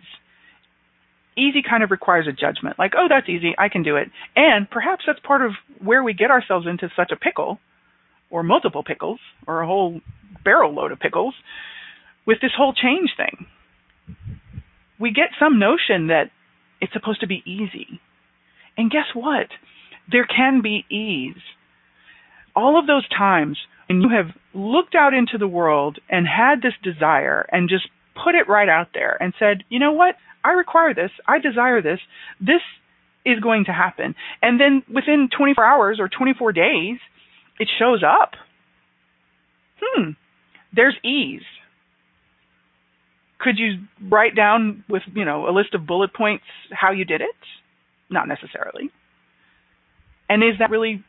Easy 1.37 1.63
kind 1.69 1.83
of 1.83 1.91
requires 1.91 2.27
a 2.27 2.33
judgment, 2.33 2.79
like, 2.79 2.93
oh, 2.99 3.07
that's 3.09 3.29
easy, 3.29 3.55
I 3.57 3.69
can 3.69 3.83
do 3.83 3.97
it. 3.97 4.09
And 4.37 4.69
perhaps 4.69 5.05
that's 5.07 5.21
part 5.21 5.43
of 5.43 5.53
where 5.83 6.03
we 6.03 6.13
get 6.13 6.31
ourselves 6.31 6.67
into 6.67 6.91
such 6.95 7.13
a 7.13 7.17
pickle, 7.17 7.59
or 8.31 8.43
multiple 8.43 8.85
pickles, 8.85 9.21
or 9.47 9.63
a 9.63 9.67
whole 9.67 10.01
barrel 10.45 10.75
load 10.75 10.93
of 10.93 11.01
pickles, 11.01 11.35
with 12.27 12.39
this 12.43 12.51
whole 12.57 12.75
change 12.75 13.11
thing. 13.17 13.47
We 14.99 15.13
get 15.13 15.31
some 15.39 15.59
notion 15.59 16.09
that 16.09 16.31
it's 16.81 16.93
supposed 16.93 17.21
to 17.21 17.27
be 17.27 17.43
easy. 17.47 18.01
And 18.77 18.91
guess 18.91 19.07
what? 19.15 19.49
There 20.11 20.27
can 20.27 20.63
be 20.63 20.85
ease 20.91 21.41
all 22.55 22.79
of 22.79 22.87
those 22.87 23.09
times 23.09 23.59
when 23.89 24.01
you 24.01 24.09
have 24.09 24.35
looked 24.55 24.95
out 24.95 25.15
into 25.15 25.39
the 25.39 25.49
world 25.49 25.99
and 26.09 26.27
had 26.27 26.63
this 26.63 26.75
desire 26.83 27.47
and 27.51 27.69
just 27.69 27.89
put 28.23 28.35
it 28.35 28.49
right 28.49 28.69
out 28.69 28.89
there 28.95 29.17
and 29.21 29.35
said, 29.39 29.65
you 29.69 29.79
know 29.79 29.93
what? 29.93 30.15
I 30.45 30.53
require 30.53 30.95
this. 30.95 31.11
I 31.27 31.39
desire 31.39 31.83
this. 31.83 32.01
This 32.41 32.63
is 33.25 33.41
going 33.41 33.65
to 33.67 33.73
happen. 33.73 34.15
And 34.43 34.61
then 34.61 34.83
within 34.93 35.29
24 35.37 35.65
hours 35.65 35.99
or 36.01 36.09
24 36.09 36.53
days, 36.53 36.99
it 37.59 37.69
shows 37.79 38.03
up. 38.03 38.33
Hmm. 39.83 40.11
There's 40.75 40.97
ease. 41.05 41.43
Could 43.39 43.59
you 43.59 43.81
write 44.09 44.37
down 44.37 44.85
with, 44.89 45.03
you 45.15 45.25
know, 45.25 45.49
a 45.49 45.53
list 45.53 45.75
of 45.75 45.87
bullet 45.87 46.15
points 46.15 46.45
how 46.71 46.93
you 46.93 47.05
did 47.05 47.21
it? 47.23 47.37
Not 48.11 48.29
necessarily. 48.29 48.91
And 50.29 50.43
is 50.43 50.59
that 50.59 50.71
really 50.71 51.03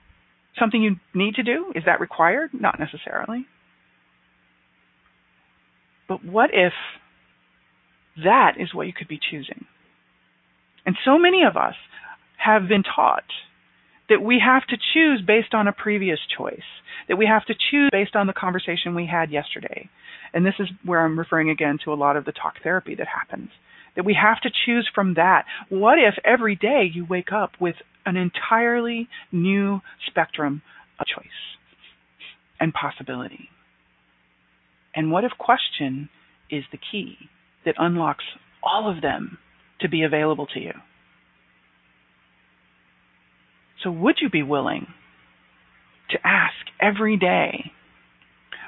something 0.60 0.82
you 0.82 0.96
need 1.14 1.36
to 1.36 1.44
do? 1.44 1.72
Is 1.76 1.84
that 1.86 2.00
required? 2.00 2.52
Not 2.54 2.80
necessarily. 2.80 3.46
But 6.08 6.26
what 6.26 6.50
if 6.54 6.74
that 8.24 8.56
is 8.60 8.74
what 8.74 8.88
you 8.88 8.94
could 8.94 9.08
be 9.08 9.20
choosing? 9.20 9.66
And 10.86 10.98
so 11.06 11.18
many 11.18 11.44
of 11.44 11.56
us 11.56 11.76
have 12.38 12.68
been 12.68 12.84
taught 12.84 13.24
that 14.10 14.22
we 14.22 14.42
have 14.46 14.66
to 14.68 14.78
choose 14.94 15.22
based 15.26 15.54
on 15.54 15.68
a 15.68 15.72
previous 15.72 16.20
choice, 16.38 16.68
that 17.08 17.18
we 17.18 17.26
have 17.26 17.46
to 17.46 17.54
choose 17.54 17.90
based 17.92 18.16
on 18.16 18.28
the 18.28 18.34
conversation 18.34 18.94
we 18.94 19.08
had 19.08 19.32
yesterday. 19.32 19.90
And 20.34 20.46
this 20.46 20.56
is 20.60 20.68
where 20.84 21.06
I'm 21.06 21.18
referring 21.18 21.50
again 21.50 21.78
to 21.86 21.94
a 21.94 21.96
lot 21.96 22.18
of 22.18 22.26
the 22.26 22.32
talk 22.32 22.56
therapy 22.62 22.96
that 22.96 23.08
happens. 23.08 23.50
That 23.96 24.06
we 24.06 24.18
have 24.22 24.42
to 24.42 24.50
choose 24.66 24.90
from 24.94 25.16
that. 25.16 25.46
What 25.70 25.98
if 25.98 26.16
every 26.26 26.56
day 26.56 26.90
you 26.94 27.06
wake 27.06 27.32
up 27.32 27.52
with 27.60 27.76
an 28.06 28.18
entirely 28.18 29.08
new 29.32 29.82
spectrum 30.08 30.62
of 31.00 31.08
choice 31.08 31.26
and 32.60 32.74
possibility. 32.74 33.50
And 34.96 35.12
what 35.12 35.24
if 35.24 35.32
question 35.38 36.10
is 36.50 36.64
the 36.72 36.80
key 36.92 37.16
that 37.66 37.76
unlocks 37.78 38.26
all 38.64 38.90
of 38.90 39.02
them 39.02 39.38
to 39.80 39.90
be 39.90 40.04
available 40.04 40.48
to 40.48 40.60
you? 40.60 40.74
So, 43.84 43.90
would 43.90 44.18
you 44.22 44.30
be 44.30 44.44
willing 44.44 44.88
to 46.12 46.18
ask 46.24 46.54
every 46.80 47.18
day, 47.18 47.72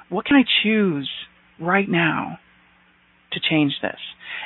what 0.10 0.26
can 0.26 0.38
I 0.38 0.44
choose 0.64 1.10
right 1.60 1.88
now 1.88 2.40
to 3.34 3.40
change 3.40 3.74
this? 3.82 4.00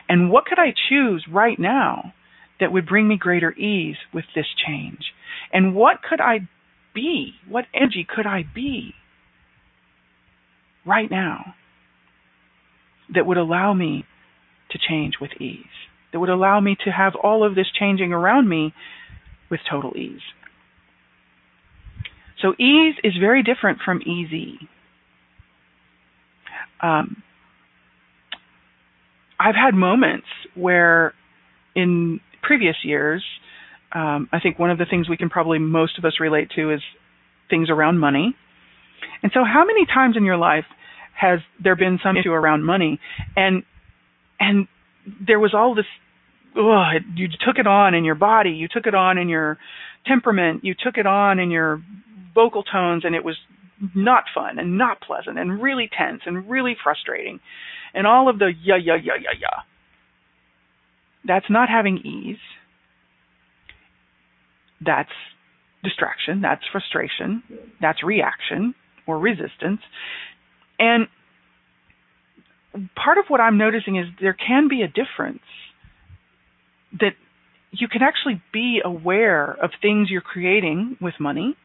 And 0.09 0.29
what 0.29 0.45
could 0.45 0.59
I 0.59 0.73
choose 0.89 1.25
right 1.31 1.57
now 1.57 2.13
that 2.59 2.71
would 2.71 2.87
bring 2.87 3.07
me 3.07 3.17
greater 3.17 3.51
ease 3.53 3.97
with 4.13 4.25
this 4.35 4.47
change? 4.65 5.13
And 5.51 5.75
what 5.75 6.01
could 6.07 6.21
I 6.21 6.47
be? 6.93 7.33
What 7.47 7.65
energy 7.73 8.05
could 8.07 8.25
I 8.25 8.43
be 8.53 8.93
right 10.85 11.09
now 11.09 11.55
that 13.13 13.25
would 13.25 13.37
allow 13.37 13.73
me 13.73 14.05
to 14.71 14.77
change 14.77 15.15
with 15.21 15.31
ease? 15.39 15.65
That 16.11 16.19
would 16.19 16.29
allow 16.29 16.59
me 16.59 16.75
to 16.85 16.91
have 16.91 17.13
all 17.15 17.45
of 17.45 17.55
this 17.55 17.67
changing 17.77 18.13
around 18.13 18.49
me 18.49 18.73
with 19.49 19.59
total 19.69 19.95
ease. 19.95 20.21
So 22.41 22.53
ease 22.59 22.95
is 23.03 23.13
very 23.19 23.43
different 23.43 23.79
from 23.83 24.01
easy. 24.01 24.59
Um, 26.81 27.23
I've 29.39 29.55
had 29.55 29.73
moments 29.73 30.27
where 30.55 31.13
in 31.75 32.19
previous 32.41 32.75
years, 32.83 33.23
um, 33.93 34.29
I 34.31 34.39
think 34.39 34.59
one 34.59 34.71
of 34.71 34.77
the 34.77 34.85
things 34.85 35.09
we 35.09 35.17
can 35.17 35.29
probably 35.29 35.59
most 35.59 35.97
of 35.97 36.05
us 36.05 36.19
relate 36.19 36.51
to 36.55 36.73
is 36.73 36.81
things 37.49 37.69
around 37.69 37.99
money. 37.99 38.35
And 39.23 39.31
so, 39.33 39.43
how 39.43 39.65
many 39.65 39.85
times 39.85 40.15
in 40.17 40.25
your 40.25 40.37
life 40.37 40.65
has 41.19 41.39
there 41.61 41.75
been 41.75 41.99
some 42.03 42.17
issue 42.17 42.31
around 42.31 42.63
money, 42.63 42.99
and 43.35 43.63
and 44.39 44.67
there 45.25 45.39
was 45.39 45.53
all 45.53 45.73
this, 45.73 45.85
oh, 46.55 46.91
you 47.15 47.27
took 47.27 47.57
it 47.57 47.65
on 47.65 47.95
in 47.95 48.03
your 48.03 48.15
body, 48.15 48.51
you 48.51 48.67
took 48.67 48.85
it 48.85 48.93
on 48.93 49.17
in 49.17 49.29
your 49.29 49.57
temperament, 50.05 50.63
you 50.63 50.75
took 50.77 50.97
it 50.97 51.07
on 51.07 51.39
in 51.39 51.49
your 51.49 51.81
vocal 52.35 52.63
tones, 52.63 53.03
and 53.03 53.15
it 53.15 53.23
was 53.23 53.35
not 53.95 54.25
fun 54.33 54.59
and 54.59 54.77
not 54.77 55.01
pleasant 55.01 55.39
and 55.39 55.61
really 55.61 55.89
tense 55.97 56.21
and 56.25 56.49
really 56.49 56.75
frustrating, 56.83 57.39
and 57.93 58.05
all 58.05 58.29
of 58.29 58.39
the 58.39 58.51
yeah 58.63 58.77
yeah 58.77 58.95
yeah 58.95 59.13
yeah 59.19 59.37
yeah 59.39 59.61
that's 61.25 61.49
not 61.49 61.69
having 61.69 61.97
ease. 61.97 62.37
That's 64.83 65.09
distraction. 65.83 66.41
That's 66.41 66.61
frustration. 66.71 67.43
That's 67.81 68.03
reaction 68.03 68.75
or 69.07 69.19
resistance. 69.19 69.81
And 70.79 71.07
part 72.95 73.17
of 73.17 73.25
what 73.27 73.39
I'm 73.39 73.57
noticing 73.57 73.97
is 73.97 74.05
there 74.21 74.35
can 74.35 74.67
be 74.67 74.81
a 74.81 74.87
difference 74.87 75.43
that 76.99 77.13
you 77.71 77.87
can 77.87 78.01
actually 78.01 78.41
be 78.53 78.81
aware 78.83 79.51
of 79.51 79.71
things 79.81 80.09
you're 80.09 80.21
creating 80.21 80.97
with 81.01 81.15
money 81.19 81.55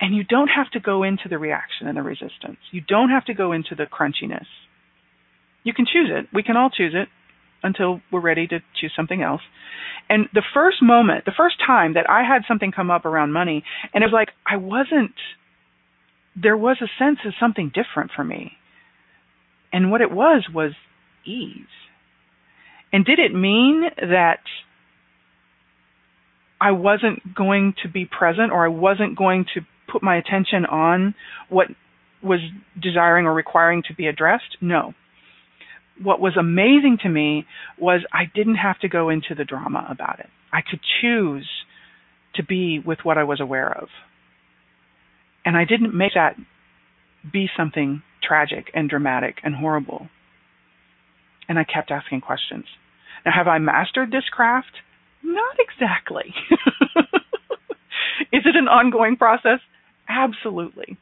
and 0.00 0.14
you 0.14 0.22
don't 0.22 0.48
have 0.48 0.70
to 0.70 0.80
go 0.80 1.02
into 1.02 1.28
the 1.28 1.38
reaction 1.38 1.88
and 1.88 1.96
the 1.96 2.02
resistance. 2.02 2.58
You 2.70 2.80
don't 2.80 3.10
have 3.10 3.24
to 3.26 3.34
go 3.34 3.52
into 3.52 3.74
the 3.74 3.84
crunchiness. 3.84 4.46
You 5.64 5.74
can 5.74 5.86
choose 5.86 6.10
it. 6.10 6.28
We 6.32 6.42
can 6.42 6.56
all 6.56 6.70
choose 6.70 6.94
it 6.94 7.08
until 7.62 8.00
we're 8.12 8.20
ready 8.20 8.46
to 8.46 8.60
choose 8.80 8.92
something 8.94 9.22
else. 9.22 9.42
And 10.08 10.26
the 10.32 10.44
first 10.54 10.82
moment, 10.82 11.24
the 11.24 11.32
first 11.36 11.56
time 11.64 11.94
that 11.94 12.08
I 12.08 12.22
had 12.22 12.42
something 12.48 12.72
come 12.72 12.90
up 12.90 13.04
around 13.04 13.32
money, 13.32 13.62
and 13.92 14.02
it 14.02 14.06
was 14.06 14.12
like 14.12 14.30
I 14.46 14.56
wasn't, 14.56 15.14
there 16.40 16.56
was 16.56 16.78
a 16.80 16.88
sense 16.98 17.18
of 17.26 17.34
something 17.38 17.70
different 17.74 18.10
for 18.14 18.24
me. 18.24 18.52
And 19.72 19.90
what 19.90 20.00
it 20.00 20.10
was 20.10 20.46
was 20.52 20.72
ease. 21.26 21.66
And 22.92 23.04
did 23.04 23.18
it 23.18 23.34
mean 23.34 23.84
that 23.98 24.40
I 26.58 26.70
wasn't 26.70 27.34
going 27.34 27.74
to 27.82 27.88
be 27.88 28.06
present 28.06 28.50
or 28.50 28.64
I 28.64 28.68
wasn't 28.68 29.16
going 29.16 29.44
to 29.54 29.60
put 29.92 30.02
my 30.02 30.16
attention 30.16 30.64
on 30.64 31.14
what 31.50 31.68
was 32.22 32.40
desiring 32.80 33.26
or 33.26 33.34
requiring 33.34 33.82
to 33.88 33.94
be 33.94 34.06
addressed? 34.06 34.56
No 34.62 34.94
what 36.02 36.20
was 36.20 36.36
amazing 36.38 36.98
to 37.02 37.08
me 37.08 37.46
was 37.78 38.00
I 38.12 38.24
didn't 38.34 38.56
have 38.56 38.78
to 38.80 38.88
go 38.88 39.08
into 39.08 39.34
the 39.36 39.44
drama 39.44 39.86
about 39.90 40.20
it. 40.20 40.28
I 40.52 40.60
could 40.68 40.80
choose 41.00 41.48
to 42.34 42.44
be 42.44 42.78
with 42.84 43.00
what 43.02 43.18
I 43.18 43.24
was 43.24 43.40
aware 43.40 43.70
of. 43.72 43.88
And 45.44 45.56
I 45.56 45.64
didn't 45.64 45.96
make 45.96 46.12
that 46.14 46.36
be 47.30 47.48
something 47.56 48.02
tragic 48.22 48.70
and 48.74 48.88
dramatic 48.88 49.36
and 49.42 49.54
horrible. 49.54 50.08
And 51.48 51.58
I 51.58 51.64
kept 51.64 51.90
asking 51.90 52.20
questions. 52.20 52.66
Now, 53.24 53.32
have 53.34 53.48
I 53.48 53.58
mastered 53.58 54.10
this 54.10 54.28
craft? 54.30 54.72
Not 55.22 55.56
exactly. 55.58 56.34
Is 58.32 58.42
it 58.44 58.56
an 58.56 58.68
ongoing 58.68 59.16
process? 59.16 59.60
Absolutely. 60.08 60.96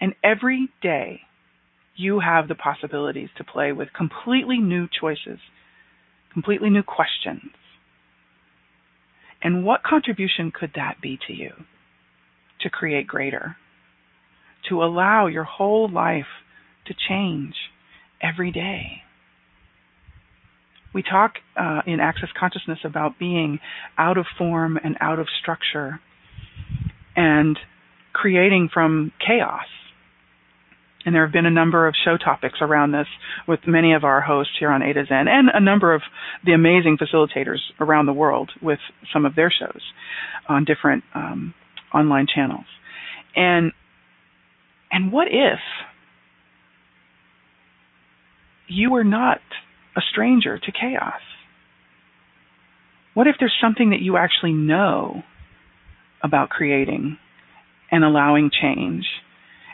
And 0.00 0.14
every 0.24 0.68
day 0.80 1.20
you 1.96 2.20
have 2.20 2.48
the 2.48 2.54
possibilities 2.54 3.28
to 3.36 3.44
play 3.44 3.72
with 3.72 3.92
completely 3.92 4.58
new 4.58 4.88
choices, 4.88 5.38
completely 6.32 6.70
new 6.70 6.82
questions. 6.82 7.52
And 9.42 9.64
what 9.64 9.82
contribution 9.82 10.52
could 10.52 10.72
that 10.76 11.00
be 11.00 11.18
to 11.26 11.32
you 11.32 11.50
to 12.60 12.70
create 12.70 13.06
greater? 13.06 13.56
To 14.68 14.82
allow 14.82 15.26
your 15.26 15.44
whole 15.44 15.88
life 15.90 16.26
to 16.86 16.94
change 17.08 17.54
every 18.22 18.52
day. 18.52 19.02
We 20.92 21.02
talk 21.02 21.34
uh, 21.56 21.82
in 21.86 22.00
Access 22.00 22.30
Consciousness 22.38 22.80
about 22.84 23.18
being 23.18 23.60
out 23.96 24.18
of 24.18 24.26
form 24.36 24.78
and 24.82 24.96
out 25.00 25.18
of 25.18 25.28
structure 25.40 26.00
and 27.16 27.58
creating 28.12 28.70
from 28.72 29.12
chaos. 29.24 29.66
And 31.04 31.14
there 31.14 31.24
have 31.24 31.32
been 31.32 31.46
a 31.46 31.50
number 31.50 31.86
of 31.86 31.94
show 32.04 32.18
topics 32.18 32.58
around 32.60 32.92
this 32.92 33.06
with 33.48 33.60
many 33.66 33.94
of 33.94 34.04
our 34.04 34.20
hosts 34.20 34.52
here 34.58 34.70
on 34.70 34.82
A 34.82 34.92
to 34.92 35.04
Zen 35.06 35.28
and 35.28 35.48
a 35.52 35.60
number 35.60 35.94
of 35.94 36.02
the 36.44 36.52
amazing 36.52 36.98
facilitators 36.98 37.58
around 37.80 38.06
the 38.06 38.12
world 38.12 38.50
with 38.60 38.80
some 39.12 39.24
of 39.24 39.34
their 39.34 39.50
shows 39.50 39.80
on 40.48 40.64
different 40.64 41.04
um, 41.14 41.54
online 41.94 42.26
channels. 42.32 42.66
And 43.34 43.72
and 44.90 45.12
what 45.12 45.28
if 45.28 45.60
you 48.68 48.90
were 48.90 49.04
not 49.04 49.38
a 49.96 50.00
stranger 50.10 50.58
to 50.58 50.72
chaos? 50.72 51.20
What 53.14 53.26
if 53.26 53.36
there's 53.38 53.56
something 53.60 53.90
that 53.90 54.00
you 54.00 54.16
actually 54.16 54.52
know 54.52 55.22
about 56.22 56.50
creating 56.50 57.18
and 57.90 58.04
allowing 58.04 58.50
change 58.50 59.04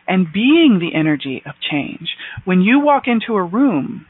and 0.06 0.32
being 0.32 0.78
the 0.80 0.96
energy 0.98 1.42
of 1.46 1.54
change? 1.70 2.08
When 2.44 2.60
you 2.60 2.80
walk 2.80 3.04
into 3.06 3.34
a 3.34 3.44
room, 3.44 4.06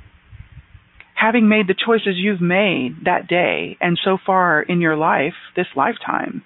having 1.15 1.49
made 1.49 1.67
the 1.67 1.75
choices 1.75 2.17
you've 2.17 2.41
made 2.41 3.05
that 3.05 3.27
day 3.29 3.77
and 3.81 3.99
so 4.03 4.19
far 4.25 4.63
in 4.63 4.81
your 4.81 4.97
life, 4.97 5.35
this 5.55 5.67
lifetime, 5.75 6.43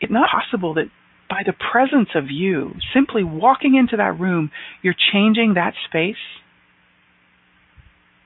it's 0.00 0.12
not 0.12 0.30
possible 0.30 0.74
that 0.74 0.90
by 1.28 1.42
the 1.44 1.52
presence 1.52 2.10
of 2.14 2.30
you, 2.30 2.72
simply 2.94 3.24
walking 3.24 3.74
into 3.74 3.96
that 3.96 4.18
room, 4.18 4.50
you're 4.82 4.94
changing 5.12 5.54
that 5.54 5.74
space 5.88 6.16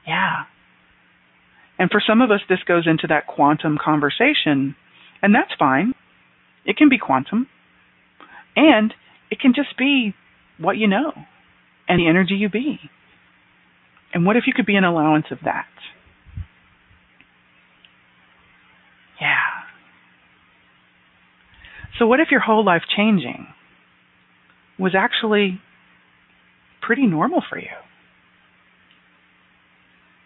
yeah. 0.07 0.45
And 1.79 1.91
for 1.91 2.03
some 2.05 2.21
of 2.21 2.31
us, 2.31 2.41
this 2.49 2.59
goes 2.67 2.87
into 2.87 3.07
that 3.09 3.27
quantum 3.27 3.79
conversation, 3.83 4.75
and 5.23 5.35
that's 5.35 5.53
fine. 5.59 5.95
It 6.65 6.77
can 6.77 6.89
be 6.89 6.99
quantum, 6.99 7.47
and 8.55 8.93
it 9.31 9.39
can 9.41 9.53
just 9.55 9.77
be 9.79 10.15
what 10.59 10.77
you 10.77 10.89
know 10.89 11.13
and 11.89 12.01
the 12.01 12.09
energy 12.09 12.35
you 12.35 12.49
be. 12.49 12.79
And 14.13 14.27
what 14.27 14.37
if 14.37 14.45
you 14.47 14.53
could 14.55 14.67
be 14.67 14.77
an 14.77 14.85
allowance 14.85 15.27
of 15.31 15.39
that? 15.45 15.67
Yeah. 19.21 19.37
So, 21.99 22.07
what 22.07 22.21
if 22.21 22.29
your 22.31 22.41
whole 22.41 22.65
life 22.65 22.83
changing 22.97 23.47
was 24.79 24.95
actually 24.97 25.61
pretty 26.81 27.07
normal 27.07 27.43
for 27.49 27.59
you? 27.59 27.69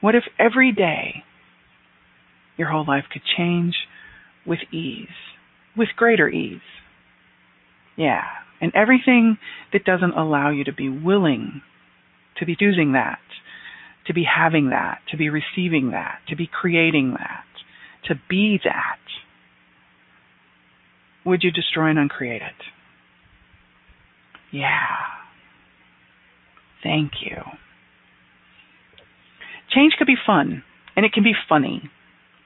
What 0.01 0.15
if 0.15 0.25
every 0.39 0.73
day 0.73 1.25
your 2.57 2.69
whole 2.69 2.85
life 2.87 3.05
could 3.13 3.23
change 3.37 3.75
with 4.47 4.61
ease, 4.73 5.09
with 5.77 5.89
greater 5.97 6.29
ease? 6.29 6.61
Yeah, 7.97 8.23
and 8.61 8.73
everything 8.75 9.39
that 9.73 9.85
doesn't 9.85 10.13
allow 10.13 10.51
you 10.51 10.65
to 10.65 10.73
be 10.73 10.89
willing 10.89 11.63
to 12.39 12.47
be 12.47 12.57
choosing 12.57 12.93
that, 12.93 13.21
to 14.07 14.15
be 14.15 14.25
having 14.25 14.71
that, 14.71 14.99
to 15.11 15.17
be 15.17 15.29
receiving 15.31 15.91
that, 15.93 16.19
to 16.29 16.37
be 16.37 16.49
creating 16.49 17.13
that, 17.19 17.45
to 18.09 18.15
be 18.29 18.61
that, 18.65 18.99
would 21.25 21.43
you 21.43 21.51
destroy 21.51 21.89
and 21.89 21.99
uncreate 21.99 22.43
it? 22.43 22.65
Yeah. 24.53 24.69
Thank 26.83 27.13
you. 27.25 27.39
Change 29.75 29.95
could 29.99 30.07
be 30.07 30.17
fun 30.27 30.63
and 30.97 31.07
it 31.07 31.13
can 31.13 31.25
be 31.25 31.33
funny. 31.49 31.91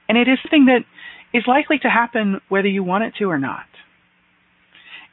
And 0.07 0.17
it 0.17 0.27
is 0.27 0.39
something 0.41 0.65
that 0.65 0.85
is 1.37 1.43
likely 1.45 1.77
to 1.79 1.89
happen 1.89 2.39
whether 2.47 2.67
you 2.67 2.83
want 2.83 3.03
it 3.03 3.13
to 3.19 3.25
or 3.25 3.37
not. 3.37 3.65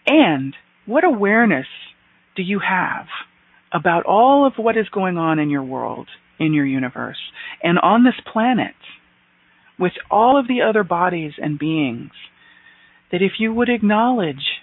And 0.07 0.55
what 0.87 1.05
awareness 1.05 1.67
do 2.37 2.43
you 2.43 2.61
have 2.61 3.07
about 3.73 4.05
all 4.07 4.47
of 4.47 4.55
what 4.57 4.77
is 4.77 4.89
going 4.89 5.19
on 5.19 5.39
in 5.39 5.51
your 5.51 5.63
world, 5.63 6.09
in 6.39 6.55
your 6.55 6.67
universe, 6.67 7.19
and 7.63 7.79
on 7.79 8.05
this 8.05 8.15
planet 8.33 8.75
with 9.79 9.93
all 10.11 10.39
of 10.39 10.49
the 10.49 10.63
other 10.63 10.85
bodies 10.85 11.33
and 11.39 11.59
beings 11.59 12.13
that 13.13 13.23
if 13.23 13.33
you 13.39 13.53
would 13.53 13.69
acknowledge 13.69 14.61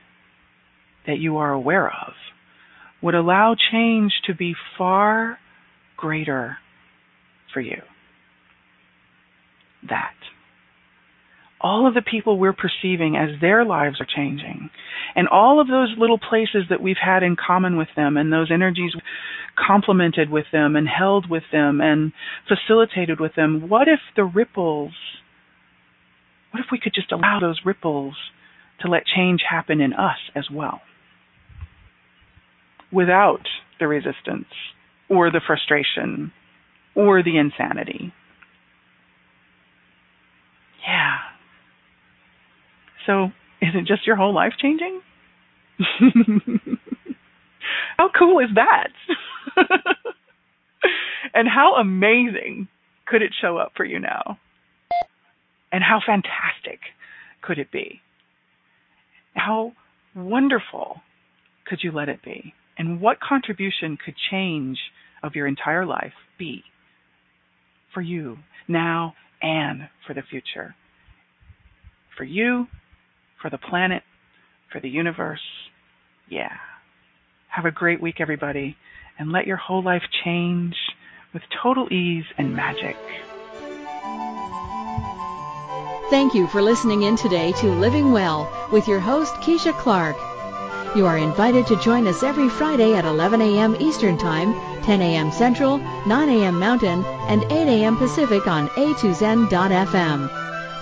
that 1.06 1.20
you 1.20 1.38
are 1.38 1.52
aware 1.52 1.88
of, 1.88 2.14
would 3.02 3.16
allow 3.16 3.56
change 3.72 4.14
to 4.26 4.34
be 4.34 4.54
far 4.78 5.38
greater 5.98 6.58
for 7.54 7.60
you. 7.60 7.82
That. 9.90 10.14
All 11.64 11.88
of 11.88 11.94
the 11.94 12.02
people 12.02 12.38
we're 12.38 12.54
perceiving 12.54 13.16
as 13.16 13.40
their 13.40 13.64
lives 13.64 14.02
are 14.02 14.06
changing, 14.06 14.70
and 15.16 15.30
all 15.30 15.62
of 15.62 15.68
those 15.68 15.96
little 15.98 16.20
places 16.20 16.66
that 16.70 16.82
we've 16.82 16.98
had 17.02 17.24
in 17.24 17.38
common 17.38 17.78
with 17.78 17.88
them, 17.96 18.18
and 18.18 18.34
those 18.34 18.52
energies 18.52 18.92
complemented 19.56 20.30
with 20.30 20.46
them, 20.52 20.76
and 20.76 20.88
held 20.90 21.30
with 21.30 21.44
them, 21.54 21.80
and 21.80 22.12
facilitated 22.50 23.20
with 23.20 23.34
them, 23.36 23.70
what 23.70 23.88
if 23.88 24.00
the 24.18 24.26
ripples, 24.26 24.92
what 26.52 26.60
if 26.60 26.66
we 26.70 26.80
could 26.80 26.94
just 26.94 27.14
allow 27.14 27.40
those 27.40 27.62
ripples 27.66 28.16
to 28.82 28.90
let 28.90 29.06
change 29.06 29.42
happen 29.50 29.80
in 29.80 29.94
us 29.94 30.20
as 30.36 30.50
well? 30.52 30.82
Without 32.92 33.48
the 33.80 33.88
resistance 33.88 34.46
or 35.10 35.32
the 35.32 35.42
frustration 35.46 36.32
or 36.96 37.24
the 37.24 37.38
insanity. 37.38 38.14
Yeah. 40.86 41.18
So, 43.06 43.26
is 43.62 43.70
it 43.76 43.86
just 43.86 44.06
your 44.08 44.16
whole 44.16 44.34
life 44.34 44.54
changing? 44.60 45.02
how 47.98 48.10
cool 48.18 48.40
is 48.40 48.50
that? 48.56 48.90
and 51.34 51.48
how 51.48 51.76
amazing 51.76 52.68
could 53.06 53.22
it 53.22 53.34
show 53.42 53.58
up 53.58 53.72
for 53.76 53.86
you 53.86 54.00
now? 54.00 54.38
And 55.72 55.84
how 55.84 56.00
fantastic 56.06 56.80
could 57.42 57.58
it 57.58 57.72
be? 57.72 58.02
How 59.36 59.74
wonderful 60.16 61.02
could 61.66 61.80
you 61.82 61.92
let 61.92 62.10
it 62.10 62.22
be? 62.24 62.54
And 62.78 63.02
what 63.02 63.20
contribution 63.20 63.98
could 64.04 64.16
change 64.30 64.78
of 65.24 65.36
your 65.36 65.48
entire 65.48 65.86
life 65.86 66.14
be 66.38 66.64
for 67.94 68.02
you 68.02 68.38
now 68.68 69.14
and 69.42 69.90
for 70.06 70.14
the 70.14 70.22
future. 70.30 70.76
For 72.18 72.24
you, 72.24 72.68
for 73.44 73.52
the 73.52 73.58
planet, 73.60 74.02
for 74.72 74.80
the 74.80 74.90
universe. 74.90 75.42
Yeah. 76.30 76.54
Have 77.50 77.66
a 77.66 77.72
great 77.72 78.02
week, 78.02 78.16
everybody, 78.20 78.76
and 79.20 79.32
let 79.32 79.46
your 79.46 79.58
whole 79.58 79.84
life 79.84 80.02
change 80.24 80.76
with 81.34 81.44
total 81.62 81.92
ease 81.94 82.26
and 82.40 82.56
magic. 82.56 82.98
Thank 86.10 86.34
you 86.34 86.48
for 86.48 86.62
listening 86.62 87.04
in 87.04 87.18
today 87.18 87.52
to 87.54 87.68
Living 87.68 88.12
Well 88.12 88.50
with 88.72 88.88
your 88.88 89.00
host, 89.00 89.34
Keisha 89.36 89.78
Clark. 89.78 90.16
You 90.96 91.06
are 91.06 91.18
invited 91.18 91.68
to 91.68 91.80
join 91.82 92.08
us 92.08 92.24
every 92.24 92.50
Friday 92.50 92.94
at 92.94 93.04
11 93.04 93.42
a.m. 93.42 93.76
Eastern 93.80 94.18
Time, 94.18 94.54
10 94.84 95.02
a.m. 95.02 95.32
Central, 95.32 95.80
9 95.80 96.30
a.m. 96.30 96.60
Mountain, 96.60 97.04
and 97.28 97.44
8 97.46 97.52
a.m. 97.52 97.98
Pacific 97.98 98.48
on 98.48 98.70
a2zen.fm. 98.70 100.30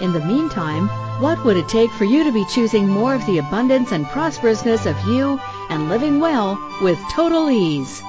In 0.02 0.12
the 0.12 0.26
meantime, 0.26 0.90
what 1.22 1.46
would 1.46 1.56
it 1.56 1.70
take 1.70 1.92
for 1.92 2.04
you 2.04 2.24
to 2.24 2.32
be 2.32 2.44
choosing 2.46 2.88
more 2.88 3.14
of 3.14 3.24
the 3.28 3.38
abundance 3.38 3.92
and 3.92 4.08
prosperousness 4.08 4.88
of 4.88 5.08
you 5.08 5.40
and 5.70 5.88
living 5.88 6.20
well 6.20 6.60
with 6.82 7.00
total 7.12 7.52
ease? 7.52 8.02